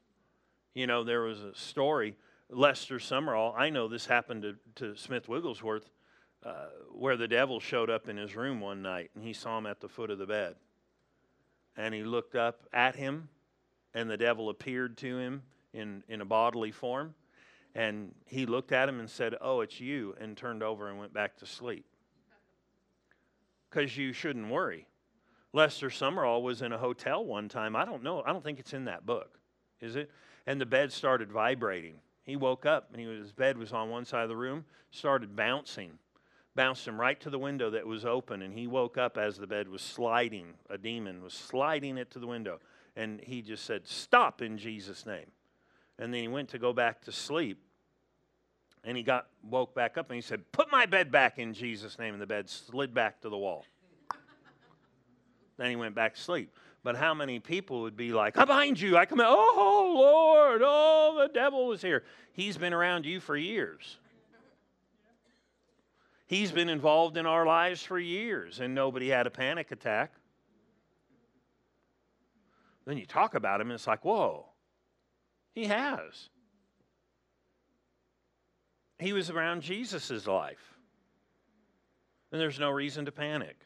You 0.74 0.86
know, 0.86 1.06
there 1.06 1.22
was 1.22 1.42
a 1.42 1.56
story, 1.56 2.18
Lester 2.50 2.98
Sumrall, 2.98 3.54
I 3.58 3.70
know 3.70 3.88
this 3.88 4.06
happened 4.06 4.42
to, 4.44 4.56
to 4.76 4.98
Smith 4.98 5.30
Wigglesworth, 5.30 5.90
uh, 6.44 6.68
where 6.92 7.16
the 7.16 7.28
devil 7.28 7.62
showed 7.62 7.90
up 7.90 8.10
in 8.10 8.18
his 8.18 8.36
room 8.36 8.60
one 8.60 8.82
night 8.82 9.12
and 9.16 9.24
he 9.24 9.34
saw 9.34 9.58
him 9.58 9.66
at 9.66 9.80
the 9.80 9.90
foot 9.90 10.10
of 10.10 10.18
the 10.18 10.26
bed. 10.26 10.56
And 11.78 11.94
he 11.94 12.04
looked 12.04 12.36
up 12.36 12.68
at 12.74 12.98
him, 12.98 13.30
and 13.94 14.10
the 14.10 14.18
devil 14.18 14.50
appeared 14.50 14.98
to 14.98 15.18
him 15.18 15.44
in, 15.74 16.04
in 16.10 16.20
a 16.20 16.26
bodily 16.26 16.72
form. 16.72 17.14
And 17.76 18.14
he 18.26 18.46
looked 18.46 18.72
at 18.72 18.90
him 18.90 19.00
and 19.00 19.10
said, 19.10 19.36
Oh, 19.42 19.62
it's 19.62 19.80
you, 19.80 20.16
and 20.20 20.36
turned 20.36 20.64
over 20.64 20.90
and 20.90 21.00
went 21.00 21.14
back 21.14 21.38
to 21.38 21.46
sleep. 21.46 21.86
Because 23.70 23.96
you 23.96 24.14
shouldn't 24.14 24.50
worry. 24.50 24.88
Lester 25.54 25.90
Sumrall 25.90 26.42
was 26.42 26.62
in 26.62 26.72
a 26.72 26.78
hotel 26.78 27.26
one 27.26 27.50
time. 27.50 27.76
I 27.76 27.86
don't 27.86 28.04
know. 28.04 28.24
I 28.26 28.32
don't 28.32 28.44
think 28.44 28.60
it's 28.60 28.74
in 28.74 28.86
that 28.86 29.06
book, 29.06 29.40
is 29.82 29.96
it? 29.96 30.12
And 30.46 30.60
the 30.60 30.66
bed 30.66 30.92
started 30.92 31.32
vibrating. 31.32 31.96
He 32.24 32.36
woke 32.36 32.66
up 32.66 32.90
and 32.92 33.00
he 33.00 33.08
was, 33.08 33.20
his 33.20 33.32
bed 33.32 33.58
was 33.58 33.74
on 33.74 33.90
one 33.90 34.06
side 34.06 34.24
of 34.24 34.30
the 34.30 34.38
room, 34.38 34.66
started 34.92 35.36
bouncing, 35.36 35.98
bounced 36.56 36.88
him 36.88 37.00
right 37.00 37.20
to 37.22 37.30
the 37.30 37.40
window 37.40 37.72
that 37.72 37.86
was 37.86 38.06
open. 38.06 38.44
And 38.44 38.54
he 38.54 38.68
woke 38.68 38.98
up 38.98 39.18
as 39.18 39.38
the 39.38 39.48
bed 39.48 39.68
was 39.68 39.82
sliding. 39.82 40.54
A 40.70 40.78
demon 40.78 41.24
was 41.24 41.34
sliding 41.34 41.98
it 41.98 42.12
to 42.12 42.20
the 42.20 42.28
window. 42.28 42.60
And 42.96 43.20
he 43.22 43.42
just 43.42 43.66
said, 43.66 43.88
Stop 43.88 44.42
in 44.42 44.58
Jesus' 44.58 45.06
name. 45.06 45.32
And 46.00 46.14
then 46.14 46.22
he 46.22 46.28
went 46.30 46.50
to 46.50 46.58
go 46.58 46.74
back 46.74 47.02
to 47.02 47.12
sleep. 47.12 47.62
And 48.86 48.96
he 48.96 49.04
got 49.04 49.28
woke 49.44 49.76
back 49.76 49.98
up 49.98 50.10
and 50.10 50.16
he 50.16 50.22
said, 50.22 50.50
Put 50.54 50.72
my 50.72 50.86
bed 50.86 51.12
back 51.12 51.38
in 51.38 51.54
Jesus' 51.54 52.00
name. 52.00 52.14
And 52.14 52.22
the 52.22 52.26
bed 52.26 52.50
slid 52.50 52.94
back 52.94 53.22
to 53.22 53.30
the 53.30 53.38
wall. 53.38 53.66
Then 55.58 55.70
he 55.70 55.76
went 55.76 55.94
back 55.94 56.16
to 56.16 56.22
sleep. 56.22 56.54
But 56.84 56.96
how 56.96 57.14
many 57.14 57.40
people 57.40 57.82
would 57.82 57.98
be 57.98 58.14
like, 58.14 58.38
I'm 58.38 58.48
behind 58.48 58.80
you. 58.80 58.96
I 58.96 59.06
come 59.06 59.20
out, 59.20 59.36
oh, 59.38 59.94
Lord, 59.98 60.62
oh, 60.64 61.18
the 61.22 61.34
devil 61.34 61.68
was 61.68 61.82
here. 61.82 62.06
He's 62.32 62.58
been 62.58 62.72
around 62.72 63.06
you 63.06 63.20
for 63.20 63.36
years. 63.36 63.98
He's 66.26 66.54
been 66.54 66.70
involved 66.70 67.18
in 67.18 67.26
our 67.26 67.46
lives 67.46 67.84
for 67.84 68.00
years, 68.00 68.62
and 68.62 68.74
nobody 68.74 69.10
had 69.10 69.28
a 69.28 69.30
panic 69.32 69.72
attack. 69.72 70.14
Then 72.86 72.98
you 72.98 73.06
talk 73.06 73.36
about 73.36 73.60
him, 73.60 73.68
and 73.68 73.76
it's 73.76 73.88
like, 73.88 74.06
whoa, 74.06 74.46
he 75.60 75.66
has. 75.66 76.30
He 78.98 79.14
was 79.14 79.30
around 79.30 79.62
Jesus' 79.62 80.28
life, 80.28 80.76
and 82.32 82.40
there's 82.40 82.60
no 82.60 82.70
reason 82.70 83.06
to 83.06 83.12
panic. 83.12 83.58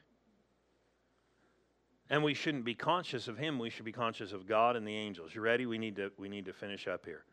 And 2.10 2.24
we 2.24 2.34
shouldn't 2.34 2.66
be 2.66 2.76
conscious 2.76 3.28
of 3.28 3.38
him. 3.38 3.58
We 3.58 3.70
should 3.70 3.86
be 3.86 3.92
conscious 3.92 4.34
of 4.34 4.46
God 4.46 4.76
and 4.76 4.88
the 4.88 4.96
angels. 4.96 5.34
You 5.34 5.42
ready? 5.42 5.66
We 5.66 5.80
need 5.80 5.96
to, 5.96 6.12
we 6.18 6.30
need 6.30 6.46
to 6.46 6.54
finish 6.54 6.88
up 6.88 7.06
here. 7.06 7.24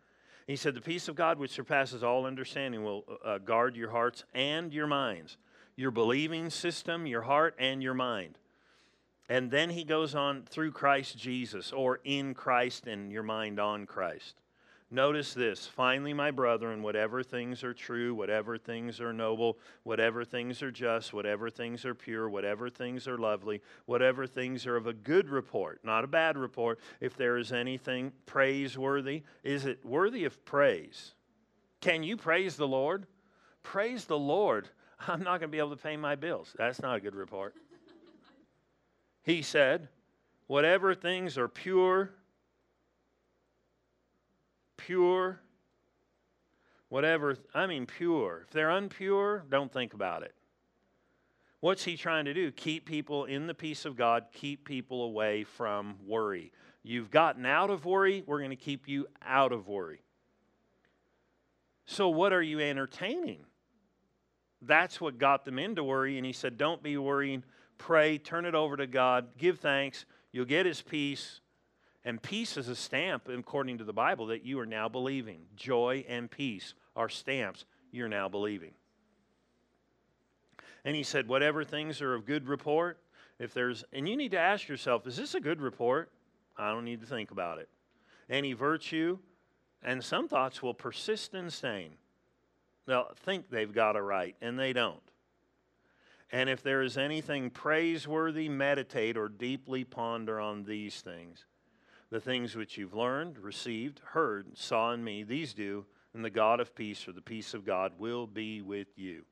He 0.46 0.56
said, 0.56 0.74
The 0.74 0.80
peace 0.80 1.08
of 1.08 1.16
God, 1.16 1.38
which 1.38 1.50
surpasses 1.50 2.02
all 2.02 2.24
understanding, 2.24 2.82
will 2.82 3.04
uh, 3.24 3.38
guard 3.38 3.76
your 3.76 3.90
hearts 3.90 4.24
and 4.32 4.72
your 4.72 4.86
minds, 4.86 5.36
your 5.76 5.90
believing 5.90 6.48
system, 6.48 7.06
your 7.06 7.22
heart, 7.22 7.54
and 7.58 7.82
your 7.82 7.94
mind. 7.94 8.38
And 9.28 9.50
then 9.50 9.70
he 9.70 9.84
goes 9.84 10.14
on 10.14 10.44
through 10.48 10.72
Christ 10.72 11.18
Jesus, 11.18 11.72
or 11.72 12.00
in 12.04 12.32
Christ 12.34 12.86
and 12.86 13.12
your 13.12 13.22
mind 13.22 13.60
on 13.60 13.86
Christ. 13.86 14.36
Notice 14.92 15.34
this 15.34 15.68
finally, 15.68 16.12
my 16.12 16.32
brethren, 16.32 16.82
whatever 16.82 17.22
things 17.22 17.62
are 17.62 17.72
true, 17.72 18.12
whatever 18.12 18.58
things 18.58 19.00
are 19.00 19.12
noble, 19.12 19.56
whatever 19.84 20.24
things 20.24 20.62
are 20.62 20.72
just, 20.72 21.12
whatever 21.12 21.48
things 21.48 21.84
are 21.84 21.94
pure, 21.94 22.28
whatever 22.28 22.68
things 22.68 23.06
are 23.06 23.16
lovely, 23.16 23.62
whatever 23.86 24.26
things 24.26 24.66
are 24.66 24.76
of 24.76 24.88
a 24.88 24.92
good 24.92 25.28
report, 25.28 25.78
not 25.84 26.02
a 26.02 26.08
bad 26.08 26.36
report, 26.36 26.80
if 27.00 27.16
there 27.16 27.36
is 27.36 27.52
anything 27.52 28.10
praiseworthy, 28.26 29.22
is 29.44 29.64
it 29.64 29.84
worthy 29.84 30.24
of 30.24 30.44
praise? 30.44 31.14
Can 31.80 32.02
you 32.02 32.16
praise 32.16 32.56
the 32.56 32.68
Lord? 32.68 33.06
Praise 33.62 34.06
the 34.06 34.18
Lord. 34.18 34.68
I'm 35.06 35.22
not 35.22 35.38
going 35.38 35.42
to 35.42 35.48
be 35.48 35.58
able 35.58 35.70
to 35.70 35.82
pay 35.82 35.96
my 35.96 36.16
bills. 36.16 36.52
That's 36.58 36.82
not 36.82 36.96
a 36.96 37.00
good 37.00 37.14
report. 37.14 37.54
he 39.22 39.40
said, 39.42 39.88
whatever 40.48 40.96
things 40.96 41.38
are 41.38 41.48
pure, 41.48 42.10
pure, 44.86 45.40
whatever, 46.88 47.36
I 47.54 47.66
mean 47.66 47.86
pure. 47.86 48.44
If 48.46 48.52
they're 48.52 48.68
unpure, 48.68 49.48
don't 49.48 49.72
think 49.72 49.94
about 49.94 50.22
it. 50.22 50.34
What's 51.60 51.84
he 51.84 51.96
trying 51.96 52.24
to 52.24 52.34
do? 52.34 52.50
Keep 52.50 52.86
people 52.86 53.26
in 53.26 53.46
the 53.46 53.54
peace 53.54 53.84
of 53.84 53.96
God, 53.96 54.26
keep 54.32 54.64
people 54.64 55.04
away 55.04 55.44
from 55.44 55.96
worry. 56.06 56.52
You've 56.82 57.10
gotten 57.10 57.44
out 57.44 57.68
of 57.68 57.84
worry, 57.84 58.24
we're 58.26 58.38
going 58.38 58.50
to 58.50 58.56
keep 58.56 58.88
you 58.88 59.06
out 59.22 59.52
of 59.52 59.68
worry. 59.68 60.00
So, 61.84 62.08
what 62.08 62.32
are 62.32 62.42
you 62.42 62.60
entertaining? 62.60 63.44
That's 64.62 65.00
what 65.00 65.18
got 65.18 65.44
them 65.44 65.58
into 65.58 65.82
worry. 65.84 66.16
And 66.16 66.24
he 66.24 66.32
said, 66.32 66.56
Don't 66.56 66.82
be 66.82 66.96
worrying. 66.96 67.44
Pray, 67.78 68.18
turn 68.18 68.44
it 68.44 68.54
over 68.54 68.76
to 68.76 68.86
God, 68.86 69.28
give 69.38 69.58
thanks. 69.58 70.04
You'll 70.32 70.44
get 70.44 70.66
his 70.66 70.82
peace. 70.82 71.40
And 72.04 72.22
peace 72.22 72.56
is 72.56 72.68
a 72.68 72.76
stamp, 72.76 73.28
according 73.28 73.78
to 73.78 73.84
the 73.84 73.92
Bible, 73.92 74.26
that 74.26 74.44
you 74.44 74.58
are 74.58 74.66
now 74.66 74.88
believing. 74.88 75.42
Joy 75.54 76.04
and 76.08 76.30
peace 76.30 76.74
are 76.96 77.08
stamps 77.08 77.66
you're 77.92 78.08
now 78.08 78.28
believing. 78.28 78.72
And 80.84 80.96
he 80.96 81.02
said, 81.02 81.28
whatever 81.28 81.62
things 81.62 82.00
are 82.00 82.14
of 82.14 82.24
good 82.24 82.48
report, 82.48 82.98
if 83.38 83.52
there's, 83.52 83.84
and 83.92 84.08
you 84.08 84.16
need 84.16 84.30
to 84.30 84.38
ask 84.38 84.66
yourself, 84.66 85.06
is 85.06 85.16
this 85.16 85.34
a 85.34 85.40
good 85.40 85.60
report? 85.60 86.10
I 86.56 86.70
don't 86.70 86.84
need 86.84 87.00
to 87.00 87.06
think 87.06 87.30
about 87.30 87.58
it. 87.58 87.68
Any 88.30 88.54
virtue, 88.54 89.18
and 89.82 90.02
some 90.02 90.28
thoughts 90.28 90.62
will 90.62 90.74
persist 90.74 91.34
in 91.34 91.50
staying. 91.50 91.92
They'll 92.86 93.10
think 93.24 93.50
they've 93.50 93.72
got 93.72 93.96
it 93.96 94.00
right, 94.00 94.36
and 94.40 94.58
they 94.58 94.72
don't. 94.72 95.02
And 96.32 96.48
if 96.48 96.62
there 96.62 96.82
is 96.82 96.96
anything 96.96 97.50
praiseworthy, 97.50 98.48
meditate 98.48 99.16
or 99.16 99.28
deeply 99.28 99.84
ponder 99.84 100.40
on 100.40 100.64
these 100.64 101.00
things. 101.00 101.44
The 102.10 102.20
things 102.20 102.56
which 102.56 102.76
you've 102.76 102.94
learned, 102.94 103.38
received, 103.38 104.00
heard, 104.04 104.58
saw 104.58 104.92
in 104.92 105.04
me, 105.04 105.22
these 105.22 105.54
do, 105.54 105.86
and 106.12 106.24
the 106.24 106.30
God 106.30 106.58
of 106.58 106.74
peace 106.74 107.06
or 107.06 107.12
the 107.12 107.20
peace 107.20 107.54
of 107.54 107.64
God 107.64 107.92
will 107.98 108.26
be 108.26 108.62
with 108.62 108.98
you. 108.98 109.24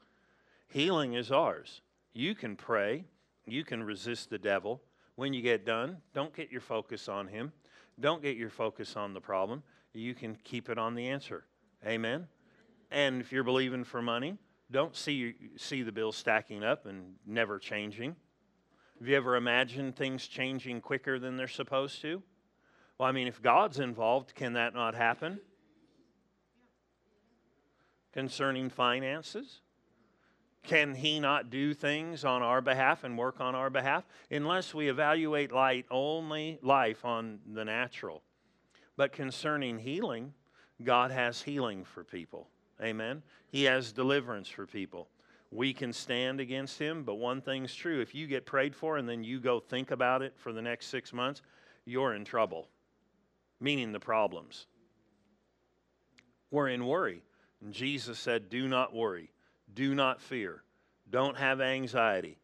Healing 0.68 1.14
is 1.14 1.32
ours. 1.32 1.80
You 2.12 2.34
can 2.34 2.54
pray, 2.54 3.04
you 3.46 3.64
can 3.64 3.82
resist 3.82 4.30
the 4.30 4.38
devil. 4.38 4.82
When 5.16 5.32
you 5.32 5.42
get 5.42 5.66
done, 5.66 5.96
don't 6.14 6.34
get 6.34 6.52
your 6.52 6.60
focus 6.60 7.08
on 7.08 7.26
him, 7.26 7.52
don't 7.98 8.22
get 8.22 8.36
your 8.36 8.50
focus 8.50 8.96
on 8.96 9.12
the 9.12 9.20
problem. 9.20 9.64
You 9.92 10.14
can 10.14 10.36
keep 10.44 10.68
it 10.68 10.78
on 10.78 10.94
the 10.94 11.08
answer. 11.08 11.44
Amen. 11.84 12.28
And 12.90 13.20
if 13.20 13.32
you're 13.32 13.42
believing 13.42 13.82
for 13.82 14.00
money, 14.00 14.36
don't 14.70 14.94
see, 14.94 15.34
see 15.56 15.82
the 15.82 15.90
bill 15.90 16.12
stacking 16.12 16.62
up 16.62 16.86
and 16.86 17.14
never 17.26 17.58
changing. 17.58 18.14
Have 18.98 19.08
you 19.08 19.16
ever 19.16 19.36
imagined 19.36 19.96
things 19.96 20.28
changing 20.28 20.80
quicker 20.80 21.18
than 21.18 21.36
they're 21.36 21.48
supposed 21.48 22.00
to? 22.02 22.22
Well, 22.98 23.08
I 23.08 23.12
mean, 23.12 23.28
if 23.28 23.40
God's 23.40 23.78
involved, 23.78 24.34
can 24.34 24.54
that 24.54 24.74
not 24.74 24.96
happen? 24.96 25.40
Concerning 28.12 28.70
finances? 28.70 29.60
Can 30.64 30.94
He 30.94 31.20
not 31.20 31.48
do 31.48 31.74
things 31.74 32.24
on 32.24 32.42
our 32.42 32.60
behalf 32.60 33.04
and 33.04 33.16
work 33.16 33.40
on 33.40 33.54
our 33.54 33.70
behalf? 33.70 34.04
Unless 34.32 34.74
we 34.74 34.88
evaluate 34.88 35.52
light 35.52 35.86
only 35.90 36.58
life 36.60 37.04
on 37.04 37.38
the 37.46 37.64
natural. 37.64 38.22
But 38.96 39.12
concerning 39.12 39.78
healing, 39.78 40.34
God 40.82 41.12
has 41.12 41.40
healing 41.40 41.84
for 41.84 42.02
people. 42.02 42.48
Amen. 42.82 43.22
He 43.46 43.64
has 43.64 43.92
deliverance 43.92 44.48
for 44.48 44.66
people. 44.66 45.08
We 45.52 45.72
can 45.72 45.92
stand 45.92 46.40
against 46.40 46.80
him, 46.80 47.04
but 47.04 47.14
one 47.14 47.40
thing's 47.40 47.74
true. 47.74 48.00
If 48.00 48.12
you 48.14 48.26
get 48.26 48.44
prayed 48.44 48.74
for 48.74 48.96
and 48.96 49.08
then 49.08 49.22
you 49.22 49.38
go 49.38 49.60
think 49.60 49.92
about 49.92 50.20
it 50.20 50.34
for 50.36 50.52
the 50.52 50.60
next 50.60 50.88
six 50.88 51.12
months, 51.12 51.42
you're 51.86 52.14
in 52.14 52.24
trouble 52.24 52.66
meaning 53.60 53.92
the 53.92 54.00
problems. 54.00 54.66
We're 56.50 56.68
in 56.68 56.86
worry. 56.86 57.22
And 57.60 57.72
Jesus 57.72 58.18
said, 58.18 58.50
Do 58.50 58.68
not 58.68 58.94
worry, 58.94 59.30
do 59.74 59.94
not 59.94 60.20
fear, 60.20 60.62
don't 61.10 61.36
have 61.36 61.60
anxiety. 61.60 62.38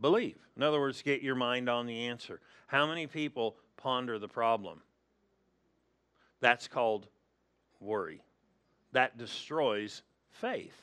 Believe. 0.00 0.36
In 0.56 0.62
other 0.62 0.80
words, 0.80 1.02
get 1.02 1.22
your 1.22 1.34
mind 1.34 1.68
on 1.68 1.86
the 1.86 2.06
answer. 2.06 2.40
How 2.66 2.86
many 2.86 3.06
people 3.06 3.56
ponder 3.76 4.18
the 4.18 4.28
problem? 4.28 4.80
That's 6.40 6.66
called 6.66 7.06
worry. 7.80 8.20
That 8.92 9.16
destroys 9.16 10.02
faith. 10.30 10.76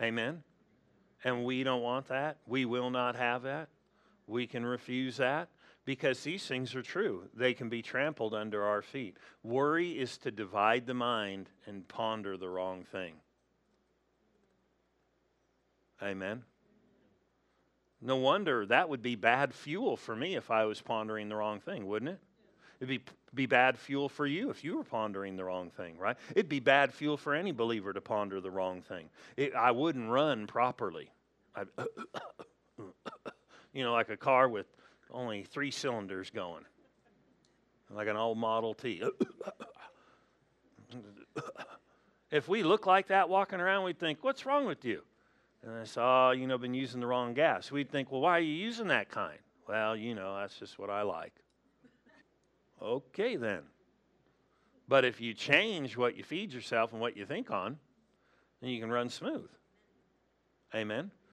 Amen? 0.00 0.42
And 1.24 1.44
we 1.44 1.62
don't 1.62 1.82
want 1.82 2.08
that. 2.08 2.38
We 2.46 2.64
will 2.64 2.90
not 2.90 3.16
have 3.16 3.42
that. 3.42 3.68
We 4.26 4.46
can 4.46 4.64
refuse 4.64 5.18
that 5.18 5.48
because 5.90 6.22
these 6.22 6.46
things 6.46 6.76
are 6.76 6.82
true. 6.82 7.24
They 7.34 7.52
can 7.52 7.68
be 7.68 7.82
trampled 7.82 8.32
under 8.32 8.62
our 8.62 8.80
feet. 8.80 9.16
Worry 9.42 9.98
is 9.98 10.18
to 10.18 10.30
divide 10.30 10.86
the 10.86 10.94
mind 10.94 11.50
and 11.66 11.88
ponder 11.88 12.36
the 12.36 12.48
wrong 12.48 12.84
thing. 12.84 13.14
Amen. 16.00 16.44
No 18.00 18.14
wonder 18.14 18.66
that 18.66 18.88
would 18.88 19.02
be 19.02 19.16
bad 19.16 19.52
fuel 19.52 19.96
for 19.96 20.14
me 20.14 20.36
if 20.36 20.48
I 20.52 20.64
was 20.64 20.80
pondering 20.80 21.28
the 21.28 21.34
wrong 21.34 21.58
thing, 21.58 21.88
wouldn't 21.88 22.12
it? 22.12 22.20
It'd 22.78 22.88
be, 22.88 23.02
be 23.34 23.46
bad 23.46 23.76
fuel 23.76 24.08
for 24.08 24.28
you 24.28 24.50
if 24.50 24.62
you 24.62 24.76
were 24.76 24.84
pondering 24.84 25.34
the 25.34 25.44
wrong 25.44 25.70
thing, 25.70 25.98
right? 25.98 26.16
It'd 26.36 26.48
be 26.48 26.60
bad 26.60 26.94
fuel 26.94 27.16
for 27.16 27.34
any 27.34 27.50
believer 27.50 27.92
to 27.92 28.00
ponder 28.00 28.40
the 28.40 28.52
wrong 28.52 28.80
thing. 28.80 29.06
It, 29.36 29.56
I 29.56 29.72
wouldn't 29.72 30.08
run 30.08 30.46
properly. 30.46 31.10
you 33.72 33.82
know, 33.82 33.92
like 33.92 34.08
a 34.08 34.16
car 34.16 34.48
with 34.48 34.66
only 35.12 35.42
three 35.44 35.70
cylinders 35.70 36.30
going, 36.30 36.64
like 37.90 38.08
an 38.08 38.16
old 38.16 38.38
Model 38.38 38.74
T. 38.74 39.02
if 42.30 42.48
we 42.48 42.62
look 42.62 42.86
like 42.86 43.08
that 43.08 43.28
walking 43.28 43.60
around, 43.60 43.84
we'd 43.84 43.98
think, 43.98 44.22
What's 44.22 44.46
wrong 44.46 44.66
with 44.66 44.84
you? 44.84 45.02
And 45.62 45.74
I 45.74 45.84
saw, 45.84 46.28
oh, 46.28 46.32
you 46.32 46.46
know, 46.46 46.56
been 46.56 46.74
using 46.74 47.00
the 47.00 47.06
wrong 47.06 47.34
gas. 47.34 47.70
We'd 47.70 47.90
think, 47.90 48.10
Well, 48.10 48.20
why 48.20 48.38
are 48.38 48.42
you 48.42 48.54
using 48.54 48.88
that 48.88 49.08
kind? 49.08 49.38
Well, 49.68 49.96
you 49.96 50.14
know, 50.14 50.36
that's 50.36 50.58
just 50.58 50.78
what 50.78 50.90
I 50.90 51.02
like. 51.02 51.34
Okay, 52.82 53.36
then. 53.36 53.62
But 54.88 55.04
if 55.04 55.20
you 55.20 55.34
change 55.34 55.96
what 55.96 56.16
you 56.16 56.24
feed 56.24 56.52
yourself 56.52 56.92
and 56.92 57.00
what 57.00 57.16
you 57.16 57.24
think 57.24 57.50
on, 57.50 57.78
then 58.60 58.70
you 58.70 58.80
can 58.80 58.90
run 58.90 59.08
smooth. 59.08 59.48
Amen. 60.74 61.10